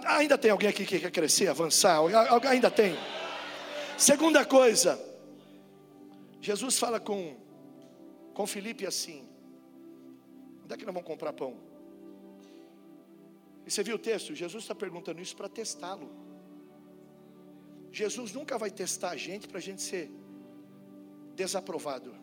Ainda 0.06 0.36
tem 0.36 0.50
alguém 0.50 0.68
aqui 0.68 0.84
que 0.84 0.98
quer 0.98 1.10
crescer, 1.10 1.48
avançar? 1.48 2.00
Ainda 2.48 2.70
tem. 2.70 2.98
Segunda 3.96 4.44
coisa, 4.44 4.98
Jesus 6.40 6.78
fala 6.78 7.00
com, 7.00 7.36
com 8.34 8.46
Felipe 8.46 8.86
assim: 8.86 9.26
onde 10.64 10.74
é 10.74 10.76
que 10.76 10.84
nós 10.84 10.94
vamos 10.94 11.08
comprar 11.08 11.32
pão? 11.32 11.56
E 13.66 13.70
você 13.70 13.82
viu 13.82 13.96
o 13.96 13.98
texto? 13.98 14.34
Jesus 14.34 14.64
está 14.64 14.74
perguntando 14.74 15.20
isso 15.20 15.36
para 15.36 15.48
testá-lo. 15.48 16.10
Jesus 17.92 18.32
nunca 18.32 18.56
vai 18.56 18.70
testar 18.70 19.10
a 19.10 19.16
gente 19.16 19.48
para 19.48 19.58
a 19.58 19.60
gente 19.60 19.82
ser 19.82 20.10
desaprovado. 21.34 22.14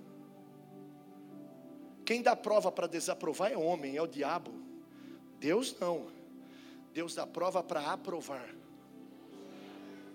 Quem 2.05 2.21
dá 2.21 2.35
prova 2.35 2.71
para 2.71 2.87
desaprovar 2.87 3.51
é 3.51 3.57
homem, 3.57 3.97
é 3.97 4.01
o 4.01 4.07
diabo. 4.07 4.51
Deus 5.39 5.75
não. 5.79 6.07
Deus 6.93 7.15
dá 7.15 7.27
prova 7.27 7.61
para 7.63 7.91
aprovar. 7.91 8.53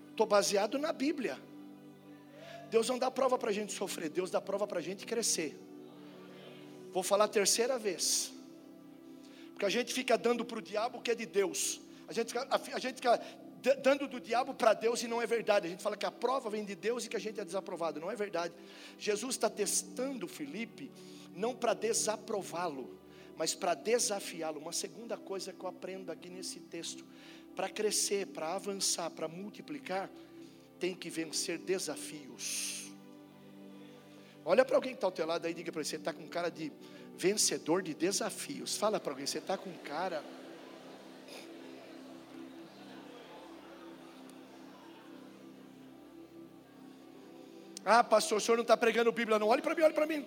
Estou 0.09 0.25
baseado 0.25 0.77
na 0.77 0.91
Bíblia. 0.93 1.37
Deus 2.71 2.87
não 2.87 2.97
dá 2.97 3.11
prova 3.11 3.37
para 3.37 3.49
a 3.49 3.53
gente 3.53 3.73
sofrer, 3.73 4.09
Deus 4.09 4.31
dá 4.31 4.39
prova 4.39 4.65
para 4.65 4.79
a 4.79 4.81
gente 4.81 5.05
crescer. 5.05 5.59
Vou 6.93 7.03
falar 7.03 7.25
a 7.25 7.27
terceira 7.27 7.77
vez. 7.77 8.31
Porque 9.51 9.65
a 9.65 9.69
gente 9.69 9.93
fica 9.93 10.17
dando 10.17 10.45
para 10.45 10.57
o 10.57 10.61
diabo 10.61 10.97
o 10.97 11.01
que 11.01 11.11
é 11.11 11.15
de 11.15 11.25
Deus. 11.25 11.81
A 12.07 12.13
gente 12.13 12.29
fica, 12.29 12.47
a, 12.49 12.75
a 12.77 12.79
gente 12.79 12.95
fica 12.95 13.21
dando 13.83 14.07
do 14.07 14.19
diabo 14.19 14.53
para 14.53 14.73
Deus 14.73 15.03
e 15.03 15.07
não 15.07 15.21
é 15.21 15.27
verdade. 15.27 15.67
A 15.67 15.69
gente 15.69 15.83
fala 15.83 15.97
que 15.97 16.05
a 16.05 16.11
prova 16.11 16.49
vem 16.49 16.63
de 16.63 16.73
Deus 16.73 17.05
e 17.05 17.09
que 17.09 17.17
a 17.17 17.19
gente 17.19 17.39
é 17.39 17.45
desaprovado. 17.45 17.99
Não 17.99 18.09
é 18.09 18.15
verdade. 18.15 18.53
Jesus 18.97 19.35
está 19.35 19.49
testando 19.49 20.27
Felipe 20.27 20.89
não 21.35 21.53
para 21.53 21.73
desaprová-lo, 21.73 22.97
mas 23.37 23.53
para 23.53 23.73
desafiá-lo. 23.73 24.59
Uma 24.59 24.73
segunda 24.73 25.17
coisa 25.17 25.53
que 25.53 25.63
eu 25.63 25.69
aprendo 25.69 26.09
aqui 26.09 26.29
nesse 26.29 26.59
texto: 26.61 27.05
para 27.55 27.69
crescer, 27.69 28.27
para 28.27 28.53
avançar, 28.55 29.09
para 29.11 29.27
multiplicar, 29.27 30.09
tem 30.81 30.95
que 30.95 31.09
vencer 31.11 31.59
desafios. 31.59 32.91
Olha 34.43 34.65
para 34.65 34.75
alguém 34.75 34.93
que 34.93 34.97
está 34.97 35.05
ao 35.05 35.11
teu 35.11 35.27
lado 35.27 35.45
aí, 35.45 35.53
diga 35.53 35.71
para 35.71 35.81
ele: 35.81 35.87
você 35.87 35.97
está 35.97 36.11
com 36.11 36.27
cara 36.27 36.49
de 36.49 36.71
vencedor 37.15 37.83
de 37.83 37.93
desafios. 37.93 38.75
Fala 38.75 38.99
para 38.99 39.11
alguém: 39.13 39.27
você 39.27 39.37
está 39.37 39.55
com 39.55 39.71
cara. 39.77 40.23
Ah, 47.85 48.03
pastor, 48.03 48.39
o 48.39 48.41
senhor 48.41 48.57
não 48.57 48.63
está 48.63 48.75
pregando 48.75 49.11
Bíblia, 49.11 49.37
não. 49.37 49.47
Olhe 49.47 49.61
para 49.61 49.75
mim, 49.75 49.83
olhe 49.83 49.93
para 49.93 50.07
mim. 50.07 50.25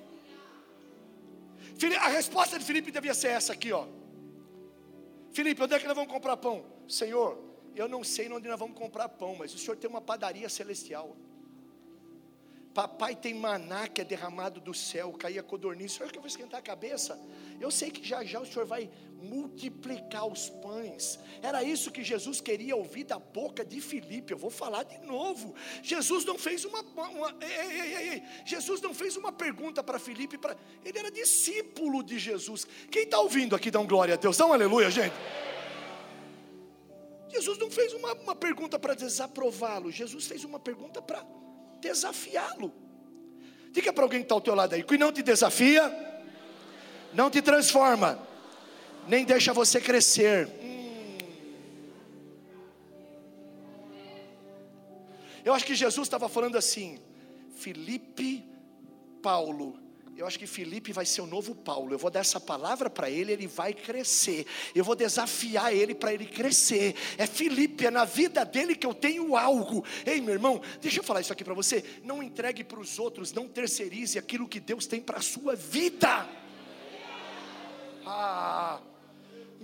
A 2.01 2.09
resposta 2.09 2.59
de 2.59 2.65
Felipe 2.65 2.93
devia 2.93 3.15
ser 3.15 3.29
essa 3.29 3.53
aqui, 3.53 3.73
ó. 3.73 3.87
Felipe, 5.33 5.61
onde 5.63 5.75
é 5.75 5.81
que 5.81 5.87
nós 5.87 5.97
vamos 5.97 6.13
comprar 6.13 6.37
pão? 6.37 6.65
Senhor, 6.89 7.54
eu 7.75 7.89
não 7.89 8.05
sei 8.05 8.31
onde 8.31 8.49
nós 8.49 8.59
vamos 8.59 8.77
comprar 8.77 9.09
pão, 9.09 9.35
mas 9.37 9.55
o 9.55 9.59
senhor 9.59 9.77
tem 9.77 9.89
uma 9.89 10.01
padaria 10.01 10.49
celestial. 10.49 11.17
Papai 12.75 13.15
tem 13.15 13.33
maná 13.33 13.87
que 13.87 14.01
é 14.01 14.05
derramado 14.05 14.61
do 14.61 14.75
céu, 14.75 15.13
caía 15.13 15.45
codorniz. 15.45 15.93
O 15.93 15.97
senhor 15.97 16.11
que 16.11 16.19
eu 16.19 16.23
vou 16.23 16.29
esquentar 16.29 16.59
a 16.59 16.63
cabeça? 16.63 17.17
Eu 17.61 17.71
sei 17.71 17.89
que 17.89 18.05
já 18.05 18.25
já 18.25 18.41
o 18.41 18.45
senhor 18.45 18.67
vai 18.67 18.91
multiplicar 19.23 20.27
os 20.27 20.49
pães. 20.51 21.21
Era 21.41 21.63
isso 21.63 21.93
que 21.93 22.03
Jesus 22.03 22.41
queria 22.41 22.75
ouvir 22.75 23.05
da 23.05 23.17
boca 23.17 23.65
de 23.65 23.81
Filipe. 23.81 24.33
Eu 24.33 24.39
vou 24.39 24.51
falar 24.51 24.83
de 24.83 24.99
novo. 25.07 25.55
Jesus 25.85 26.25
não 26.25 26.37
fez 26.37 26.65
uma, 26.65 26.81
uma 26.81 27.33
ei, 27.41 27.81
ei, 27.81 28.09
ei, 28.09 28.23
Jesus 28.45 28.81
não 28.81 28.93
fez 28.93 29.17
uma 29.17 29.31
pergunta 29.31 29.81
para 29.81 30.01
Filipe. 30.01 30.37
Para 30.37 30.57
ele 30.85 30.99
era 30.99 31.13
discípulo 31.13 32.03
de 32.03 32.19
Jesus. 32.19 32.67
Quem 32.91 33.05
está 33.05 33.21
ouvindo 33.21 33.55
aqui 33.55 33.71
dá 33.71 33.79
um 33.79 33.87
glória 33.87 34.15
a 34.15 34.17
Deus. 34.17 34.37
Dá 34.37 34.47
um 34.47 34.53
aleluia, 34.53 34.91
gente. 34.91 35.15
Jesus 37.35 37.59
não 37.59 37.71
fez 37.71 37.93
uma, 37.93 38.13
uma 38.15 38.35
pergunta 38.37 38.79
para 38.79 38.95
desaprová-lo. 38.95 39.91
Jesus 39.91 40.27
fez 40.27 40.45
uma 40.45 40.61
pergunta 40.61 41.03
para 41.03 41.25
desafiá-lo. 41.81 42.73
Diga 43.73 43.93
para 43.93 44.05
alguém 44.05 44.21
que 44.21 44.27
está 44.27 44.37
ao 44.37 44.41
teu 44.41 44.55
lado 44.55 44.75
aí, 44.75 44.85
que 44.85 44.97
não 44.97 45.13
te 45.13 45.21
desafia, 45.21 45.83
não 47.13 47.29
te 47.29 47.43
transforma, 47.43 48.19
nem 49.09 49.25
deixa 49.25 49.53
você 49.53 49.81
crescer. 49.81 50.49
Hum. 50.63 51.19
Eu 55.45 55.53
acho 55.53 55.67
que 55.67 55.75
Jesus 55.75 56.07
estava 56.07 56.29
falando 56.29 56.57
assim, 56.57 57.01
Felipe, 57.57 58.49
Paulo, 59.21 59.79
eu 60.17 60.27
acho 60.27 60.39
que 60.39 60.47
Felipe 60.47 60.93
vai 60.93 61.05
ser 61.05 61.21
o 61.21 61.27
novo 61.27 61.55
Paulo. 61.55 61.93
Eu 61.93 61.99
vou 61.99 62.11
dar 62.11 62.21
essa 62.21 62.39
palavra 62.39 62.89
para 62.89 63.11
ele, 63.11 63.33
ele 63.33 63.47
vai 63.47 63.73
crescer. 63.73 64.47
Eu 64.75 64.85
vou 64.85 64.95
desafiar 64.95 65.75
ele 65.75 65.95
para 65.95 66.13
ele 66.13 66.27
crescer. 66.27 66.95
É 67.19 67.27
Felipe, 67.27 67.87
é 67.87 67.91
na 67.91 68.05
vida 68.05 68.45
dele 68.45 68.75
que 68.75 68.87
eu 68.87 68.95
tenho 68.95 69.37
algo. 69.37 69.85
Ei, 70.07 70.21
meu 70.21 70.35
irmão, 70.35 70.61
deixa 70.81 71.01
eu 71.01 71.05
falar 71.05 71.21
isso 71.21 71.33
aqui 71.33 71.43
para 71.43 71.55
você. 71.55 71.85
Não 72.03 72.23
entregue 72.23 72.63
para 72.63 72.79
os 72.79 72.99
outros, 72.99 73.33
não 73.33 73.49
terceirize 73.49 74.19
aquilo 74.19 74.49
que 74.49 74.61
Deus 74.61 74.87
tem 74.87 75.01
para 75.01 75.19
a 75.19 75.23
sua 75.23 75.57
vida. 75.57 76.29
Ah, 78.07 78.81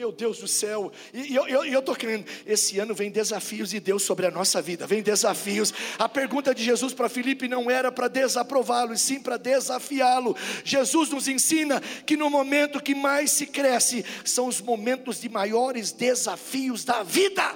meu 0.01 0.11
Deus 0.11 0.39
do 0.39 0.49
céu, 0.49 0.91
e 1.13 1.35
eu 1.35 1.79
estou 1.79 1.95
crendo, 1.95 2.25
esse 2.47 2.79
ano 2.79 2.95
vem 2.95 3.11
desafios 3.11 3.69
de 3.69 3.79
Deus 3.79 4.03
sobre 4.03 4.25
a 4.25 4.31
nossa 4.31 4.63
vida, 4.63 4.87
vem 4.87 5.03
desafios. 5.03 5.75
A 5.99 6.09
pergunta 6.09 6.55
de 6.55 6.65
Jesus 6.65 6.95
para 6.95 7.07
Filipe 7.07 7.47
não 7.47 7.71
era 7.71 7.93
para 7.93 8.09
desaprová-lo, 8.09 8.95
e 8.95 8.99
sim 8.99 9.21
para 9.21 9.37
desafiá-lo. 9.37 10.35
Jesus 10.65 11.11
nos 11.11 11.29
ensina 11.29 11.83
que 12.07 12.17
no 12.17 12.31
momento 12.31 12.83
que 12.83 12.95
mais 12.95 13.33
se 13.33 13.45
cresce, 13.45 14.03
são 14.25 14.47
os 14.47 14.63
momentos 14.63 15.21
de 15.21 15.29
maiores 15.29 15.93
desafios 15.93 16.83
da 16.83 17.03
vida. 17.03 17.55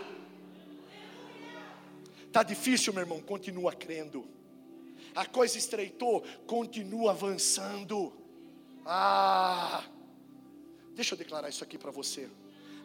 Está 2.27 2.43
difícil, 2.43 2.93
meu 2.93 3.05
irmão, 3.05 3.23
continua 3.23 3.73
crendo. 3.73 4.23
A 5.15 5.25
coisa 5.25 5.57
estreitou, 5.57 6.23
continua 6.47 7.13
avançando. 7.13 8.13
Ah, 8.85 9.83
Deixa 10.95 11.15
eu 11.15 11.19
declarar 11.19 11.49
isso 11.49 11.65
aqui 11.65 11.77
para 11.77 11.91
você. 11.91 12.29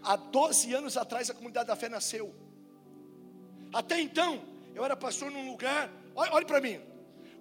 Há 0.02 0.16
12 0.16 0.74
anos 0.74 0.98
atrás 0.98 1.30
a 1.30 1.34
comunidade 1.34 1.68
da 1.68 1.76
fé 1.76 1.90
nasceu. 1.90 2.34
Até 3.74 4.00
então, 4.02 4.44
eu 4.74 4.84
era 4.84 4.96
pastor 4.96 5.32
num 5.32 5.50
lugar, 5.50 5.92
olhe, 6.16 6.46
para 6.46 6.60
mim, 6.60 6.80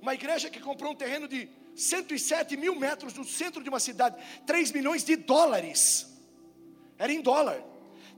uma 0.01 0.15
igreja 0.15 0.51
que 0.51 0.61
comprou 0.61 0.93
um 0.93 0.95
terreno 0.95 1.27
de 1.27 1.49
107 1.75 2.57
mil 2.57 2.75
metros 2.75 3.15
no 3.15 3.25
centro 3.25 3.63
de 3.63 3.69
uma 3.69 3.81
cidade, 3.81 4.17
3 4.47 4.73
milhões 4.73 5.05
de 5.05 5.17
dólares. 5.17 6.07
Era 6.99 7.13
em 7.13 7.21
dólar. 7.21 7.63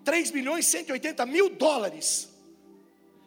3 0.04 0.30
milhões 0.30 0.66
e 0.66 0.70
180 0.70 1.26
mil 1.26 1.50
dólares. 1.50 2.30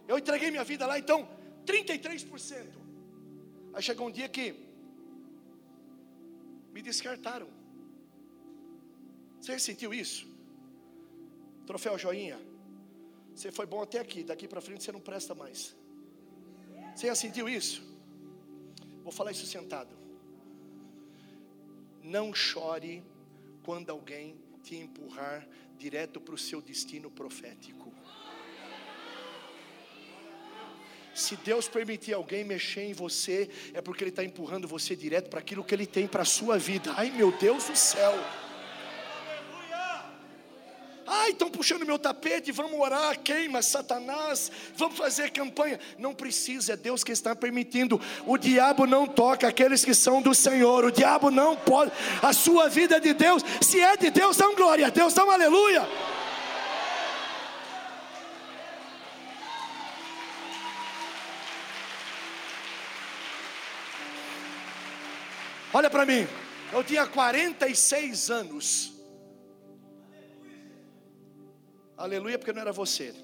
Eu 0.08 0.18
entreguei 0.18 0.50
minha 0.50 0.64
vida 0.64 0.86
lá, 0.86 0.98
então, 0.98 1.30
33%. 1.66 2.66
Aí 3.74 3.82
chegou 3.82 4.08
um 4.08 4.12
dia 4.12 4.28
que 4.28 4.56
me 6.74 6.82
descartaram. 6.82 7.48
Você 9.44 9.60
sentiu 9.60 9.94
isso? 9.94 10.26
Troféu 11.68 11.98
joinha. 11.98 12.40
Você 13.36 13.52
foi 13.52 13.66
bom 13.66 13.82
até 13.82 14.00
aqui, 14.00 14.24
daqui 14.24 14.48
para 14.48 14.62
frente 14.62 14.82
você 14.86 14.92
não 14.94 15.02
presta 15.02 15.36
mais. 15.36 15.76
Você 16.96 17.08
já 17.08 17.16
sentiu 17.16 17.50
isso? 17.50 17.84
Vou 19.04 19.12
falar 19.12 19.32
isso 19.32 19.46
sentado. 19.46 19.94
Não 22.02 22.34
chore 22.34 23.04
quando 23.66 23.90
alguém 23.90 24.38
te 24.64 24.78
empurrar 24.78 25.46
direto 25.78 26.22
para 26.22 26.36
o 26.36 26.38
seu 26.38 26.62
destino 26.62 27.12
profético. 27.12 27.92
Se 31.14 31.36
Deus 31.36 31.68
permitir 31.68 32.14
alguém 32.14 32.46
mexer 32.46 32.84
em 32.84 32.94
você, 32.94 33.50
é 33.74 33.82
porque 33.82 34.06
Ele 34.06 34.10
está 34.10 34.24
empurrando 34.24 34.70
você 34.70 34.96
direto 34.96 35.30
para 35.30 35.42
aquilo 35.42 35.66
que 35.66 35.76
Ele 35.76 35.86
tem 35.86 36.08
para 36.08 36.22
a 36.22 36.26
sua 36.26 36.58
vida. 36.58 36.94
Ai 36.96 37.12
meu 37.12 37.30
Deus 37.38 37.66
do 37.66 37.76
céu! 37.76 38.14
Ai, 41.24 41.30
estão 41.30 41.50
puxando 41.50 41.86
meu 41.86 41.98
tapete, 41.98 42.52
vamos 42.52 42.78
orar, 42.78 43.18
queima 43.18 43.62
Satanás, 43.62 44.52
vamos 44.76 44.98
fazer 44.98 45.32
campanha. 45.32 45.80
Não 45.98 46.14
precisa, 46.14 46.74
é 46.74 46.76
Deus 46.76 47.02
que 47.02 47.14
está 47.14 47.34
permitindo. 47.34 48.00
O 48.26 48.38
diabo 48.38 48.86
não 48.86 49.08
toca 49.08 49.48
aqueles 49.48 49.86
que 49.86 49.94
são 49.94 50.22
do 50.22 50.36
Senhor. 50.36 50.84
O 50.84 50.92
diabo 50.92 51.32
não 51.32 51.56
pode. 51.56 51.94
A 52.22 52.34
sua 52.34 52.68
vida 52.68 52.98
é 52.98 53.00
de 53.00 53.14
Deus. 53.14 53.42
Se 53.62 53.80
é 53.80 53.96
de 53.96 54.10
Deus, 54.10 54.36
dá 54.36 54.50
um 54.50 54.56
glória 54.56 54.88
a 54.88 54.90
Deus, 54.90 55.14
dá 55.14 55.24
um 55.24 55.32
aleluia. 55.32 55.88
Olha 65.74 65.90
para 65.90 66.06
mim, 66.06 66.28
eu 66.74 66.84
tinha 66.84 67.08
46 67.08 68.30
anos 68.30 68.94
Aleluia, 72.04 72.38
porque 72.38 72.52
não 72.52 72.60
era 72.60 72.74
você. 72.74 73.16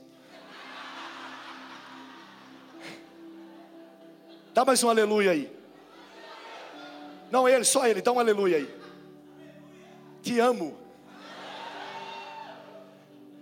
Dá 4.54 4.64
mais 4.64 4.82
um 4.82 4.90
aleluia 4.90 5.32
aí. 5.32 5.52
Não 7.30 7.46
ele, 7.46 7.66
só 7.66 7.86
ele, 7.86 8.02
dá 8.02 8.14
um 8.14 8.20
aleluia 8.20 8.56
aí. 8.56 8.80
Te 10.22 10.40
amo. 10.40 10.78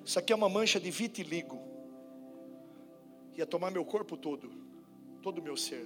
Isso 0.03 0.17
aqui 0.17 0.33
é 0.33 0.35
uma 0.35 0.49
mancha 0.49 0.79
de 0.79 0.89
vitiligo. 0.89 1.61
Ia 3.35 3.45
tomar 3.45 3.69
meu 3.69 3.85
corpo 3.85 4.17
todo, 4.17 4.49
todo 5.21 5.38
o 5.38 5.43
meu 5.43 5.55
ser. 5.55 5.85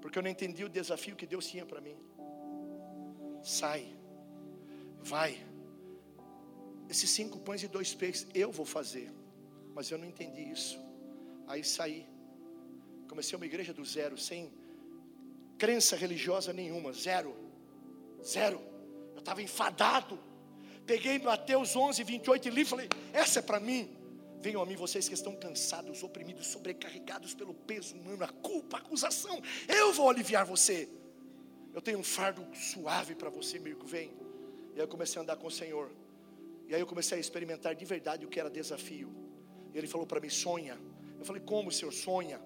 Porque 0.00 0.18
eu 0.18 0.22
não 0.22 0.30
entendi 0.30 0.64
o 0.64 0.68
desafio 0.70 1.14
que 1.14 1.26
Deus 1.26 1.46
tinha 1.46 1.66
para 1.66 1.78
mim. 1.78 1.98
Sai, 3.42 3.86
vai 5.02 5.53
esses 6.88 7.10
cinco 7.10 7.38
pães 7.38 7.62
e 7.62 7.68
dois 7.68 7.94
peixes, 7.94 8.26
eu 8.34 8.50
vou 8.50 8.66
fazer. 8.66 9.10
Mas 9.74 9.90
eu 9.90 9.98
não 9.98 10.06
entendi 10.06 10.42
isso. 10.42 10.78
Aí 11.46 11.64
saí. 11.64 12.06
Comecei 13.08 13.36
uma 13.36 13.46
igreja 13.46 13.72
do 13.72 13.84
zero, 13.84 14.16
sem 14.16 14.52
crença 15.58 15.96
religiosa 15.96 16.52
nenhuma, 16.52 16.92
zero. 16.92 17.34
Zero. 18.24 18.60
Eu 19.12 19.18
estava 19.18 19.42
enfadado. 19.42 20.18
Peguei 20.86 21.18
Mateus 21.18 21.74
11, 21.74 22.02
28 22.02 22.48
e 22.48 22.50
li 22.50 22.60
e 22.62 22.64
falei: 22.64 22.88
Essa 23.12 23.38
é 23.38 23.42
para 23.42 23.58
mim. 23.58 23.96
Venham 24.40 24.60
a 24.60 24.66
mim 24.66 24.76
vocês 24.76 25.08
que 25.08 25.14
estão 25.14 25.34
cansados, 25.34 26.02
oprimidos, 26.02 26.48
sobrecarregados 26.48 27.32
pelo 27.32 27.54
peso 27.54 27.94
humano, 27.94 28.24
a 28.24 28.28
culpa, 28.28 28.76
a 28.76 28.80
acusação. 28.80 29.40
Eu 29.66 29.92
vou 29.94 30.10
aliviar 30.10 30.44
você. 30.44 30.88
Eu 31.72 31.80
tenho 31.80 31.98
um 31.98 32.04
fardo 32.04 32.46
suave 32.54 33.14
para 33.14 33.30
você, 33.30 33.58
Mirko. 33.58 33.86
Vem. 33.86 34.12
E 34.74 34.76
aí 34.76 34.80
eu 34.80 34.88
comecei 34.88 35.18
a 35.18 35.22
andar 35.22 35.36
com 35.36 35.46
o 35.46 35.50
Senhor. 35.50 35.90
E 36.68 36.74
aí 36.74 36.80
eu 36.80 36.86
comecei 36.86 37.18
a 37.18 37.20
experimentar 37.20 37.74
de 37.74 37.84
verdade 37.84 38.24
o 38.24 38.28
que 38.28 38.40
era 38.40 38.50
desafio. 38.50 39.14
E 39.72 39.78
ele 39.78 39.86
falou 39.86 40.06
para 40.06 40.20
mim: 40.20 40.28
sonha. 40.28 40.78
Eu 41.18 41.24
falei: 41.24 41.42
como, 41.42 41.70
senhor? 41.70 41.92
Sonha. 41.92 42.40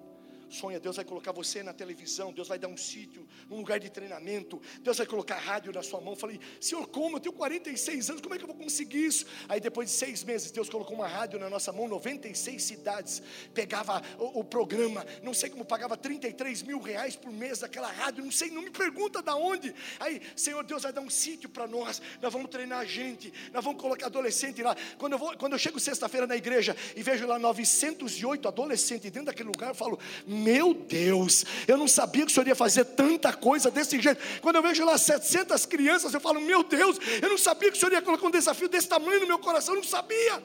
Sonha, 0.49 0.79
Deus 0.79 0.95
vai 0.95 1.05
colocar 1.05 1.31
você 1.31 1.61
na 1.61 1.73
televisão, 1.73 2.33
Deus 2.33 2.47
vai 2.47 2.57
dar 2.57 2.67
um 2.67 2.77
sítio, 2.77 3.27
um 3.49 3.57
lugar 3.57 3.79
de 3.79 3.89
treinamento, 3.89 4.61
Deus 4.81 4.97
vai 4.97 5.05
colocar 5.05 5.37
rádio 5.37 5.71
na 5.71 5.83
sua 5.83 6.01
mão. 6.01 6.15
Falei, 6.15 6.39
Senhor, 6.59 6.87
como? 6.87 7.17
Eu 7.17 7.19
tenho 7.19 7.35
46 7.35 8.09
anos, 8.09 8.21
como 8.21 8.33
é 8.33 8.37
que 8.37 8.43
eu 8.43 8.47
vou 8.47 8.55
conseguir 8.55 9.05
isso? 9.05 9.25
Aí 9.47 9.59
depois 9.59 9.89
de 9.89 9.95
seis 9.95 10.23
meses, 10.23 10.51
Deus 10.51 10.69
colocou 10.69 10.95
uma 10.95 11.07
rádio 11.07 11.39
na 11.39 11.49
nossa 11.49 11.71
mão, 11.71 11.87
96 11.87 12.61
cidades, 12.61 13.21
pegava 13.53 14.01
o, 14.17 14.39
o 14.39 14.43
programa, 14.43 15.05
não 15.21 15.33
sei 15.33 15.49
como 15.49 15.63
pagava 15.63 15.95
33 15.95 16.63
mil 16.63 16.79
reais 16.79 17.15
por 17.15 17.31
mês 17.31 17.59
daquela 17.59 17.91
rádio, 17.91 18.23
não 18.23 18.31
sei, 18.31 18.49
não 18.49 18.61
me 18.61 18.71
pergunta 18.71 19.21
da 19.21 19.35
onde. 19.35 19.73
Aí, 19.99 20.21
Senhor, 20.35 20.63
Deus 20.63 20.83
vai 20.83 20.91
dar 20.91 21.01
um 21.01 21.09
sítio 21.09 21.49
para 21.49 21.67
nós, 21.67 22.01
nós 22.21 22.33
vamos 22.33 22.49
treinar 22.49 22.85
gente, 22.85 23.31
nós 23.53 23.63
vamos 23.63 23.81
colocar 23.81 24.07
adolescente 24.07 24.63
lá. 24.63 24.75
Quando 24.97 25.13
eu, 25.13 25.19
vou, 25.19 25.37
quando 25.37 25.53
eu 25.53 25.59
chego 25.59 25.79
sexta-feira 25.79 26.25
na 26.25 26.35
igreja 26.35 26.75
e 26.95 27.03
vejo 27.03 27.27
lá 27.27 27.37
908 27.37 28.47
adolescentes 28.47 29.11
dentro 29.11 29.27
daquele 29.27 29.49
lugar, 29.49 29.69
eu 29.69 29.75
falo, 29.75 29.99
meu 30.39 30.73
Deus, 30.73 31.45
eu 31.67 31.77
não 31.77 31.87
sabia 31.87 32.25
que 32.25 32.31
o 32.31 32.33
Senhor 32.33 32.47
ia 32.47 32.55
fazer 32.55 32.85
tanta 32.85 33.33
coisa 33.33 33.69
desse 33.69 34.01
jeito. 34.01 34.21
Quando 34.41 34.55
eu 34.55 34.61
vejo 34.61 34.85
lá 34.85 34.97
700 34.97 35.65
crianças, 35.65 36.13
eu 36.13 36.19
falo, 36.19 36.39
meu 36.39 36.63
Deus, 36.63 36.97
eu 37.21 37.29
não 37.29 37.37
sabia 37.37 37.69
que 37.69 37.77
o 37.77 37.79
Senhor 37.79 37.91
ia 37.91 38.01
colocar 38.01 38.25
um 38.25 38.31
desafio 38.31 38.69
desse 38.69 38.87
tamanho 38.87 39.19
no 39.21 39.27
meu 39.27 39.39
coração, 39.39 39.75
eu 39.75 39.81
não 39.81 39.87
sabia. 39.87 40.43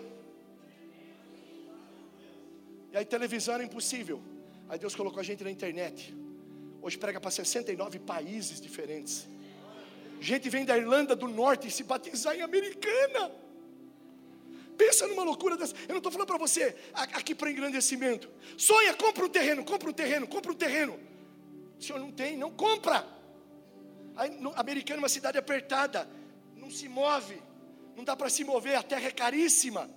E 2.92 2.96
aí 2.96 3.04
televisão 3.04 3.54
era 3.54 3.64
impossível. 3.64 4.22
Aí 4.68 4.78
Deus 4.78 4.94
colocou 4.94 5.20
a 5.20 5.24
gente 5.24 5.42
na 5.42 5.50
internet. 5.50 6.14
Hoje 6.80 6.98
prega 6.98 7.20
para 7.20 7.30
69 7.30 7.98
países 7.98 8.60
diferentes. 8.60 9.26
Gente 10.20 10.48
vem 10.48 10.64
da 10.64 10.76
Irlanda 10.76 11.16
do 11.16 11.26
Norte 11.26 11.70
se 11.70 11.82
batizar 11.82 12.36
em 12.36 12.42
Americana. 12.42 13.30
Pensa 14.76 15.06
numa 15.06 15.22
loucura 15.22 15.56
dessa. 15.56 15.74
Eu 15.82 15.90
não 15.90 15.98
estou 15.98 16.10
falando 16.10 16.26
para 16.26 16.38
você 16.38 16.76
aqui 16.94 17.34
para 17.34 17.50
engrandecimento. 17.50 18.28
Sonha, 18.56 18.94
compra 18.94 19.24
um 19.24 19.28
terreno, 19.28 19.64
compra 19.64 19.90
um 19.90 19.92
terreno, 19.92 20.26
compra 20.26 20.52
um 20.52 20.54
terreno. 20.54 20.98
O 21.78 21.82
senhor 21.82 21.98
não 21.98 22.10
tem, 22.10 22.36
não 22.36 22.50
compra. 22.50 23.06
Aí, 24.16 24.30
no, 24.30 24.52
americano 24.56 24.98
é 24.98 25.02
uma 25.02 25.08
cidade 25.08 25.36
apertada, 25.36 26.08
não 26.56 26.70
se 26.70 26.88
move, 26.88 27.40
não 27.96 28.04
dá 28.04 28.16
para 28.16 28.28
se 28.28 28.44
mover, 28.44 28.76
a 28.76 28.82
terra 28.82 29.08
é 29.08 29.10
caríssima. 29.10 29.90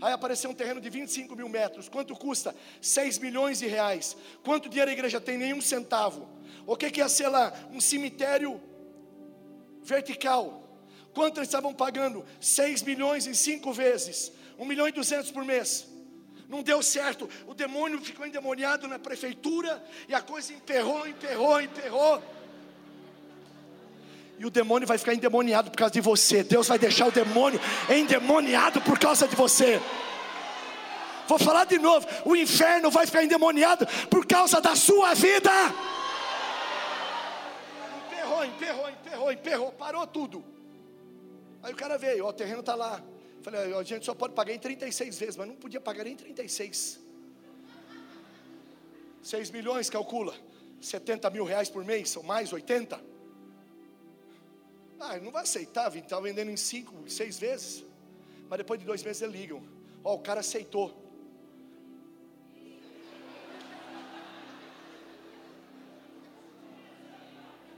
Aí 0.00 0.12
apareceu 0.12 0.50
um 0.50 0.54
terreno 0.54 0.80
de 0.80 0.88
25 0.88 1.34
mil 1.34 1.48
metros. 1.48 1.88
Quanto 1.88 2.14
custa? 2.14 2.54
6 2.80 3.18
milhões 3.18 3.58
de 3.58 3.66
reais. 3.66 4.16
Quanto 4.44 4.68
dinheiro 4.68 4.90
a 4.90 4.94
igreja 4.94 5.20
tem? 5.20 5.36
Nenhum 5.36 5.60
centavo. 5.60 6.28
O 6.64 6.76
que, 6.76 6.90
que 6.90 7.00
ia 7.00 7.08
ser 7.08 7.28
lá? 7.28 7.52
Um 7.72 7.80
cemitério 7.80 8.60
vertical. 9.82 10.67
Quanto 11.18 11.38
eles 11.38 11.48
estavam 11.48 11.74
pagando? 11.74 12.24
6 12.40 12.82
milhões 12.82 13.26
em 13.26 13.34
cinco 13.34 13.72
vezes. 13.72 14.30
1 14.56 14.64
milhão 14.64 14.86
e 14.86 14.92
200 14.92 15.32
por 15.32 15.44
mês. 15.44 15.84
Não 16.48 16.62
deu 16.62 16.80
certo. 16.80 17.28
O 17.44 17.54
demônio 17.54 18.00
ficou 18.00 18.24
endemoniado 18.24 18.86
na 18.86 19.00
prefeitura. 19.00 19.82
E 20.08 20.14
a 20.14 20.20
coisa 20.20 20.52
emperrou, 20.52 21.08
emperrou, 21.08 21.60
emperrou. 21.60 22.22
E 24.38 24.46
o 24.46 24.50
demônio 24.50 24.86
vai 24.86 24.96
ficar 24.96 25.12
endemoniado 25.12 25.72
por 25.72 25.78
causa 25.78 25.92
de 25.92 26.00
você. 26.00 26.44
Deus 26.44 26.68
vai 26.68 26.78
deixar 26.78 27.08
o 27.08 27.10
demônio 27.10 27.60
endemoniado 27.90 28.80
por 28.82 28.96
causa 28.96 29.26
de 29.26 29.34
você. 29.34 29.82
Vou 31.26 31.36
falar 31.36 31.64
de 31.64 31.80
novo: 31.80 32.06
o 32.26 32.36
inferno 32.36 32.92
vai 32.92 33.06
ficar 33.06 33.24
endemoniado 33.24 33.84
por 34.08 34.24
causa 34.24 34.60
da 34.60 34.76
sua 34.76 35.14
vida. 35.14 35.50
Emperrou, 38.06 38.44
emperrou, 38.44 38.88
emperrou, 38.88 39.32
emperrou, 39.32 39.72
parou 39.72 40.06
tudo. 40.06 40.57
Aí 41.62 41.72
o 41.72 41.76
cara 41.76 41.98
veio, 41.98 42.24
ó, 42.24 42.28
o 42.28 42.32
terreno 42.32 42.60
está 42.60 42.74
lá. 42.74 43.02
Falei, 43.42 43.74
a 43.74 43.82
gente 43.82 44.04
só 44.04 44.14
pode 44.14 44.34
pagar 44.34 44.52
em 44.52 44.58
36 44.58 45.18
vezes, 45.18 45.36
mas 45.36 45.48
não 45.48 45.56
podia 45.56 45.80
pagar 45.80 46.06
em 46.06 46.16
36. 46.16 47.00
6 49.22 49.50
milhões, 49.50 49.90
calcula. 49.90 50.34
70 50.80 51.28
mil 51.30 51.44
reais 51.44 51.68
por 51.68 51.84
mês, 51.84 52.10
são 52.10 52.22
mais 52.22 52.52
80. 52.52 53.00
Ah, 55.00 55.16
não 55.18 55.30
vai 55.30 55.42
aceitar, 55.42 55.94
está 55.94 56.18
vendendo 56.20 56.50
em 56.50 56.56
5, 56.56 57.08
6 57.08 57.38
vezes. 57.38 57.84
Mas 58.48 58.58
depois 58.58 58.80
de 58.80 58.86
dois 58.86 59.02
meses 59.02 59.22
eles 59.22 59.34
ligam. 59.34 59.62
Ó, 60.02 60.14
o 60.14 60.18
cara 60.20 60.40
aceitou. 60.40 61.06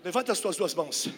Levanta 0.02 0.32
as 0.32 0.40
tuas 0.40 0.56
duas 0.56 0.72
mãos. 0.74 1.08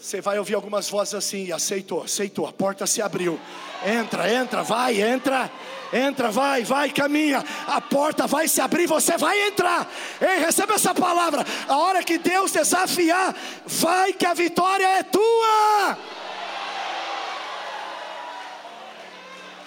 Você 0.00 0.18
vai 0.18 0.38
ouvir 0.38 0.54
algumas 0.54 0.88
vozes 0.88 1.12
assim, 1.12 1.52
aceitou, 1.52 2.02
aceitou, 2.02 2.46
a 2.46 2.52
porta 2.52 2.86
se 2.86 3.02
abriu. 3.02 3.38
Entra, 3.84 4.32
entra, 4.32 4.62
vai, 4.62 5.02
entra, 5.02 5.50
entra, 5.92 6.30
vai, 6.30 6.64
vai, 6.64 6.88
caminha. 6.88 7.44
A 7.66 7.82
porta 7.82 8.26
vai 8.26 8.48
se 8.48 8.62
abrir, 8.62 8.86
você 8.86 9.18
vai 9.18 9.38
entrar. 9.48 9.86
Ei, 10.18 10.38
receba 10.38 10.72
essa 10.72 10.94
palavra. 10.94 11.44
A 11.68 11.76
hora 11.76 12.02
que 12.02 12.16
Deus 12.16 12.50
desafiar, 12.50 13.34
vai 13.66 14.14
que 14.14 14.24
a 14.24 14.32
vitória 14.32 14.86
é 14.86 15.02
tua. 15.02 15.98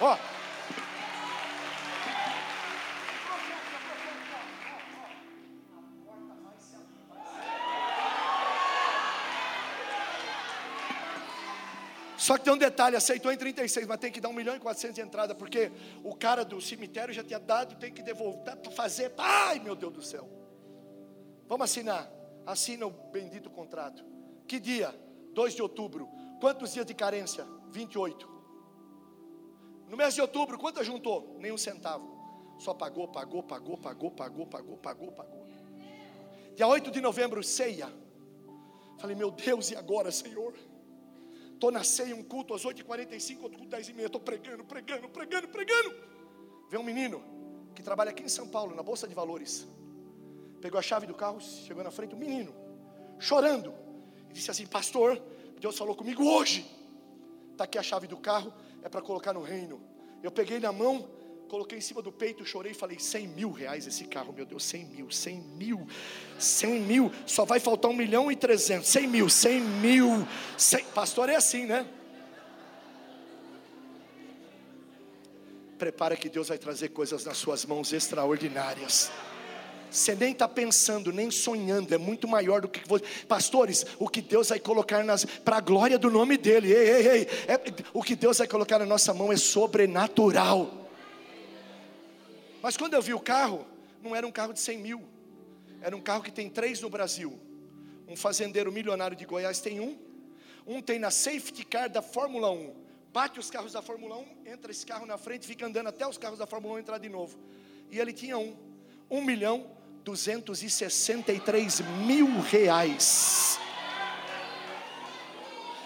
Ó. 0.00 0.14
Oh. 0.14 0.33
Só 12.24 12.38
que 12.38 12.44
tem 12.44 12.54
um 12.54 12.56
detalhe, 12.56 12.96
aceitou 12.96 13.30
em 13.30 13.36
36, 13.36 13.86
mas 13.86 13.98
tem 13.98 14.10
que 14.10 14.18
dar 14.18 14.30
1 14.30 14.32
milhão 14.32 14.56
e 14.56 14.58
400 14.58 14.94
de 14.94 15.02
entrada, 15.02 15.34
porque 15.34 15.70
o 16.02 16.16
cara 16.16 16.42
do 16.42 16.58
cemitério 16.58 17.12
já 17.12 17.22
tinha 17.22 17.38
dado, 17.38 17.76
tem 17.76 17.92
que 17.92 18.02
devolver 18.02 18.56
para 18.56 18.70
fazer. 18.70 19.12
Ai, 19.18 19.58
meu 19.58 19.76
Deus 19.76 19.92
do 19.92 20.02
céu. 20.02 20.26
Vamos 21.46 21.64
assinar. 21.64 22.10
Assina 22.46 22.86
o 22.86 22.90
bendito 22.90 23.50
contrato. 23.50 24.02
Que 24.48 24.58
dia? 24.58 24.98
2 25.34 25.54
de 25.54 25.60
outubro. 25.60 26.08
Quantos 26.40 26.72
dias 26.72 26.86
de 26.86 26.94
carência? 26.94 27.46
28. 27.68 28.26
No 29.90 29.94
mês 29.94 30.14
de 30.14 30.22
outubro, 30.22 30.56
quanto 30.56 30.82
juntou? 30.82 31.36
Nenhum 31.38 31.58
centavo. 31.58 32.08
Só 32.58 32.72
pagou, 32.72 33.06
pagou, 33.06 33.42
pagou, 33.42 33.76
pagou, 33.76 34.10
pagou, 34.10 34.46
pagou, 34.46 34.78
pagou, 34.78 35.12
pagou. 35.12 35.46
Dia 36.56 36.66
8 36.66 36.90
de 36.90 37.02
novembro, 37.02 37.44
ceia. 37.44 37.92
Falei, 38.98 39.14
meu 39.14 39.30
Deus, 39.30 39.72
e 39.72 39.76
agora, 39.76 40.10
Senhor? 40.10 40.54
Estou 41.64 41.72
na 41.72 41.82
ceia, 41.82 42.14
um 42.14 42.22
culto 42.22 42.52
às 42.52 42.62
8h45, 42.62 43.42
outro 43.42 43.58
culto 43.58 43.74
às 43.74 43.88
10h30. 43.88 44.04
Estou 44.04 44.20
pregando, 44.20 44.64
pregando, 44.64 45.08
pregando, 45.08 45.48
pregando. 45.48 45.94
Vem 46.68 46.78
um 46.78 46.82
menino 46.82 47.24
que 47.74 47.82
trabalha 47.82 48.10
aqui 48.10 48.22
em 48.22 48.28
São 48.28 48.46
Paulo, 48.46 48.76
na 48.76 48.82
Bolsa 48.82 49.08
de 49.08 49.14
Valores. 49.14 49.66
Pegou 50.60 50.78
a 50.78 50.82
chave 50.82 51.06
do 51.06 51.14
carro, 51.14 51.40
chegou 51.40 51.82
na 51.82 51.90
frente, 51.90 52.14
um 52.14 52.18
menino, 52.18 52.54
chorando. 53.18 53.72
E 54.28 54.34
disse 54.34 54.50
assim: 54.50 54.66
Pastor, 54.66 55.18
Deus 55.58 55.78
falou 55.78 55.96
comigo 55.96 56.22
hoje. 56.22 56.70
Está 57.52 57.64
aqui 57.64 57.78
a 57.78 57.82
chave 57.82 58.06
do 58.06 58.18
carro, 58.18 58.52
é 58.82 58.88
para 58.90 59.00
colocar 59.00 59.32
no 59.32 59.40
reino. 59.40 59.80
Eu 60.22 60.30
peguei 60.30 60.60
na 60.60 60.70
mão, 60.70 61.08
coloquei 61.54 61.78
em 61.78 61.80
cima 61.80 62.02
do 62.02 62.10
peito, 62.10 62.44
chorei 62.44 62.72
e 62.72 62.74
falei: 62.74 62.98
100 62.98 63.28
mil 63.28 63.52
reais 63.52 63.86
esse 63.86 64.06
carro, 64.06 64.32
meu 64.32 64.44
Deus, 64.44 64.64
100 64.64 64.84
mil, 64.86 65.08
100 65.08 65.40
mil, 65.56 65.86
100 66.36 66.80
mil, 66.80 67.12
só 67.24 67.44
vai 67.44 67.60
faltar 67.60 67.88
um 67.88 67.94
milhão 67.94 68.30
e 68.30 68.34
trezentos, 68.34 68.88
100 68.88 69.06
mil, 69.06 69.28
100 69.28 69.60
mil, 69.60 70.28
100. 70.58 70.84
pastor 70.86 71.28
é 71.28 71.36
assim, 71.36 71.64
né? 71.64 71.86
Prepara 75.78 76.16
que 76.16 76.28
Deus 76.28 76.48
vai 76.48 76.58
trazer 76.58 76.88
coisas 76.88 77.24
nas 77.24 77.36
suas 77.36 77.64
mãos 77.64 77.92
extraordinárias. 77.92 79.12
Você 79.88 80.16
nem 80.16 80.32
está 80.32 80.48
pensando, 80.48 81.12
nem 81.12 81.30
sonhando, 81.30 81.94
é 81.94 81.98
muito 81.98 82.26
maior 82.26 82.62
do 82.62 82.68
que 82.68 82.80
você. 82.88 83.04
Pastores, 83.28 83.86
o 83.96 84.08
que 84.08 84.20
Deus 84.20 84.48
vai 84.48 84.58
colocar 84.58 85.04
para 85.44 85.58
a 85.58 85.60
glória 85.60 86.00
do 86.00 86.10
nome 86.10 86.36
dEle, 86.36 86.72
ei, 86.72 86.88
ei, 86.88 87.08
ei, 87.08 87.28
é, 87.46 87.60
o 87.92 88.02
que 88.02 88.16
Deus 88.16 88.38
vai 88.38 88.48
colocar 88.48 88.80
na 88.80 88.86
nossa 88.86 89.14
mão 89.14 89.32
é 89.32 89.36
sobrenatural. 89.36 90.83
Mas 92.64 92.78
quando 92.78 92.94
eu 92.94 93.02
vi 93.02 93.12
o 93.12 93.20
carro, 93.20 93.66
não 94.02 94.16
era 94.16 94.26
um 94.26 94.32
carro 94.32 94.54
de 94.54 94.58
100 94.58 94.78
mil, 94.78 95.04
era 95.82 95.94
um 95.94 96.00
carro 96.00 96.22
que 96.22 96.30
tem 96.30 96.48
três 96.48 96.80
no 96.80 96.88
Brasil. 96.88 97.38
Um 98.08 98.16
fazendeiro 98.16 98.72
milionário 98.72 99.14
de 99.14 99.26
Goiás 99.26 99.60
tem 99.60 99.80
um, 99.80 99.98
um 100.66 100.80
tem 100.80 100.98
na 100.98 101.10
safety 101.10 101.62
car 101.62 101.90
da 101.90 102.00
Fórmula 102.00 102.50
1. 102.50 102.74
Bate 103.12 103.38
os 103.38 103.50
carros 103.50 103.74
da 103.74 103.82
Fórmula 103.82 104.16
1, 104.16 104.46
entra 104.46 104.70
esse 104.70 104.86
carro 104.86 105.04
na 105.04 105.18
frente, 105.18 105.46
fica 105.46 105.66
andando 105.66 105.88
até 105.88 106.08
os 106.08 106.16
carros 106.16 106.38
da 106.38 106.46
Fórmula 106.46 106.76
1 106.76 106.78
entrar 106.78 106.96
de 106.96 107.10
novo. 107.10 107.38
E 107.90 108.00
ele 108.00 108.14
tinha 108.14 108.38
um, 108.38 108.56
um 109.10 109.20
milhão 109.20 109.66
263 110.02 111.82
mil 112.06 112.40
reais. 112.40 113.60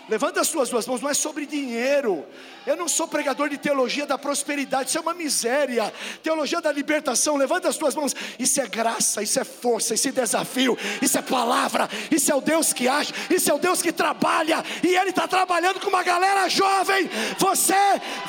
Levanta 0.09 0.41
as 0.41 0.49
suas 0.49 0.71
duas 0.71 0.87
mãos, 0.87 1.03
não 1.03 1.11
é 1.11 1.15
sobre 1.15 1.45
dinheiro. 1.45 2.25
Eu 2.67 2.77
não 2.77 2.89
sou 2.89 3.07
pregador 3.07 3.49
de 3.49 3.59
teologia 3.59 4.07
da 4.07 4.17
prosperidade, 4.17 4.89
isso 4.89 4.99
é 4.99 5.01
uma 5.01 5.13
miséria. 5.13 5.93
Teologia 6.23 6.61
da 6.61 6.73
libertação, 6.73 7.37
levanta 7.37 7.69
as 7.69 7.77
tuas 7.77 7.95
mãos. 7.95 8.17
Isso 8.39 8.61
é 8.61 8.67
graça, 8.67 9.23
isso 9.23 9.39
é 9.39 9.45
força, 9.45 9.95
isso 9.95 10.09
é 10.09 10.13
desafio, 10.13 10.79
isso 11.03 11.19
é 11.19 11.23
palavra, 11.23 11.89
isso 12.11 12.33
é 12.33 12.35
o 12.35 12.41
Deus 12.41 12.73
que 12.73 12.89
age, 12.89 13.13
isso 13.29 13.51
é 13.51 13.55
o 13.55 13.59
Deus 13.59 13.83
que 13.83 13.93
trabalha, 13.93 14.65
e 14.83 14.97
Ele 14.97 15.11
está 15.11 15.29
trabalhando 15.29 15.81
com 15.81 15.89
uma 15.89 16.03
galera 16.03 16.49
jovem. 16.49 17.09
Você 17.39 17.75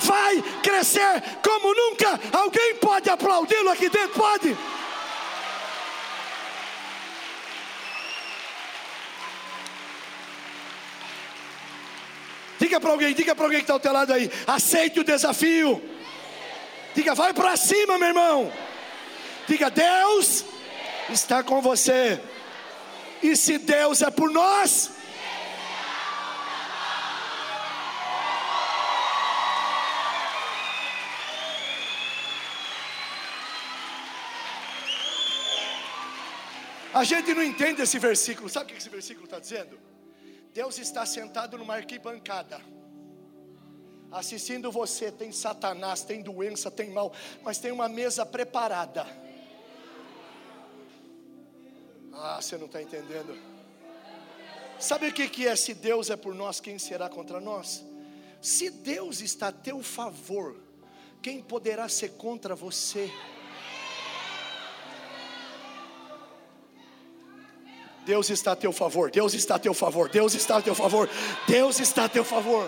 vai 0.04 0.42
crescer 0.62 1.24
como 1.42 1.74
nunca. 1.74 2.20
Alguém 2.34 2.76
pode 2.76 3.10
aplaudi-lo 3.10 3.70
aqui 3.70 3.90
dentro? 3.90 4.10
Pode? 4.10 4.58
Diga 12.80 12.88
para 12.88 12.92
alguém, 12.92 13.14
diga 13.14 13.36
para 13.36 13.46
alguém 13.46 13.60
que 13.60 13.64
está 13.64 13.74
ao 13.74 13.80
teu 13.80 13.92
lado 13.92 14.14
aí. 14.14 14.32
Aceite 14.48 15.02
o 15.02 15.04
desafio. 15.04 15.84
Diga, 16.96 17.14
vai 17.14 17.34
para 17.34 17.58
cima, 17.58 17.98
meu 17.98 18.08
irmão. 18.08 18.54
Diga, 19.48 19.70
Deus 19.70 20.46
está 21.10 21.44
com 21.44 21.62
você. 21.62 22.22
E 23.22 23.36
se 23.36 23.58
Deus 23.58 24.02
é 24.02 24.10
por 24.10 24.32
nós, 24.32 24.92
A 36.92 37.04
gente 37.06 37.34
não 37.34 37.44
entende 37.44 37.82
esse 37.82 37.98
versículo. 37.98 38.50
Sabe 38.50 38.66
o 38.66 38.74
que 38.74 38.78
esse 38.78 38.90
versículo 38.90 39.24
está 39.24 39.40
dizendo? 39.40 39.80
Deus 40.54 40.78
está 40.78 41.06
sentado 41.06 41.58
numa 41.58 41.76
arquibancada, 41.76 42.60
assistindo 44.12 44.72
você. 44.72 45.12
Tem 45.12 45.32
Satanás, 45.32 46.04
tem 46.04 46.22
doença, 46.22 46.72
tem 46.72 46.90
mal, 46.90 47.14
mas 47.42 47.58
tem 47.58 47.72
uma 47.72 47.88
mesa 47.88 48.26
preparada. 48.26 49.06
Ah, 52.14 52.42
você 52.42 52.58
não 52.58 52.66
está 52.66 52.82
entendendo. 52.82 53.38
Sabe 54.80 55.08
o 55.08 55.14
que, 55.14 55.48
é? 55.48 55.56
Se 55.56 55.74
Deus 55.74 56.10
é 56.10 56.16
por 56.16 56.34
nós, 56.34 56.60
quem 56.60 56.80
será 56.80 57.10
contra 57.10 57.40
nós? 57.40 57.86
Se 58.42 58.70
Deus 58.70 59.20
está 59.22 59.50
a 59.50 59.52
teu 59.52 59.84
favor, 59.84 60.56
quem 61.22 61.42
poderá 61.42 61.90
ser 61.90 62.12
contra 62.14 62.56
você? 62.56 63.12
Deus 68.10 68.28
está 68.32 68.54
a 68.54 68.56
teu 68.56 68.72
favor, 68.72 69.12
Deus 69.12 69.36
está 69.36 69.54
a 69.54 69.60
teu 69.60 69.72
favor, 69.72 70.10
Deus 70.10 70.34
está 70.34 70.58
a 70.58 70.62
teu 70.64 70.74
favor, 70.74 71.08
Deus 71.48 71.80
está 71.80 72.06
a 72.06 72.10
teu 72.10 72.26
favor. 72.26 72.68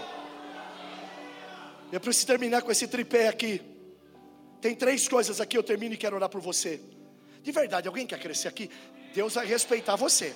Eu 1.92 2.00
preciso 2.00 2.28
terminar 2.28 2.62
com 2.62 2.72
esse 2.72 2.88
tripé 2.88 3.28
aqui. 3.28 3.60
Tem 4.62 4.76
três 4.76 5.08
coisas 5.08 5.42
aqui, 5.42 5.58
eu 5.58 5.64
termino 5.64 5.96
e 5.96 5.98
quero 5.98 6.16
orar 6.16 6.30
por 6.30 6.42
você. 6.42 6.80
De 7.42 7.52
verdade, 7.52 7.88
alguém 7.88 8.06
quer 8.06 8.20
crescer 8.20 8.50
aqui? 8.50 8.70
Deus 9.16 9.34
vai 9.34 9.48
respeitar 9.48 9.96
você. 9.96 10.36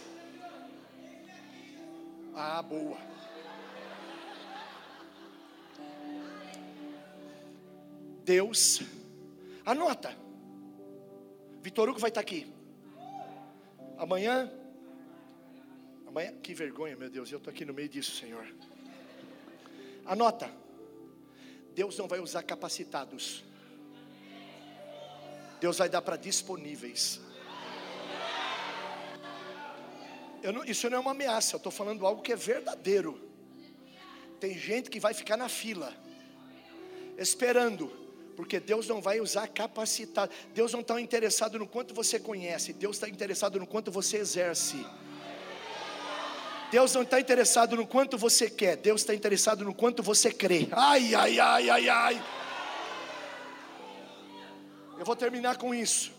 Ah, 2.34 2.64
boa. 2.64 2.98
Deus, 8.24 8.82
anota. 9.64 10.18
Vitor 11.62 11.90
Hugo 11.90 12.00
vai 12.00 12.10
estar 12.10 12.22
aqui. 12.22 12.52
Amanhã 14.00 14.52
Que 16.42 16.54
vergonha, 16.54 16.96
meu 16.96 17.10
Deus, 17.10 17.30
eu 17.30 17.40
estou 17.40 17.52
aqui 17.52 17.66
no 17.66 17.74
meio 17.74 17.90
disso, 17.90 18.16
Senhor. 18.16 18.48
Anota: 20.06 20.50
Deus 21.74 21.98
não 21.98 22.08
vai 22.08 22.20
usar 22.20 22.44
capacitados, 22.44 23.44
Deus 25.60 25.78
vai 25.78 25.90
dar 25.90 26.02
para 26.02 26.16
disponíveis. 26.16 27.20
Não, 30.54 30.64
isso 30.64 30.90
não 30.90 30.98
é 30.98 31.02
uma 31.02 31.12
ameaça, 31.12 31.56
eu 31.56 31.58
estou 31.58 31.72
falando 31.72 32.06
algo 32.06 32.22
que 32.22 32.32
é 32.32 32.36
verdadeiro. 32.36 33.20
Tem 34.40 34.58
gente 34.58 34.90
que 34.90 35.00
vai 35.00 35.14
ficar 35.14 35.36
na 35.36 35.50
fila, 35.50 35.92
esperando, 37.18 37.88
porque 38.38 38.60
Deus 38.60 38.88
não 38.88 39.02
vai 39.02 39.20
usar 39.20 39.48
capacitado. 39.48 40.32
Deus 40.54 40.72
não 40.72 40.82
está 40.82 41.02
interessado 41.02 41.58
no 41.58 41.68
quanto 41.68 41.94
você 41.94 42.20
conhece, 42.20 42.72
Deus 42.72 42.98
está 42.98 43.10
interessado 43.10 43.60
no 43.60 43.68
quanto 43.68 43.92
você 43.92 44.18
exerce. 44.18 44.86
Deus 46.76 46.94
não 46.94 47.04
está 47.04 47.22
interessado 47.22 47.78
no 47.78 47.88
quanto 47.88 48.18
você 48.18 48.50
quer, 48.50 48.76
Deus 48.76 49.00
está 49.00 49.16
interessado 49.16 49.64
no 49.64 49.74
quanto 49.74 50.04
você 50.04 50.30
crê. 50.30 50.68
Ai, 50.74 51.16
ai, 51.16 51.40
ai, 51.40 51.70
ai, 51.70 51.88
ai. 51.88 52.26
Eu 55.00 55.06
vou 55.06 55.16
terminar 55.16 55.58
com 55.58 55.74
isso. 55.74 56.12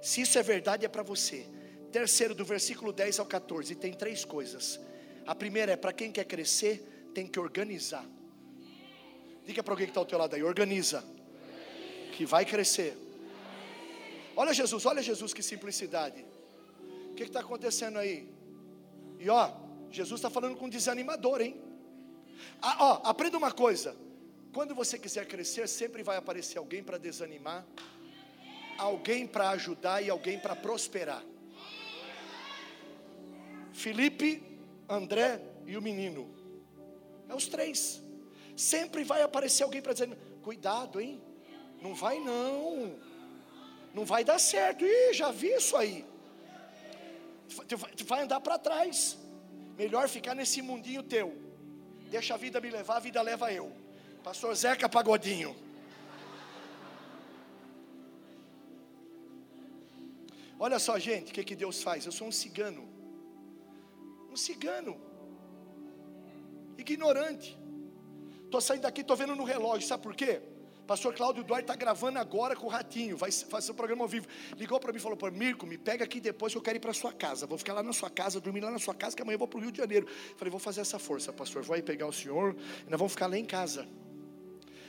Se 0.00 0.22
isso 0.22 0.38
é 0.38 0.42
verdade, 0.42 0.86
é 0.86 0.88
para 0.88 1.02
você. 1.02 1.46
Terceiro, 1.92 2.34
do 2.34 2.42
versículo 2.42 2.90
10 2.90 3.18
ao 3.18 3.26
14, 3.26 3.74
tem 3.74 3.92
três 3.92 4.24
coisas. 4.24 4.80
A 5.26 5.34
primeira 5.34 5.72
é 5.72 5.76
para 5.76 5.92
quem 5.92 6.10
quer 6.10 6.24
crescer, 6.24 7.10
tem 7.14 7.26
que 7.26 7.38
organizar. 7.38 8.06
Diga 9.44 9.62
para 9.62 9.74
alguém 9.74 9.88
que 9.88 9.90
está 9.90 10.00
ao 10.00 10.06
teu 10.06 10.18
lado 10.18 10.34
aí, 10.34 10.42
organiza. 10.42 11.04
Que 12.12 12.24
vai 12.24 12.46
crescer. 12.46 12.96
Olha 14.34 14.54
Jesus, 14.54 14.86
olha 14.86 15.02
Jesus, 15.02 15.34
que 15.34 15.42
simplicidade. 15.42 16.24
O 17.10 17.14
que 17.14 17.24
está 17.24 17.40
acontecendo 17.40 17.98
aí? 17.98 18.26
E 19.18 19.28
ó, 19.28 19.65
Jesus 19.90 20.18
está 20.18 20.30
falando 20.30 20.56
com 20.56 20.66
um 20.66 20.68
desanimador, 20.68 21.40
hein? 21.40 21.60
Ah, 22.60 22.76
ó, 22.80 23.00
aprenda 23.04 23.36
uma 23.36 23.52
coisa: 23.52 23.96
quando 24.52 24.74
você 24.74 24.98
quiser 24.98 25.26
crescer, 25.26 25.68
sempre 25.68 26.02
vai 26.02 26.16
aparecer 26.16 26.58
alguém 26.58 26.82
para 26.82 26.98
desanimar, 26.98 27.66
alguém 28.78 29.26
para 29.26 29.50
ajudar 29.50 30.02
e 30.02 30.10
alguém 30.10 30.38
para 30.38 30.54
prosperar. 30.54 31.22
Felipe, 33.72 34.42
André 34.88 35.40
e 35.66 35.76
o 35.76 35.82
menino. 35.82 36.34
É 37.28 37.34
os 37.34 37.46
três. 37.46 38.02
Sempre 38.56 39.04
vai 39.04 39.22
aparecer 39.22 39.62
alguém 39.62 39.82
para 39.82 39.92
dizer: 39.92 40.16
cuidado, 40.42 41.00
hein? 41.00 41.20
Não 41.80 41.94
vai 41.94 42.18
não. 42.20 42.98
Não 43.92 44.04
vai 44.04 44.24
dar 44.24 44.38
certo. 44.38 44.84
Ih, 44.84 45.12
já 45.12 45.30
vi 45.30 45.48
isso 45.48 45.76
aí 45.76 46.04
tu 47.96 48.04
vai 48.04 48.22
andar 48.22 48.40
para 48.40 48.58
trás. 48.58 49.18
Melhor 49.76 50.08
ficar 50.08 50.34
nesse 50.34 50.62
mundinho 50.62 51.02
teu. 51.02 51.36
Deixa 52.10 52.34
a 52.34 52.36
vida 52.36 52.60
me 52.60 52.70
levar, 52.70 52.96
a 52.96 53.00
vida 53.00 53.20
leva 53.20 53.52
eu. 53.52 53.70
Pastor 54.22 54.54
Zeca 54.54 54.88
Pagodinho. 54.88 55.54
Olha 60.58 60.78
só, 60.78 60.98
gente, 60.98 61.30
o 61.30 61.34
que, 61.34 61.44
que 61.44 61.54
Deus 61.54 61.82
faz? 61.82 62.06
Eu 62.06 62.12
sou 62.12 62.28
um 62.28 62.32
cigano. 62.32 62.88
Um 64.30 64.36
cigano. 64.36 64.98
Ignorante. 66.78 67.58
Estou 68.44 68.60
saindo 68.60 68.82
daqui, 68.82 69.02
estou 69.02 69.16
vendo 69.16 69.36
no 69.36 69.44
relógio, 69.44 69.86
sabe 69.86 70.02
por 70.02 70.14
quê? 70.14 70.40
Pastor 70.86 71.12
Cláudio 71.14 71.42
Duarte 71.42 71.64
está 71.64 71.74
gravando 71.74 72.18
agora 72.18 72.54
com 72.54 72.66
o 72.66 72.68
Ratinho, 72.68 73.16
vai 73.16 73.30
fazer 73.32 73.72
o 73.72 73.74
programa 73.74 74.04
ao 74.04 74.08
vivo. 74.08 74.26
Ligou 74.56 74.78
para 74.78 74.92
mim 74.92 74.98
e 74.98 75.00
falou: 75.00 75.16
Pô, 75.16 75.30
Mirko, 75.30 75.66
me 75.66 75.76
pega 75.76 76.04
aqui 76.04 76.20
depois 76.20 76.52
que 76.52 76.58
eu 76.58 76.62
quero 76.62 76.76
ir 76.76 76.80
para 76.80 76.92
sua 76.92 77.12
casa. 77.12 77.46
Vou 77.46 77.58
ficar 77.58 77.72
lá 77.72 77.82
na 77.82 77.92
sua 77.92 78.08
casa, 78.08 78.40
dormir 78.40 78.60
lá 78.60 78.70
na 78.70 78.78
sua 78.78 78.94
casa, 78.94 79.16
que 79.16 79.22
amanhã 79.22 79.34
eu 79.34 79.38
vou 79.38 79.48
para 79.48 79.58
o 79.58 79.62
Rio 79.62 79.72
de 79.72 79.78
Janeiro. 79.78 80.06
Falei: 80.36 80.50
Vou 80.50 80.60
fazer 80.60 80.80
essa 80.80 80.98
força, 80.98 81.32
pastor. 81.32 81.62
Vou 81.64 81.74
aí 81.74 81.82
pegar 81.82 82.06
o 82.06 82.12
senhor 82.12 82.54
e 82.86 82.90
nós 82.90 82.98
vamos 82.98 83.12
ficar 83.12 83.26
lá 83.26 83.36
em 83.36 83.44
casa. 83.44 83.86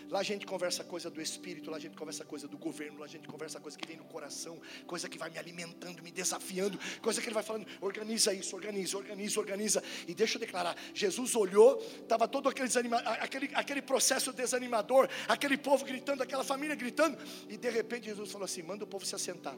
Lá 0.09 0.19
a 0.19 0.23
gente 0.23 0.45
conversa 0.45 0.83
coisa 0.83 1.09
do 1.09 1.21
espírito, 1.21 1.69
lá 1.69 1.77
a 1.77 1.79
gente 1.79 1.95
conversa 1.97 2.23
coisa 2.23 2.47
do 2.47 2.57
governo, 2.57 2.99
lá 2.99 3.05
a 3.05 3.09
gente 3.09 3.27
conversa 3.27 3.59
coisa 3.59 3.77
que 3.77 3.85
vem 3.85 3.97
no 3.97 4.05
coração, 4.05 4.59
coisa 4.85 5.09
que 5.09 5.17
vai 5.17 5.29
me 5.29 5.37
alimentando, 5.37 6.01
me 6.01 6.11
desafiando, 6.11 6.79
coisa 7.01 7.21
que 7.21 7.27
ele 7.27 7.33
vai 7.33 7.43
falando, 7.43 7.67
organiza 7.81 8.33
isso, 8.33 8.55
organiza, 8.55 8.97
organiza, 8.97 9.39
organiza. 9.39 9.83
E 10.07 10.13
deixa 10.13 10.37
eu 10.37 10.39
declarar, 10.39 10.77
Jesus 10.93 11.35
olhou, 11.35 11.77
estava 12.01 12.27
todo 12.27 12.47
aquele, 12.47 12.67
desanima, 12.67 12.97
aquele, 12.97 13.49
aquele 13.53 13.81
processo 13.81 14.31
desanimador, 14.31 15.09
aquele 15.27 15.57
povo 15.57 15.83
gritando, 15.83 16.23
aquela 16.23 16.43
família 16.43 16.75
gritando, 16.75 17.17
e 17.49 17.57
de 17.57 17.69
repente 17.69 18.05
Jesus 18.05 18.31
falou 18.31 18.45
assim: 18.45 18.61
manda 18.61 18.85
o 18.85 18.87
povo 18.87 19.05
se 19.05 19.13
assentar. 19.13 19.57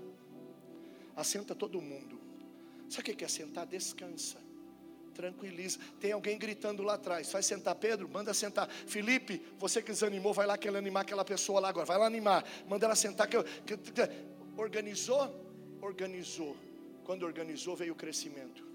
Assenta 1.16 1.54
todo 1.54 1.80
mundo. 1.82 2.20
Sabe 2.89 3.12
o 3.12 3.16
que 3.16 3.24
é 3.24 3.28
assentar? 3.28 3.68
Descansa 3.68 4.49
tranquiliza. 5.20 5.78
Tem 6.00 6.14
alguém 6.14 6.38
gritando 6.38 6.82
lá 6.82 6.94
atrás. 6.94 7.30
Vai 7.30 7.44
sentar, 7.44 7.76
Pedro? 7.76 8.08
Manda 8.08 8.34
sentar. 8.34 8.70
Felipe, 8.70 9.42
você 9.58 9.82
que 9.82 9.92
desanimou, 9.92 10.34
vai 10.34 10.48
lá 10.48 10.58
querer 10.58 10.78
animar 10.78 11.02
aquela 11.02 11.26
pessoa 11.26 11.60
lá 11.60 11.68
agora. 11.68 11.86
Vai 11.86 11.98
lá 11.98 12.06
animar. 12.06 12.46
Manda 12.70 12.86
ela 12.86 12.96
sentar. 12.96 13.28
Que, 13.28 13.44
que, 13.44 13.76
que, 13.78 14.10
organizou? 14.56 15.46
Organizou. 15.82 16.56
Quando 17.04 17.24
organizou, 17.24 17.76
veio 17.76 17.92
o 17.92 17.96
crescimento. 17.98 18.69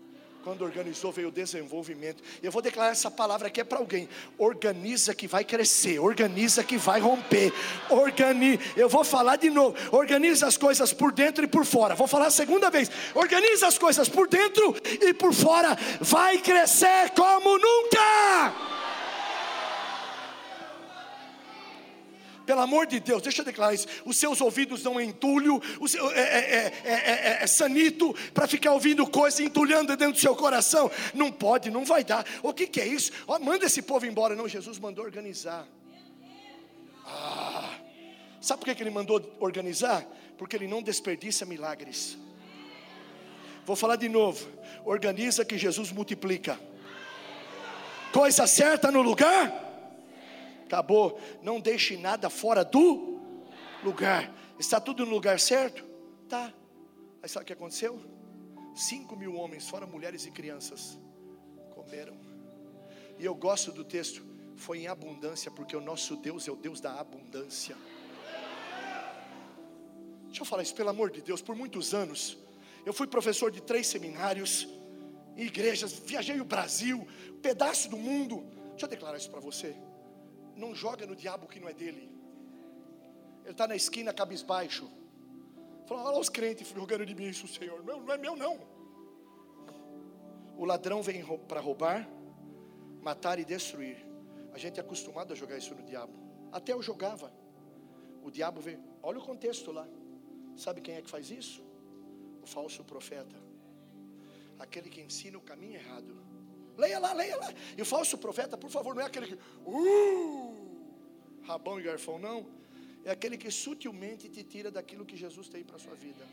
Quando 0.45 0.63
organizou, 0.63 1.11
veio 1.11 1.29
o 1.29 1.33
desenvolvimento. 1.33 2.23
Eu 2.43 2.53
vou 2.53 2.61
declarar 2.61 2.91
essa 2.91 3.11
palavra 3.11 3.49
aqui 3.49 3.63
é 3.63 3.65
para 3.65 3.79
alguém. 3.79 4.07
Organiza 4.37 5.15
que 5.15 5.27
vai 5.27 5.43
crescer, 5.43 5.99
organiza 5.99 6.63
que 6.63 6.77
vai 6.77 7.01
romper. 7.01 7.51
Organiza. 7.89 8.61
Eu 8.77 8.87
vou 8.87 9.03
falar 9.03 9.37
de 9.37 9.49
novo. 9.49 9.75
Organiza 9.91 10.47
as 10.47 10.59
coisas 10.59 10.93
por 10.93 11.13
dentro 11.13 11.45
e 11.45 11.49
por 11.49 11.65
fora. 11.65 11.95
Vou 11.95 12.07
falar 12.07 12.27
a 12.27 12.31
segunda 12.31 12.69
vez. 12.69 12.91
Organiza 13.15 13.67
as 13.67 13.79
coisas 13.79 14.07
por 14.07 14.29
dentro 14.29 14.77
e 15.01 15.15
por 15.15 15.33
fora. 15.33 15.79
Vai 16.03 16.37
crescer 16.37 17.13
como 17.17 17.59
nunca. 17.59 18.74
Pelo 22.47 22.61
amor 22.61 22.87
de 22.87 23.01
Deus, 23.01 23.23
deixa 23.23 23.41
eu 23.41 23.45
declarar 23.45 23.73
isso. 23.73 23.87
Os 24.05 24.17
seus 24.17 24.41
ouvidos 24.41 24.83
não 24.83 25.01
é 25.01 25.05
entulho, 25.05 25.63
seu, 25.87 26.11
é, 26.11 26.21
é, 26.21 26.73
é, 26.85 27.39
é 27.43 27.47
sanito 27.47 28.15
para 28.35 28.47
ficar 28.47 28.73
ouvindo 28.73 29.07
coisa 29.07 29.43
entulhando 29.43 29.97
dentro 29.97 30.15
do 30.15 30.21
seu 30.21 30.37
coração. 30.37 30.91
Não 31.15 31.33
pode, 31.33 31.71
não 31.71 31.85
vai 31.85 32.05
dar. 32.05 32.27
O 32.43 32.53
que, 32.53 32.67
que 32.67 32.81
é 32.81 32.87
isso? 32.87 33.13
Oh, 33.27 33.39
manda 33.39 33.65
esse 33.65 33.81
povo 33.81 34.05
embora. 34.05 34.37
Não, 34.37 34.47
Jesus 34.47 34.79
mandou 34.79 35.05
organizar. 35.05 35.67
Ah, 37.07 37.79
sabe 38.41 38.61
por 38.61 38.67
que, 38.67 38.75
que 38.75 38.83
ele 38.83 38.91
mandou 38.91 39.37
organizar? 39.41 40.05
Porque 40.37 40.57
ele 40.57 40.67
não 40.67 40.83
desperdiça 40.83 41.47
milagres. 41.47 42.19
Vou 43.65 43.77
falar 43.77 43.97
de 43.97 44.09
novo. 44.09 44.47
Organiza 44.85 45.45
que 45.45 45.57
Jesus 45.57 45.91
multiplica. 45.91 46.61
coisa 48.13 48.47
certa 48.47 48.91
no 48.91 49.01
lugar. 49.01 49.64
Acabou. 50.75 51.21
Não 51.41 51.61
deixe 51.61 51.97
nada 51.97 52.29
fora 52.29 52.65
do 52.65 53.21
lugar. 53.85 54.35
Está 54.59 54.81
tudo 54.81 55.07
no 55.07 55.13
lugar 55.13 55.39
certo? 55.39 55.85
Tá. 56.29 56.53
Aí 57.23 57.29
sabe 57.29 57.45
o 57.45 57.47
que 57.47 57.53
aconteceu? 57.53 58.03
Cinco 58.75 59.15
mil 59.17 59.37
homens, 59.37 59.69
fora 59.69 59.87
mulheres 59.87 60.27
e 60.27 60.33
crianças, 60.33 60.99
comeram. 61.75 62.17
E 63.19 63.25
eu 63.25 63.35
gosto 63.37 63.71
do 63.71 63.85
texto, 63.85 64.21
foi 64.57 64.81
em 64.81 64.89
abundância, 64.89 65.49
porque 65.49 65.77
o 65.77 65.81
nosso 65.81 66.17
Deus 66.17 66.49
é 66.49 66.51
o 66.51 66.57
Deus 66.57 66.81
da 66.81 66.99
abundância. 66.99 67.77
Deixa 70.27 70.43
eu 70.43 70.45
falar 70.45 70.65
isso, 70.65 70.75
pelo 70.75 70.91
amor 70.91 71.13
de 71.13 71.23
Deus, 71.23 71.41
por 71.41 71.55
muitos 71.55 71.95
anos, 71.95 72.37
eu 72.85 72.93
fui 72.93 73.07
professor 73.07 73.53
de 73.53 73.63
três 73.63 73.87
seminários, 73.87 74.69
igrejas, 75.37 75.93
viajei 75.93 76.41
o 76.41 76.45
Brasil, 76.45 77.07
pedaço 77.41 77.89
do 77.89 77.97
mundo. 77.97 78.45
Deixa 78.71 78.87
eu 78.87 78.89
declarar 78.89 79.17
isso 79.17 79.31
para 79.31 79.39
você. 79.39 79.77
Não 80.57 80.75
joga 80.75 81.07
no 81.07 81.17
diabo 81.17 81.47
que 81.47 81.61
não 81.61 81.69
é 81.69 81.73
dele. 81.73 82.13
Ele 83.43 83.53
está 83.53 83.67
na 83.67 83.77
esquina 83.77 84.13
cabisbaixo. 84.13 84.91
Fala, 85.87 86.05
olha 86.05 86.19
os 86.19 86.29
crentes 86.29 86.69
jogando 86.69 87.05
de 87.05 87.15
mim 87.15 87.25
isso, 87.25 87.47
Senhor. 87.47 87.85
Não, 87.85 88.01
não 88.01 88.15
é 88.15 88.17
meu, 88.17 88.35
não. 88.35 88.59
O 90.57 90.65
ladrão 90.65 91.03
vem 91.03 91.23
para 91.49 91.61
roubar, 91.61 92.09
matar 93.03 93.39
e 93.39 93.45
destruir. 93.45 93.99
A 94.53 94.59
gente 94.59 94.79
é 94.79 94.81
acostumado 94.81 95.33
a 95.33 95.37
jogar 95.37 95.59
isso 95.59 95.75
no 95.75 95.83
diabo. 95.83 96.13
Até 96.53 96.73
eu 96.73 96.81
jogava. 96.81 97.33
O 98.23 98.31
diabo 98.31 98.61
vem. 98.61 98.79
Olha 99.03 99.19
o 99.19 99.23
contexto 99.23 99.73
lá. 99.73 99.87
Sabe 100.57 100.81
quem 100.81 100.95
é 100.95 101.03
que 101.03 101.11
faz 101.11 101.31
isso? 101.31 101.63
O 102.43 102.47
falso 102.47 102.85
profeta. 102.85 103.37
Aquele 104.59 104.89
que 104.89 105.01
ensina 105.01 105.37
o 105.37 105.41
caminho 105.41 105.75
errado. 105.75 106.17
Leia 106.77 106.99
lá, 106.99 107.13
leia 107.13 107.37
lá. 107.37 107.53
E 107.77 107.83
o 107.83 107.85
falso 107.85 108.19
profeta, 108.19 108.57
por 108.57 108.71
favor, 108.71 108.95
não 108.95 109.03
é 109.03 109.07
aquele 109.07 109.27
que. 109.27 109.39
Uh, 109.67 110.55
rabão 111.43 111.79
e 111.79 111.83
garfão, 111.83 112.19
não. 112.19 112.47
É 113.05 113.11
aquele 113.11 113.37
que 113.37 113.51
sutilmente 113.51 114.29
te 114.29 114.43
tira 114.43 114.71
daquilo 114.71 115.05
que 115.05 115.17
Jesus 115.17 115.49
tem 115.49 115.63
para 115.63 115.77
a 115.77 115.79
sua 115.79 115.95
vida. 115.95 116.25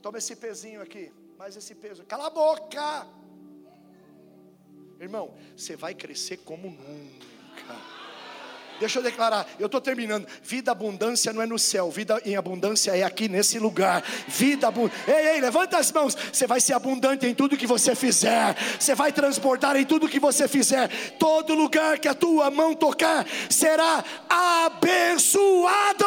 Toma 0.00 0.18
esse 0.18 0.34
pezinho 0.34 0.80
aqui, 0.80 1.12
mais 1.36 1.56
esse 1.56 1.74
peso. 1.74 2.04
Cala 2.04 2.26
a 2.26 2.30
boca! 2.30 3.06
Irmão, 4.98 5.34
você 5.56 5.76
vai 5.76 5.94
crescer 5.94 6.38
como 6.38 6.70
nunca. 6.70 7.99
Deixa 8.80 8.98
eu 8.98 9.02
declarar, 9.02 9.46
eu 9.58 9.66
estou 9.66 9.78
terminando. 9.78 10.26
Vida 10.42 10.72
abundância 10.72 11.34
não 11.34 11.42
é 11.42 11.46
no 11.46 11.58
céu, 11.58 11.90
vida 11.90 12.18
em 12.24 12.34
abundância 12.34 12.96
é 12.96 13.02
aqui 13.02 13.28
nesse 13.28 13.58
lugar. 13.58 14.02
Vida 14.26 14.68
abundância. 14.68 14.98
Ei, 15.06 15.34
ei, 15.34 15.40
levanta 15.40 15.76
as 15.76 15.92
mãos. 15.92 16.16
Você 16.32 16.46
vai 16.46 16.62
ser 16.62 16.72
abundante 16.72 17.26
em 17.26 17.34
tudo 17.34 17.58
que 17.58 17.66
você 17.66 17.94
fizer. 17.94 18.56
Você 18.78 18.94
vai 18.94 19.12
transportar 19.12 19.76
em 19.76 19.84
tudo 19.84 20.08
que 20.08 20.18
você 20.18 20.48
fizer. 20.48 20.88
Todo 21.18 21.54
lugar 21.54 21.98
que 21.98 22.08
a 22.08 22.14
tua 22.14 22.50
mão 22.50 22.74
tocar 22.74 23.26
será 23.50 24.02
abençoado. 24.28 26.06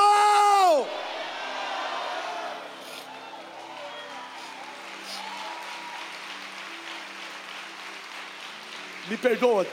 Me 9.08 9.16
perdoa. 9.18 9.68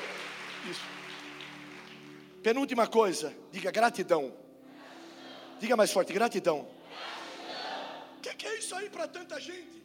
Penúltima 2.43 2.87
coisa, 2.87 3.35
diga 3.53 3.71
gratidão. 3.71 4.33
Diga 5.61 5.77
mais 5.77 5.93
forte, 5.93 6.13
gratidão. 6.13 6.67
O 8.17 8.21
que, 8.23 8.35
que, 8.35 8.47
é 8.47 8.59
isso 8.59 8.75
aí 8.75 8.89
para 8.89 9.07
tanta 9.07 9.39
gente? 9.39 9.83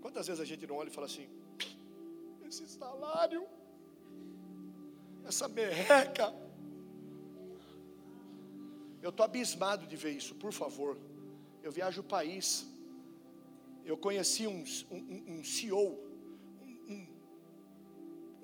Quantas 0.00 0.26
vezes 0.26 0.40
a 0.40 0.44
gente 0.44 0.66
não 0.66 0.76
olha 0.76 0.88
e 0.88 0.92
fala 0.92 1.06
assim: 1.06 1.28
esse 2.46 2.66
salário, 2.68 3.46
essa 5.26 5.46
merreca. 5.48 6.34
Eu 9.02 9.10
estou 9.10 9.24
abismado 9.24 9.86
de 9.86 9.96
ver 9.96 10.12
isso, 10.12 10.34
por 10.34 10.52
favor. 10.52 10.96
Eu 11.62 11.70
viajo 11.70 12.00
o 12.00 12.04
país. 12.04 12.66
Eu 13.84 13.98
conheci 13.98 14.46
um, 14.46 14.64
um, 14.90 15.24
um 15.34 15.44
CEO, 15.44 15.98
um, 16.88 17.06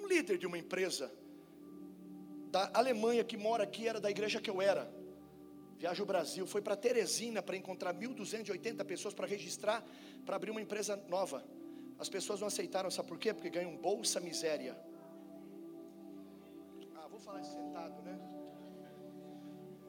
um 0.01 0.07
líder 0.07 0.37
de 0.37 0.47
uma 0.47 0.59
empresa 0.59 1.11
da 2.51 2.71
Alemanha 2.75 3.23
que 3.23 3.37
mora 3.37 3.63
aqui, 3.65 3.87
era 3.87 4.01
da 4.01 4.11
igreja 4.11 4.41
que 4.41 4.51
eu 4.51 4.61
era. 4.61 4.91
Viaja 5.79 6.03
o 6.03 6.07
Brasil, 6.07 6.47
foi 6.47 6.61
para 6.61 6.77
Teresina 6.77 7.43
para 7.43 7.57
encontrar 7.57 7.95
1.280 7.95 8.85
pessoas 8.85 9.15
para 9.15 9.27
registrar, 9.27 9.83
para 10.27 10.37
abrir 10.37 10.51
uma 10.51 10.61
empresa 10.61 10.97
nova. 11.09 11.45
As 11.99 12.09
pessoas 12.09 12.41
não 12.41 12.49
aceitaram, 12.49 12.91
sabe 12.91 13.09
por 13.09 13.19
quê? 13.19 13.33
Porque 13.33 13.49
ganham 13.49 13.77
bolsa 13.77 14.21
miséria. 14.21 14.77
Ah, 16.97 17.07
vou 17.09 17.19
falar 17.19 17.41
isso 17.41 17.53
sentado, 17.53 18.03
né? 18.03 18.19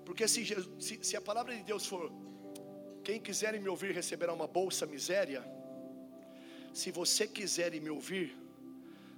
Porque 0.05 0.27
se, 0.27 0.45
se, 0.79 0.99
se 1.03 1.17
a 1.17 1.21
palavra 1.21 1.55
de 1.55 1.63
Deus 1.63 1.85
for, 1.85 2.11
quem 3.03 3.19
quiser 3.19 3.59
me 3.59 3.67
ouvir 3.67 3.93
receberá 3.93 4.31
uma 4.31 4.47
bolsa 4.47 4.85
miséria. 4.85 5.43
Se 6.73 6.91
você 6.91 7.27
quiser 7.27 7.71
me 7.81 7.89
ouvir, 7.89 8.37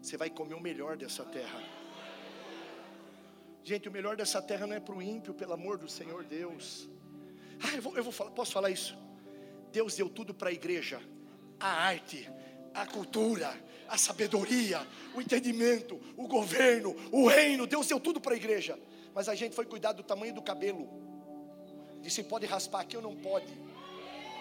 você 0.02 0.18
vai 0.18 0.30
comer 0.30 0.56
o 0.56 0.60
melhor 0.60 0.98
dessa 0.98 1.24
terra. 1.24 1.83
Gente, 3.64 3.88
o 3.88 3.92
melhor 3.92 4.18
dessa 4.18 4.42
terra 4.42 4.68
não 4.68 4.76
é 4.76 4.80
para 4.80 4.94
o 4.94 5.02
ímpio, 5.02 5.34
pelo 5.34 5.54
amor 5.54 5.78
do 5.78 5.88
Senhor 5.88 6.24
Deus. 6.26 6.90
Ah, 7.64 7.76
eu 7.76 7.82
vou, 7.82 7.96
eu 7.96 8.04
vou 8.04 8.12
falar, 8.12 8.32
posso 8.32 8.52
falar 8.52 8.70
isso? 8.70 8.98
Deus 9.72 9.96
deu 9.96 10.10
tudo 10.10 10.34
para 10.34 10.50
a 10.50 10.52
igreja: 10.52 11.02
a 11.60 11.68
arte, 11.68 12.30
a 12.74 12.86
cultura, 12.86 13.56
a 13.88 13.98
sabedoria, 13.98 14.86
o 15.16 15.22
entendimento, 15.22 16.00
o 16.18 16.28
governo, 16.28 16.94
o 17.12 17.28
reino. 17.28 17.66
Deus 17.66 17.88
deu 17.88 18.00
tudo 18.00 18.20
para 18.20 18.34
a 18.34 18.38
igreja. 18.38 18.78
Mas 19.14 19.30
a 19.30 19.36
gente 19.36 19.56
foi 19.56 19.66
cuidar 19.66 19.94
do 19.94 20.04
tamanho 20.04 20.34
do 20.34 20.42
cabelo, 20.42 20.90
de 22.02 22.10
se 22.10 22.24
pode 22.24 22.46
raspar 22.46 22.82
aqui 22.82 22.98
ou 22.98 23.04
não 23.04 23.16
pode, 23.16 23.54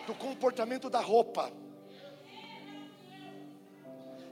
do 0.07 0.15
comportamento 0.15 0.91
da 0.91 1.01
roupa. 1.01 1.53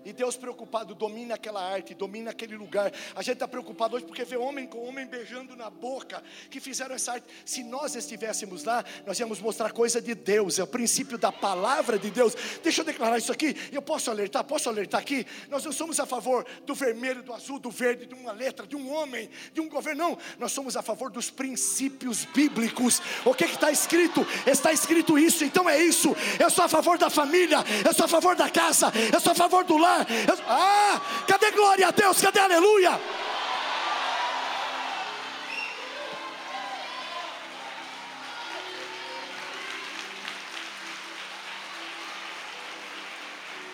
E 0.05 0.13
Deus 0.13 0.37
preocupado, 0.37 0.95
domina 0.95 1.35
aquela 1.35 1.63
arte, 1.63 1.95
domina 1.95 2.31
aquele 2.31 2.57
lugar. 2.57 2.91
A 3.15 3.23
gente 3.23 3.35
está 3.35 3.47
preocupado 3.47 3.97
hoje 3.97 4.07
porque 4.07 4.25
vê 4.25 4.37
homem 4.37 4.67
com 4.67 4.87
homem 4.89 5.07
beijando 5.07 5.55
na 5.55 5.69
boca, 5.69 6.23
que 6.51 6.59
fizeram 6.59 6.95
essa 6.95 7.13
arte. 7.13 7.27
Se 7.45 7.63
nós 7.63 7.95
estivéssemos 7.95 8.65
lá, 8.65 8.83
nós 9.07 9.19
íamos 9.19 9.41
mostrar 9.41 9.73
coisa 9.73 10.01
de 10.01 10.15
Deus, 10.15 10.59
é 10.59 10.63
o 10.63 10.67
princípio 10.67 11.19
da 11.19 11.31
palavra 11.31 11.99
de 11.99 12.11
Deus. 12.11 12.35
Deixa 12.63 12.81
eu 12.81 12.85
declarar 12.85 13.19
isso 13.19 13.31
aqui. 13.31 13.55
Eu 13.71 13.83
posso 13.83 14.11
alertar, 14.11 14.43
posso 14.45 14.69
alertar 14.71 15.01
aqui. 15.01 15.27
Nós 15.49 15.65
não 15.65 15.73
somos 15.73 16.01
a 16.01 16.07
favor 16.07 16.47
do 16.65 16.75
vermelho, 16.75 17.23
do 17.23 17.35
azul, 17.35 17.59
do 17.59 17.71
verde, 17.71 18.07
de 18.07 18.15
uma 18.15 18.33
letra, 18.33 18.67
de 18.67 18.77
um 18.77 18.91
homem, 18.91 19.29
de 19.53 19.61
um 19.61 19.69
governo. 19.69 20.01
Não, 20.01 20.19
nós 20.39 20.53
somos 20.53 20.77
a 20.79 20.83
favor 20.83 21.11
dos 21.11 21.31
princípios 21.31 22.25
bíblicos. 22.25 23.03
O 23.25 23.35
que 23.35 23.45
está 23.45 23.71
escrito? 23.71 24.27
Está 24.47 24.73
escrito 24.73 25.19
isso, 25.19 25.45
então 25.45 25.69
é 25.69 25.83
isso. 25.83 26.17
Eu 26.39 26.49
sou 26.49 26.65
a 26.65 26.69
favor 26.69 26.97
da 26.97 27.11
família, 27.11 27.59
eu 27.85 27.93
sou 27.93 28.07
a 28.07 28.09
favor 28.09 28.35
da 28.35 28.49
casa, 28.49 28.91
eu 29.13 29.21
sou 29.21 29.33
a 29.33 29.35
favor 29.35 29.63
do 29.65 29.77
lar 29.77 29.90
ah, 30.47 31.01
cadê 31.27 31.51
glória 31.51 31.89
a 31.89 31.91
Deus? 31.91 32.21
Cadê 32.21 32.41
aleluia? 32.41 33.01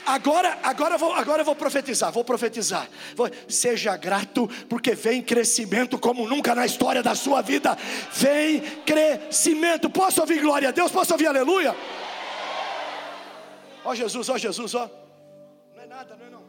Agora, 0.07 0.59
agora, 0.63 0.95
eu 0.95 0.99
vou, 0.99 1.13
agora 1.13 1.43
eu 1.43 1.45
vou 1.45 1.57
profetizar, 1.57 2.13
vou 2.13 2.25
profetizar. 2.25 2.89
Vou, 3.17 3.29
seja 3.49 3.97
grato, 3.97 4.49
porque 4.69 4.95
vem 4.95 5.21
crescimento 5.21 5.99
como 5.99 6.29
nunca 6.29 6.55
na 6.55 6.65
história 6.65 7.03
da 7.03 7.17
sua 7.17 7.43
vida. 7.43 7.77
Vem 8.13 8.61
crescimento. 8.87 9.91
Posso 9.91 10.21
ouvir 10.21 10.41
glória 10.41 10.69
a 10.69 10.73
Deus? 10.73 10.93
Posso 10.93 11.13
ouvir 11.13 11.27
aleluia? 11.27 11.77
Ó 13.85 13.95
Jesus, 13.97 14.29
ó 14.29 14.39
Jesus, 14.39 14.75
ó 14.77 15.06
nada, 15.97 16.17
não 16.17 16.27
é 16.27 16.31
não. 16.31 16.45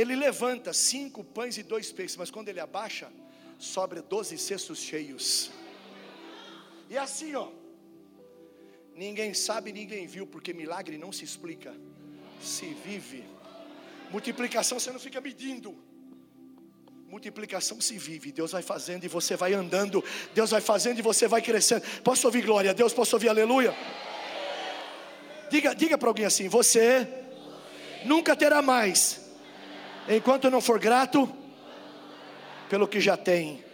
Ele 0.00 0.14
levanta 0.14 0.72
cinco 0.72 1.20
pães 1.36 1.56
e 1.58 1.62
dois 1.62 1.90
peixes, 1.90 2.16
mas 2.16 2.30
quando 2.30 2.48
ele 2.50 2.60
abaixa, 2.60 3.08
sobra 3.58 4.02
doze 4.02 4.36
cestos 4.38 4.78
cheios. 4.78 5.28
E 6.90 6.96
assim, 6.96 7.34
ó. 7.34 7.48
Ninguém 9.04 9.32
sabe, 9.34 9.72
ninguém 9.72 10.06
viu, 10.06 10.26
porque 10.26 10.52
milagre 10.54 10.96
não 10.96 11.12
se 11.12 11.24
explica, 11.24 11.74
se 12.40 12.66
vive. 12.86 13.24
Multiplicação 14.10 14.78
você 14.78 14.90
não 14.90 15.02
fica 15.06 15.20
medindo. 15.20 15.70
Multiplicação 17.08 17.80
se 17.80 17.96
vive, 17.96 18.32
Deus 18.32 18.50
vai 18.50 18.62
fazendo 18.62 19.04
e 19.04 19.08
você 19.08 19.36
vai 19.36 19.54
andando, 19.54 20.02
Deus 20.34 20.50
vai 20.50 20.60
fazendo 20.60 20.98
e 20.98 21.02
você 21.02 21.28
vai 21.28 21.40
crescendo. 21.40 21.82
Posso 22.02 22.26
ouvir 22.26 22.44
glória 22.44 22.72
a 22.72 22.74
Deus? 22.74 22.92
Posso 22.92 23.14
ouvir 23.14 23.28
aleluia? 23.28 23.72
Diga, 25.48 25.72
diga 25.72 25.96
para 25.96 26.08
alguém 26.08 26.24
assim: 26.24 26.48
você 26.48 27.06
nunca 28.04 28.34
terá 28.34 28.60
mais, 28.60 29.20
enquanto 30.08 30.50
não 30.50 30.60
for 30.60 30.80
grato 30.80 31.32
pelo 32.68 32.88
que 32.88 33.00
já 33.00 33.16
tem. 33.16 33.64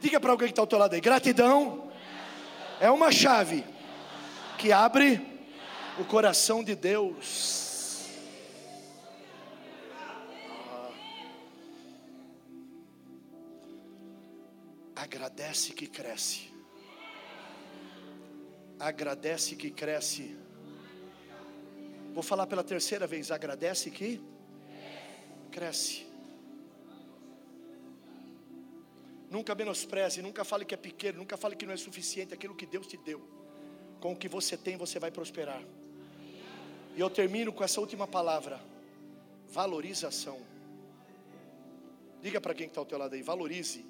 Diga 0.00 0.18
para 0.18 0.30
alguém 0.30 0.48
que 0.48 0.52
está 0.52 0.62
ao 0.62 0.66
teu 0.66 0.78
lado 0.78 0.94
aí: 0.94 1.02
gratidão 1.02 1.92
é 2.80 2.90
uma 2.90 3.12
chave 3.12 3.62
que 4.56 4.72
abre 4.72 5.29
o 5.98 6.04
coração 6.04 6.62
de 6.62 6.74
Deus. 6.74 8.08
Agradece 14.94 15.72
que 15.72 15.86
cresce. 15.86 16.52
Agradece 18.78 19.56
que 19.56 19.70
cresce. 19.70 20.36
Vou 22.12 22.22
falar 22.22 22.46
pela 22.46 22.62
terceira 22.62 23.06
vez: 23.06 23.30
agradece 23.30 23.90
que 23.90 24.22
cresce. 25.50 26.06
Nunca 29.30 29.54
menospreze, 29.54 30.20
nunca 30.20 30.44
fale 30.44 30.64
que 30.64 30.74
é 30.74 30.76
pequeno, 30.76 31.18
nunca 31.18 31.36
fale 31.36 31.54
que 31.54 31.64
não 31.64 31.72
é 31.72 31.76
suficiente 31.76 32.34
aquilo 32.34 32.54
que 32.54 32.66
Deus 32.66 32.86
te 32.86 32.96
deu. 32.96 33.39
Com 34.00 34.12
o 34.12 34.16
que 34.16 34.28
você 34.28 34.56
tem, 34.56 34.76
você 34.76 34.98
vai 34.98 35.10
prosperar. 35.10 35.62
E 36.96 37.00
eu 37.00 37.10
termino 37.10 37.52
com 37.52 37.62
essa 37.62 37.80
última 37.80 38.06
palavra: 38.06 38.60
valorização. 39.48 40.38
Diga 42.22 42.40
para 42.40 42.54
quem 42.54 42.66
está 42.66 42.80
ao 42.80 42.86
teu 42.86 42.98
lado 42.98 43.14
aí: 43.14 43.22
valorize 43.22 43.84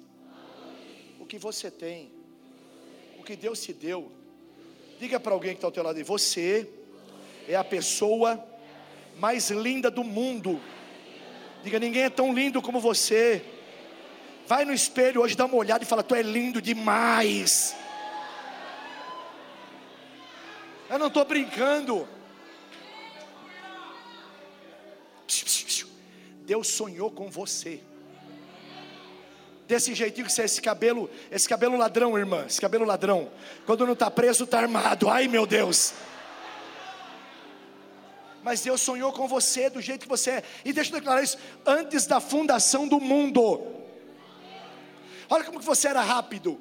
o 1.19 1.25
que 1.25 1.37
você 1.37 1.71
tem, 1.71 2.11
o 3.19 3.23
que 3.23 3.35
Deus 3.35 3.61
te 3.61 3.73
deu. 3.73 4.11
Diga 4.99 5.19
para 5.19 5.33
alguém 5.33 5.51
que 5.51 5.57
está 5.57 5.67
ao 5.67 5.71
teu 5.71 5.83
lado 5.83 5.97
aí: 5.97 6.03
você 6.03 6.69
é 7.47 7.55
a 7.55 7.63
pessoa 7.63 8.43
mais 9.17 9.49
linda 9.49 9.89
do 9.89 10.03
mundo. 10.03 10.59
Diga: 11.63 11.79
ninguém 11.79 12.03
é 12.03 12.09
tão 12.09 12.33
lindo 12.33 12.61
como 12.61 12.79
você. 12.79 13.43
Vai 14.47 14.65
no 14.65 14.73
espelho 14.73 15.21
hoje, 15.21 15.35
dá 15.35 15.45
uma 15.45 15.55
olhada 15.55 15.83
e 15.83 15.87
fala: 15.87 16.03
Tu 16.03 16.15
é 16.15 16.21
lindo 16.21 16.61
demais. 16.61 17.75
Eu 20.91 20.99
não 20.99 21.07
estou 21.07 21.23
brincando. 21.23 22.05
Deus 26.41 26.67
sonhou 26.67 27.09
com 27.09 27.31
você. 27.31 27.81
Desse 29.65 29.95
jeitinho 29.95 30.27
que 30.27 30.33
você 30.33 30.41
é 30.41 30.45
esse 30.45 30.61
cabelo, 30.61 31.09
esse 31.31 31.47
cabelo 31.47 31.77
ladrão, 31.77 32.17
irmã, 32.17 32.43
esse 32.45 32.59
cabelo 32.59 32.83
ladrão. 32.83 33.31
Quando 33.65 33.85
não 33.85 33.93
está 33.93 34.11
preso, 34.11 34.43
está 34.43 34.59
armado. 34.59 35.09
Ai 35.09 35.29
meu 35.29 35.47
Deus. 35.47 35.93
Mas 38.43 38.59
Deus 38.59 38.81
sonhou 38.81 39.13
com 39.13 39.29
você 39.29 39.69
do 39.69 39.79
jeito 39.79 40.01
que 40.01 40.09
você 40.09 40.31
é. 40.31 40.43
E 40.65 40.73
deixa 40.73 40.89
eu 40.91 40.99
declarar 40.99 41.23
isso 41.23 41.37
antes 41.65 42.05
da 42.05 42.19
fundação 42.19 42.85
do 42.85 42.99
mundo. 42.99 43.65
Olha 45.29 45.45
como 45.45 45.57
que 45.57 45.65
você 45.65 45.87
era 45.87 46.01
rápido. 46.01 46.59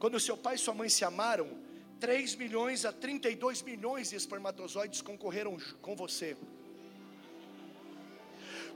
Quando 0.00 0.18
seu 0.18 0.36
pai 0.36 0.56
e 0.56 0.58
sua 0.58 0.74
mãe 0.74 0.88
se 0.88 1.04
amaram, 1.04 1.67
3 2.00 2.34
milhões 2.36 2.84
a 2.84 2.92
32 2.92 3.62
milhões 3.62 4.10
de 4.10 4.16
espermatozoides 4.16 5.02
concorreram 5.02 5.56
com 5.82 5.96
você. 5.96 6.36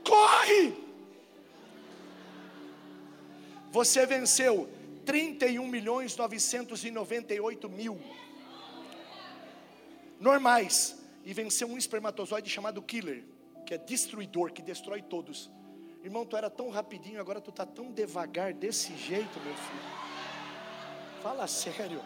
Corre! 0.03 0.73
Você 3.71 4.05
venceu 4.05 4.69
31 5.05 5.65
milhões 5.67 6.15
998 6.15 7.69
mil 7.69 7.99
normais 10.19 11.01
e 11.25 11.33
venceu 11.33 11.67
um 11.67 11.77
espermatozoide 11.77 12.49
chamado 12.49 12.81
killer, 12.81 13.23
que 13.65 13.73
é 13.73 13.77
destruidor, 13.77 14.51
que 14.51 14.61
destrói 14.61 15.01
todos. 15.01 15.49
Irmão, 16.03 16.25
tu 16.25 16.35
era 16.35 16.49
tão 16.49 16.69
rapidinho, 16.69 17.19
agora 17.19 17.39
tu 17.39 17.49
está 17.49 17.65
tão 17.65 17.91
devagar 17.91 18.53
desse 18.53 18.95
jeito, 18.97 19.39
meu 19.39 19.55
filho. 19.55 20.03
Fala 21.21 21.47
sério. 21.47 22.01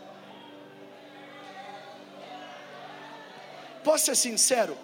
Posso 3.87 4.07
ser 4.07 4.17
sincero? 4.17 4.77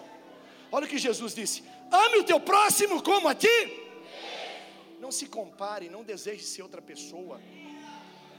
Olha 0.72 0.86
o 0.86 0.88
que 0.88 0.96
Jesus 0.96 1.34
disse: 1.34 1.62
ame 2.02 2.16
o 2.20 2.24
teu 2.24 2.40
próximo 2.40 3.02
como 3.02 3.28
a 3.28 3.34
ti. 3.34 3.58
Não 4.98 5.12
se 5.12 5.26
compare, 5.26 5.90
não 5.90 6.02
deseje 6.02 6.42
ser 6.42 6.62
outra 6.62 6.80
pessoa. 6.80 7.38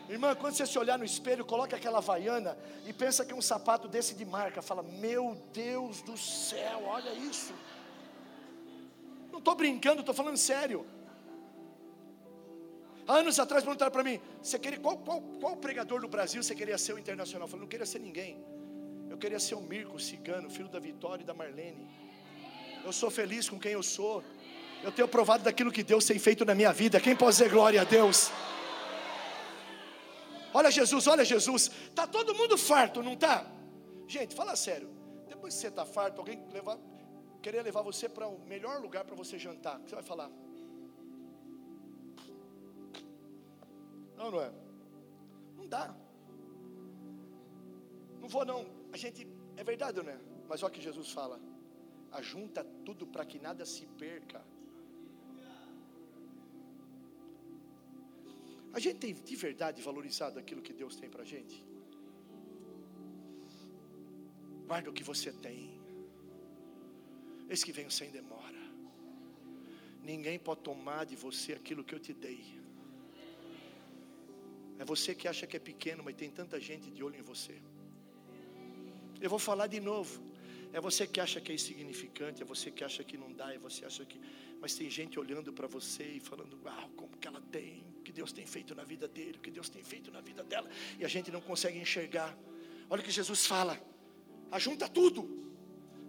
Irmã, 0.09 0.34
quando 0.36 0.55
você 0.55 0.66
se 0.66 0.80
olhar 0.80 0.97
no 0.97 1.05
espelho, 1.05 1.45
coloque 1.45 1.76
aquela 1.76 1.99
vaiana 1.99 2.57
e 2.88 2.91
pensa 2.91 3.24
que 3.24 3.32
é 3.32 3.36
um 3.36 3.47
sapato 3.51 3.88
desse 3.88 4.16
de 4.16 4.26
marca. 4.26 4.59
Fala, 4.70 4.82
meu 4.82 5.24
Deus 5.53 6.01
do 6.01 6.18
céu, 6.18 6.84
olha 6.88 7.13
isso. 7.13 7.53
Não 9.32 9.38
estou 9.38 9.53
brincando, 9.53 9.99
estou 9.99 10.16
falando 10.16 10.38
sério. 10.38 10.84
Anos 13.07 13.39
atrás 13.39 13.63
perguntaram 13.63 13.91
para 13.91 14.03
mim: 14.03 14.20
você 14.41 14.57
queria, 14.57 14.80
qual, 14.80 14.97
qual, 14.97 15.22
qual 15.39 15.55
pregador 15.57 16.01
do 16.01 16.07
Brasil 16.07 16.41
você 16.41 16.55
queria 16.55 16.80
ser 16.80 16.93
o 16.93 16.97
internacional? 16.97 17.45
Eu 17.45 17.51
falei: 17.51 17.61
não 17.61 17.70
queria 17.70 17.86
ser 17.86 17.99
ninguém. 17.99 18.54
Eu 19.16 19.20
queria 19.20 19.39
ser 19.39 19.55
o 19.55 19.61
Mirko, 19.61 19.97
cigano, 19.97 20.49
filho 20.49 20.68
da 20.68 20.78
Vitória 20.78 21.24
e 21.24 21.26
da 21.26 21.34
Marlene. 21.34 21.88
Eu 22.84 22.91
sou 22.91 23.09
feliz 23.09 23.49
com 23.49 23.57
quem 23.57 23.72
eu 23.72 23.82
sou. 23.82 24.22
Eu 24.84 24.91
tenho 24.91 25.07
provado 25.07 25.41
daquilo 25.41 25.72
que 25.72 25.84
Deus 25.84 26.03
tem 26.03 26.20
feito 26.20 26.43
na 26.43 26.53
minha 26.53 26.74
vida. 26.74 26.99
Quem 26.99 27.16
pode 27.16 27.38
dizer 27.38 27.49
glória 27.49 27.80
a 27.80 27.86
Deus? 27.86 28.30
Olha 30.53 30.70
Jesus, 30.70 31.07
olha 31.07 31.24
Jesus. 31.24 31.72
Tá 31.95 32.05
todo 32.05 32.36
mundo 32.36 32.57
farto, 32.57 33.01
não 33.01 33.16
tá? 33.16 33.49
Gente, 34.05 34.36
fala 34.36 34.53
sério. 34.57 34.89
Depois 35.30 35.53
que 35.53 35.61
você 35.61 35.68
está 35.68 35.86
farto, 35.86 36.20
alguém 36.20 36.45
levar, 36.51 36.78
querer 37.41 37.61
levar 37.61 37.84
você 37.84 38.09
para 38.09 38.28
o 38.28 38.38
melhor 38.45 38.82
lugar 38.82 39.05
para 39.05 39.16
você 39.16 39.39
jantar, 39.39 39.80
o 39.80 39.84
que 39.84 39.91
você 39.91 39.95
vai 39.95 40.03
falar? 40.03 40.30
Não, 44.18 44.30
não 44.30 44.41
é? 44.41 44.51
Não 45.55 45.68
dá. 45.68 45.95
Não 48.20 48.28
vou 48.28 48.43
não. 48.43 48.74
A 48.95 48.97
gente, 49.03 49.21
é 49.61 49.63
verdade, 49.71 50.01
não 50.01 50.11
é? 50.17 50.19
Mas 50.49 50.63
olha 50.63 50.71
o 50.71 50.73
que 50.75 50.81
Jesus 50.89 51.09
fala. 51.17 51.37
Ajunta 52.19 52.61
tudo 52.87 53.05
para 53.13 53.25
que 53.29 53.37
nada 53.47 53.63
se 53.71 53.85
perca. 54.03 54.39
A 58.77 58.79
gente 58.85 58.99
tem 59.03 59.13
de 59.13 59.35
verdade 59.35 59.81
valorizado 59.89 60.39
aquilo 60.39 60.61
que 60.67 60.71
Deus 60.81 60.95
tem 61.01 61.09
para 61.09 61.23
a 61.23 61.29
gente? 61.33 61.57
Guarda 64.69 64.89
o 64.91 64.93
que 64.93 65.05
você 65.11 65.33
tem. 65.47 65.59
Eis 67.49 67.65
que 67.65 67.73
venho 67.79 67.91
sem 67.99 68.09
demora. 68.19 68.63
Ninguém 70.11 70.39
pode 70.39 70.61
tomar 70.71 71.03
de 71.11 71.17
você 71.17 71.51
aquilo 71.59 71.83
que 71.83 71.95
eu 71.95 71.99
te 72.07 72.13
dei. 72.13 72.43
É 74.79 74.85
você 74.85 75.13
que 75.13 75.27
acha 75.27 75.45
que 75.45 75.57
é 75.57 75.63
pequeno, 75.71 76.01
mas 76.01 76.15
tem 76.15 76.31
tanta 76.41 76.57
gente 76.61 76.89
de 76.89 77.03
olho 77.03 77.19
em 77.23 77.27
você. 77.33 77.57
Eu 79.22 79.30
vou 79.30 79.39
falar 79.39 79.68
de 79.68 79.80
novo. 79.80 80.22
É 80.74 80.82
você 80.82 81.07
que 81.07 81.22
acha 81.22 81.39
que 81.39 81.51
é 81.51 81.55
insignificante, 81.55 82.41
é 82.41 82.45
você 82.45 82.70
que 82.70 82.84
acha 82.84 83.01
que 83.01 83.18
não 83.18 83.32
dá, 83.32 83.53
é 83.53 83.57
você 83.57 83.86
acha 83.86 84.03
que. 84.03 84.20
Mas 84.59 84.76
tem 84.76 84.89
gente 84.89 85.18
olhando 85.18 85.53
para 85.53 85.68
você 85.68 86.03
e 86.03 86.20
falando, 86.20 86.59
uau, 86.66 86.89
como 86.97 87.16
que 87.18 87.28
ela 87.28 87.41
tem, 87.49 87.86
o 87.97 88.01
que 88.01 88.11
Deus 88.11 88.34
tem 88.34 88.45
feito 88.45 88.76
na 88.76 88.84
vida 88.84 89.07
dele, 89.07 89.38
o 89.38 89.41
que 89.41 89.51
Deus 89.51 89.70
tem 89.70 89.84
feito 89.84 90.11
na 90.11 90.20
vida 90.20 90.43
dela, 90.43 90.70
e 90.99 91.05
a 91.05 91.07
gente 91.07 91.32
não 91.32 91.39
consegue 91.39 91.80
enxergar. 91.80 92.38
Olha 92.89 93.01
o 93.01 93.05
que 93.05 93.11
Jesus 93.11 93.45
fala: 93.45 93.80
ajunta 94.51 94.89
tudo. 94.89 95.45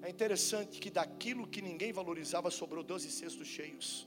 É 0.03 0.11
interessante 0.11 0.79
que 0.79 0.91
daquilo 0.91 1.47
que 1.47 1.63
ninguém 1.63 1.93
valorizava 1.93 2.51
sobrou 2.51 2.83
doze 2.83 3.11
cestos 3.11 3.47
cheios. 3.47 4.07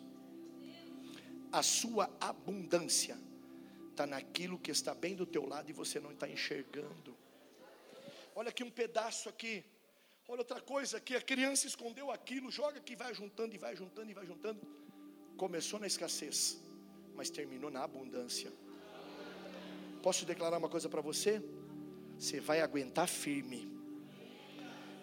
A 1.52 1.64
sua 1.64 2.10
abundância 2.20 3.18
está 3.92 4.06
naquilo 4.06 4.60
que 4.60 4.72
está 4.72 4.94
bem 4.94 5.16
do 5.16 5.26
teu 5.26 5.46
lado 5.48 5.70
e 5.70 5.74
você 5.74 6.00
não 6.00 6.12
está 6.12 6.30
enxergando. 6.30 7.18
Olha 8.36 8.50
aqui 8.50 8.64
um 8.64 8.70
pedaço 8.70 9.30
aqui. 9.30 9.64
Olha 10.28 10.42
outra 10.42 10.62
coisa 10.62 10.98
aqui. 10.98 11.16
A 11.16 11.22
criança 11.22 11.68
escondeu 11.68 12.12
aquilo, 12.12 12.52
joga 12.52 12.80
que 12.80 12.96
vai 12.96 13.14
juntando 13.14 13.56
e 13.56 13.58
vai 13.58 13.76
juntando 13.76 14.12
e 14.12 14.14
vai 14.14 14.26
juntando. 14.26 14.62
Começou 15.38 15.80
na 15.80 15.88
escassez, 15.88 16.60
mas 17.16 17.30
terminou 17.30 17.72
na 17.72 17.84
abundância. 17.84 18.52
Posso 20.04 20.26
declarar 20.26 20.58
uma 20.58 20.70
coisa 20.70 20.88
para 20.88 21.02
você? 21.02 21.42
Você 22.18 22.40
vai 22.40 22.62
aguentar 22.62 23.08
firme 23.08 23.80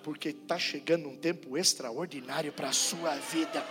porque 0.07 0.29
está 0.29 0.57
chegando 0.57 1.09
um 1.09 1.16
tempo 1.16 1.59
extraordinário 1.59 2.53
para 2.53 2.68
a 2.68 2.72
sua 2.72 3.16
vida. 3.16 3.66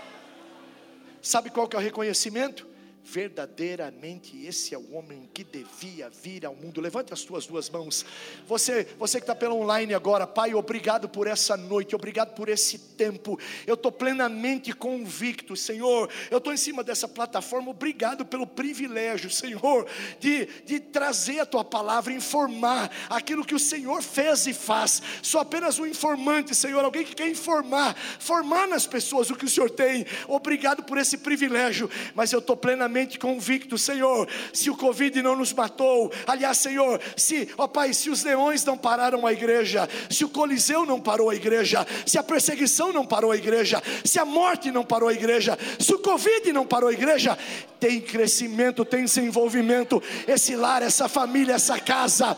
Sabe 1.22 1.50
qual 1.50 1.66
que 1.66 1.78
é 1.78 1.80
o 1.80 1.82
reconhecimento? 1.82 2.68
Verdadeiramente 3.06 4.46
esse 4.46 4.74
é 4.74 4.78
o 4.78 4.94
homem 4.96 5.30
que 5.32 5.44
devia 5.44 6.10
vir 6.10 6.44
ao 6.44 6.56
mundo. 6.56 6.82
Levante 6.82 7.14
as 7.14 7.22
tuas 7.22 7.46
duas 7.46 7.70
mãos. 7.70 8.04
Você, 8.48 8.88
você 8.98 9.20
que 9.20 9.24
está 9.24 9.36
pelo 9.36 9.56
online 9.56 9.94
agora, 9.94 10.26
Pai, 10.26 10.56
obrigado 10.56 11.08
por 11.08 11.28
essa 11.28 11.56
noite, 11.56 11.96
obrigado 11.96 12.34
por 12.34 12.50
esse 12.50 12.80
tempo. 12.80 13.40
Eu 13.68 13.76
estou 13.76 13.92
plenamente 13.92 14.74
convicto, 14.74 15.56
Senhor. 15.56 16.10
Eu 16.32 16.40
estou 16.40 16.52
em 16.52 16.58
cima 16.58 16.84
dessa 16.84 17.08
plataforma. 17.08 17.70
Obrigado 17.70 18.26
pelo 18.26 18.48
privilégio, 18.48 19.30
Senhor, 19.30 19.88
de, 20.20 20.48
de 20.66 20.80
trazer 20.80 21.40
a 21.40 21.46
tua 21.46 21.64
palavra, 21.64 22.12
informar 22.12 22.92
aquilo 23.08 23.46
que 23.46 23.56
o 23.56 23.60
Senhor 23.60 24.02
fez 24.02 24.48
e 24.48 24.54
faz. 24.54 25.02
Sou 25.22 25.40
apenas 25.40 25.78
um 25.78 25.86
informante, 25.86 26.56
Senhor, 26.56 26.84
alguém 26.84 27.06
que 27.06 27.14
quer 27.14 27.30
informar, 27.30 27.96
formar 28.20 28.68
nas 28.68 28.88
pessoas 28.88 29.30
o 29.30 29.36
que 29.36 29.46
o 29.46 29.50
Senhor 29.50 29.70
tem. 29.70 30.06
Obrigado 30.28 30.82
por 30.84 30.98
esse 30.98 31.20
privilégio, 31.20 31.90
mas 32.16 32.34
eu 32.34 32.40
estou 32.40 32.58
plenamente 32.58 32.95
convicto, 33.20 33.78
Senhor, 33.78 34.28
se 34.54 34.70
o 34.70 34.78
Covid 34.78 35.22
não 35.22 35.36
nos 35.36 35.52
matou, 35.52 36.12
aliás, 36.26 36.58
Senhor, 36.58 37.02
se, 37.18 37.50
ó 37.58 37.68
Pai, 37.68 37.94
se 37.94 38.10
os 38.10 38.24
leões 38.24 38.64
não 38.64 38.78
pararam 38.78 39.26
a 39.28 39.34
igreja, 39.34 39.90
se 40.10 40.24
o 40.24 40.30
Coliseu 40.30 40.86
não 40.86 41.00
parou 41.00 41.30
a 41.30 41.36
igreja, 41.36 41.86
se 42.06 42.18
a 42.18 42.24
perseguição 42.24 42.94
não 42.94 43.06
parou 43.06 43.32
a 43.32 43.38
igreja, 43.38 43.82
se 44.04 44.20
a 44.20 44.26
morte 44.26 44.72
não 44.72 44.84
parou 44.84 45.10
a 45.10 45.14
igreja, 45.14 45.58
se 45.80 45.94
o 45.94 46.00
Covid 46.00 46.54
não 46.54 46.66
parou 46.66 46.90
a 46.90 46.94
igreja, 46.94 47.38
tem 47.80 48.00
crescimento, 48.00 48.86
tem 48.86 49.04
desenvolvimento, 49.04 50.02
esse 50.28 50.56
lar, 50.56 50.82
essa 50.82 51.10
família, 51.10 51.56
essa 51.56 51.80
casa 51.80 52.38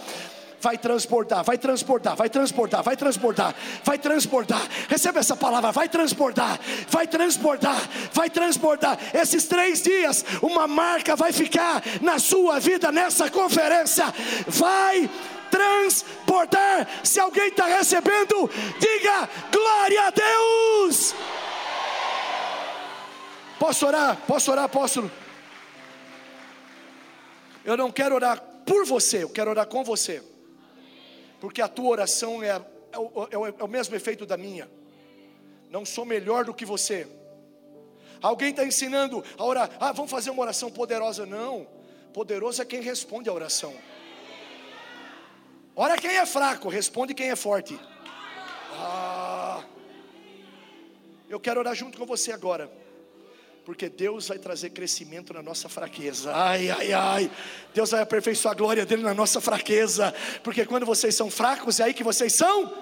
vai 0.67 0.77
transportar, 0.77 1.45
vai 1.45 1.57
transportar, 1.57 2.13
vai 2.17 2.29
transportar, 2.29 2.83
vai 2.83 2.97
transportar, 2.97 3.55
vai 3.85 3.97
transportar. 3.97 4.67
Receba 4.89 5.19
essa 5.19 5.33
palavra, 5.33 5.71
vai 5.71 5.87
transportar, 5.87 6.59
vai 6.89 7.07
transportar, 7.07 7.89
vai 8.11 8.29
transportar. 8.29 8.99
Esses 9.13 9.45
três 9.45 9.81
dias, 9.81 10.25
uma 10.41 10.67
marca 10.67 11.15
vai 11.15 11.31
ficar 11.31 11.81
na 12.01 12.19
sua 12.19 12.59
vida 12.59 12.91
nessa 12.91 13.31
conferência. 13.31 14.13
Vai 14.45 15.09
transportar. 15.49 16.85
Se 17.01 17.17
alguém 17.17 17.47
está 17.47 17.67
recebendo, 17.67 18.49
diga 18.77 19.29
glória 19.49 20.07
a 20.07 20.09
Deus. 20.09 21.15
Posso 23.57 23.87
orar? 23.87 24.17
Posso 24.27 24.51
orar, 24.51 24.65
apóstolo? 24.65 25.09
Eu 27.63 27.77
não 27.77 27.89
quero 27.89 28.15
orar 28.15 28.41
por 28.65 28.85
você, 28.85 29.23
eu 29.23 29.29
quero 29.29 29.49
orar 29.49 29.65
com 29.65 29.81
você 29.81 30.21
porque 31.39 31.61
a 31.61 31.67
tua 31.67 31.89
oração 31.89 32.41
é, 32.41 32.49
é, 32.49 32.97
o, 32.97 33.27
é, 33.31 33.37
o, 33.37 33.47
é 33.47 33.63
o 33.63 33.67
mesmo 33.67 33.95
efeito 33.95 34.25
da 34.25 34.37
minha. 34.37 34.69
Não 35.69 35.85
sou 35.85 36.05
melhor 36.05 36.45
do 36.45 36.53
que 36.53 36.65
você. 36.65 37.07
Alguém 38.21 38.49
está 38.49 38.63
ensinando 38.65 39.23
a 39.37 39.43
orar, 39.43 39.69
ah, 39.79 39.91
vamos 39.91 40.09
fazer 40.09 40.29
uma 40.29 40.41
oração 40.41 40.71
poderosa. 40.71 41.25
Não, 41.25 41.67
poderoso 42.13 42.61
é 42.61 42.65
quem 42.65 42.81
responde 42.81 43.29
a 43.29 43.33
oração. 43.33 43.75
Ora 45.75 45.97
quem 45.97 46.17
é 46.17 46.25
fraco, 46.25 46.69
responde 46.69 47.13
quem 47.13 47.29
é 47.29 47.35
forte. 47.35 47.79
Ah, 48.73 49.63
eu 51.29 51.39
quero 51.39 51.59
orar 51.59 51.75
junto 51.75 51.97
com 51.97 52.05
você 52.05 52.31
agora 52.31 52.86
porque 53.67 53.89
Deus 53.89 54.29
vai 54.29 54.39
trazer 54.39 54.69
crescimento 54.69 55.33
na 55.33 55.43
nossa 55.43 55.67
fraqueza. 55.67 56.33
Ai, 56.33 56.69
ai, 56.69 56.93
ai. 56.93 57.31
Deus 57.73 57.91
vai 57.91 57.99
aperfeiçoar 58.01 58.53
a 58.53 58.57
glória 58.57 58.85
dele 58.85 59.03
na 59.03 59.13
nossa 59.13 59.41
fraqueza, 59.41 60.15
porque 60.41 60.65
quando 60.65 60.85
vocês 60.85 61.13
são 61.13 61.29
fracos, 61.29 61.81
é 61.81 61.83
aí 61.83 61.93
que 61.93 62.01
vocês 62.01 62.33
são. 62.33 62.73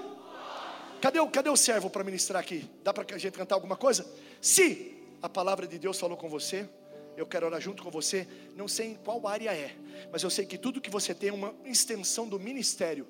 Cadê 1.02 1.20
o, 1.20 1.28
cadê 1.28 1.50
o 1.50 1.56
servo 1.56 1.90
para 1.90 2.04
ministrar 2.04 2.40
aqui? 2.40 2.70
Dá 2.84 2.94
para 2.94 3.04
a 3.16 3.18
gente 3.18 3.34
cantar 3.34 3.56
alguma 3.56 3.76
coisa? 3.76 4.06
Se 4.40 4.96
a 5.24 5.28
palavra 5.28 5.66
de 5.66 5.80
Deus 5.80 6.00
falou 6.00 6.16
com 6.16 6.30
você, 6.30 6.70
eu 7.18 7.26
quero 7.26 7.48
orar 7.48 7.60
junto 7.60 7.82
com 7.82 7.90
você. 7.90 8.28
Não 8.56 8.68
sei 8.68 8.90
em 8.90 8.94
qual 8.94 9.26
área 9.28 9.56
é, 9.56 9.76
mas 10.12 10.22
eu 10.22 10.30
sei 10.30 10.46
que 10.46 10.56
tudo 10.56 10.80
que 10.80 10.92
você 10.92 11.16
tem 11.16 11.30
é 11.30 11.34
uma 11.34 11.52
extensão 11.66 12.30
do 12.30 12.40
ministério 12.40 13.08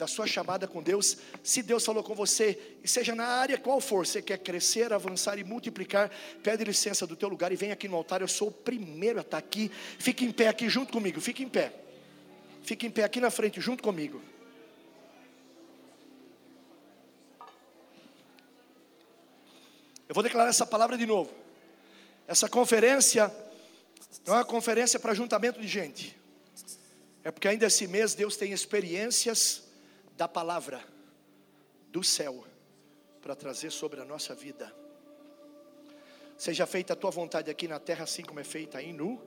da 0.00 0.06
sua 0.06 0.26
chamada 0.26 0.66
com 0.66 0.82
Deus, 0.82 1.18
se 1.42 1.62
Deus 1.62 1.84
falou 1.84 2.02
com 2.02 2.14
você, 2.14 2.58
e 2.82 2.88
seja 2.88 3.14
na 3.14 3.26
área 3.26 3.58
qual 3.58 3.82
for, 3.82 4.06
você 4.06 4.22
quer 4.22 4.38
crescer, 4.38 4.94
avançar 4.94 5.38
e 5.38 5.44
multiplicar, 5.44 6.10
pede 6.42 6.64
licença 6.64 7.06
do 7.06 7.14
teu 7.14 7.28
lugar 7.28 7.52
e 7.52 7.56
vem 7.56 7.70
aqui 7.70 7.86
no 7.86 7.96
altar, 7.96 8.22
eu 8.22 8.28
sou 8.28 8.48
o 8.48 8.50
primeiro 8.50 9.18
a 9.18 9.20
estar 9.20 9.36
aqui, 9.36 9.70
fique 9.98 10.24
em 10.24 10.32
pé 10.32 10.48
aqui 10.48 10.70
junto 10.70 10.90
comigo, 10.90 11.20
fique 11.20 11.42
em 11.42 11.48
pé, 11.50 11.74
fique 12.62 12.86
em 12.86 12.90
pé 12.90 13.04
aqui 13.04 13.20
na 13.20 13.30
frente 13.30 13.60
junto 13.60 13.82
comigo. 13.82 14.22
Eu 20.08 20.14
vou 20.14 20.22
declarar 20.24 20.48
essa 20.48 20.64
palavra 20.64 20.96
de 20.96 21.04
novo. 21.04 21.30
Essa 22.26 22.48
conferência 22.48 23.30
não 24.26 24.32
é 24.32 24.38
uma 24.38 24.44
conferência 24.46 24.98
para 24.98 25.12
juntamento 25.12 25.60
de 25.60 25.68
gente. 25.68 26.18
É 27.22 27.30
porque 27.30 27.46
ainda 27.46 27.66
esse 27.66 27.86
mês 27.86 28.14
Deus 28.14 28.34
tem 28.34 28.50
experiências 28.50 29.68
da 30.20 30.28
palavra 30.28 30.84
do 31.88 32.04
céu 32.04 32.44
para 33.22 33.34
trazer 33.34 33.70
sobre 33.70 34.02
a 34.02 34.04
nossa 34.04 34.34
vida. 34.34 34.70
Seja 36.36 36.66
feita 36.66 36.92
a 36.92 36.96
tua 36.96 37.10
vontade 37.10 37.50
aqui 37.50 37.66
na 37.66 37.78
terra, 37.78 38.04
assim 38.04 38.22
como 38.22 38.38
é 38.38 38.44
feita 38.44 38.76
aí 38.76 38.92
no 38.92 39.18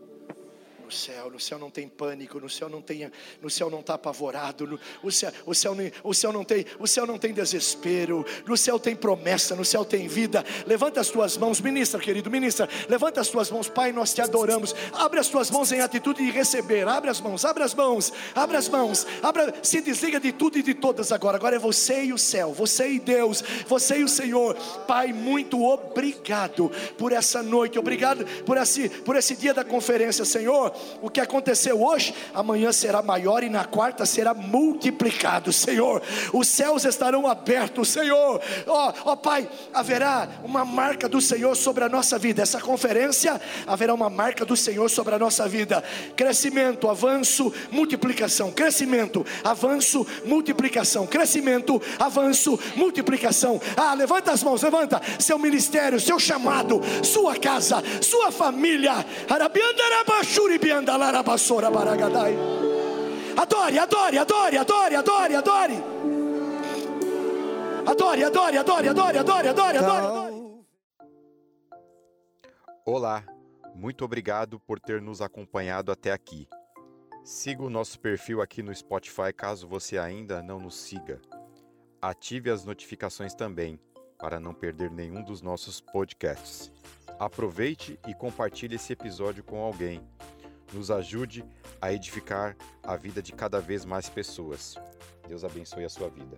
céu, 0.93 1.29
no 1.29 1.39
céu 1.39 1.59
não 1.59 1.69
tem 1.69 1.87
pânico, 1.87 2.39
no 2.39 2.49
céu 2.49 2.69
não 2.69 2.81
tem, 2.81 3.11
no 3.41 3.49
céu 3.49 3.69
não 3.69 3.79
está 3.79 3.95
apavorado, 3.95 4.65
no, 4.65 4.79
o, 5.01 5.11
céu, 5.11 5.31
o, 5.45 5.53
céu, 5.53 5.75
o 6.03 6.13
céu 6.13 6.31
não 6.31 6.43
tem, 6.43 6.65
o 6.79 6.87
céu 6.87 7.05
não 7.05 7.17
tem 7.17 7.33
desespero, 7.33 8.25
no 8.45 8.55
céu 8.55 8.79
tem 8.79 8.95
promessa, 8.95 9.55
no 9.55 9.65
céu 9.65 9.83
tem 9.83 10.07
vida. 10.07 10.45
Levanta 10.65 10.99
as 10.99 11.09
tuas 11.09 11.37
mãos, 11.37 11.59
ministra, 11.59 11.99
querido, 11.99 12.29
ministra, 12.29 12.69
levanta 12.87 13.19
as 13.19 13.27
tuas 13.27 13.49
mãos, 13.49 13.67
Pai, 13.67 13.91
nós 13.91 14.13
te 14.13 14.21
adoramos. 14.21 14.75
Abre 14.93 15.19
as 15.19 15.27
tuas 15.27 15.49
mãos 15.49 15.71
em 15.71 15.81
atitude 15.81 16.23
de 16.23 16.31
receber. 16.31 16.87
Abre 16.87 17.09
as 17.09 17.19
mãos, 17.19 17.43
abre 17.45 17.63
as 17.63 17.73
mãos, 17.73 18.13
abre 18.35 18.57
as 18.57 18.69
mãos, 18.69 19.05
abra, 19.21 19.53
se 19.63 19.81
desliga 19.81 20.19
de 20.19 20.31
tudo 20.31 20.57
e 20.57 20.63
de 20.63 20.73
todas 20.73 21.11
agora. 21.11 21.37
Agora 21.37 21.55
é 21.55 21.59
você 21.59 22.05
e 22.05 22.13
o 22.13 22.17
céu, 22.17 22.53
você 22.53 22.89
e 22.89 22.99
Deus, 22.99 23.43
você 23.67 23.97
e 23.97 24.03
o 24.03 24.09
Senhor. 24.09 24.55
Pai, 24.87 25.11
muito 25.11 25.63
obrigado 25.63 26.71
por 26.97 27.11
essa 27.11 27.41
noite, 27.41 27.79
obrigado 27.79 28.25
por 28.45 28.57
esse, 28.57 28.89
por 28.89 29.15
esse 29.15 29.35
dia 29.35 29.53
da 29.53 29.63
conferência, 29.63 30.23
Senhor 30.25 30.73
o 31.01 31.09
que 31.09 31.19
aconteceu 31.19 31.83
hoje, 31.83 32.13
amanhã 32.33 32.71
será 32.71 33.01
maior 33.01 33.43
e 33.43 33.49
na 33.49 33.65
quarta 33.65 34.05
será 34.05 34.33
multiplicado, 34.33 35.51
Senhor. 35.51 36.01
Os 36.31 36.47
céus 36.47 36.85
estarão 36.85 37.27
abertos, 37.27 37.89
Senhor. 37.89 38.41
Ó, 38.67 38.89
oh, 38.89 39.11
oh, 39.11 39.17
Pai, 39.17 39.47
haverá 39.73 40.29
uma 40.43 40.63
marca 40.65 41.09
do 41.09 41.21
Senhor 41.21 41.55
sobre 41.55 41.83
a 41.83 41.89
nossa 41.89 42.17
vida. 42.17 42.41
Essa 42.41 42.59
conferência 42.59 43.39
haverá 43.67 43.93
uma 43.93 44.09
marca 44.09 44.45
do 44.45 44.55
Senhor 44.55 44.89
sobre 44.89 45.13
a 45.15 45.19
nossa 45.19 45.47
vida. 45.47 45.83
Crescimento, 46.15 46.89
avanço, 46.89 47.53
multiplicação. 47.71 48.51
Crescimento, 48.51 49.25
avanço, 49.43 50.07
multiplicação. 50.25 51.05
Crescimento, 51.05 51.81
avanço, 51.99 52.59
multiplicação. 52.75 53.61
Ah, 53.75 53.93
levanta 53.93 54.31
as 54.31 54.41
mãos, 54.41 54.61
levanta. 54.61 55.01
Seu 55.19 55.37
ministério, 55.37 55.99
seu 55.99 56.19
chamado, 56.19 56.81
sua 57.03 57.35
casa, 57.35 57.83
sua 58.01 58.31
família. 58.31 59.05
Arabiandarabashuri 59.29 60.59
Adore, 63.37 63.79
adore, 63.79 64.17
adore, 64.17 64.57
adore, 64.57 64.95
adore, 64.95 65.35
adore. 65.35 65.73
Adore, 67.85 68.23
adore, 68.23 68.57
adore, 68.57 68.87
adore, 68.87 69.17
adore, 69.17 69.47
adore, 69.49 69.77
adore. 69.77 70.65
Olá, 72.85 73.25
muito 73.75 74.05
obrigado 74.05 74.57
por 74.57 74.79
ter 74.79 75.01
nos 75.01 75.21
acompanhado 75.21 75.91
até 75.91 76.13
aqui. 76.13 76.47
Siga 77.25 77.63
o 77.63 77.69
nosso 77.69 77.99
perfil 77.99 78.41
aqui 78.41 78.63
no 78.63 78.73
Spotify 78.73 79.33
caso 79.35 79.67
você 79.67 79.97
ainda 79.97 80.41
não 80.41 80.59
nos 80.59 80.75
siga. 80.75 81.21
Ative 82.01 82.49
as 82.49 82.63
notificações 82.63 83.33
também 83.33 83.77
para 84.17 84.39
não 84.39 84.53
perder 84.53 84.89
nenhum 84.89 85.21
dos 85.23 85.41
nossos 85.41 85.81
podcasts. 85.81 86.71
Aproveite 87.19 87.99
e 88.07 88.13
compartilhe 88.13 88.75
esse 88.75 88.93
episódio 88.93 89.43
com 89.43 89.61
alguém 89.61 90.01
nos 90.73 90.91
ajude 90.91 91.45
a 91.81 91.93
edificar 91.93 92.55
a 92.83 92.95
vida 92.95 93.21
de 93.21 93.31
cada 93.31 93.59
vez 93.59 93.85
mais 93.85 94.09
pessoas. 94.09 94.75
Deus 95.27 95.43
abençoe 95.43 95.85
a 95.85 95.89
sua 95.89 96.09
vida. 96.09 96.37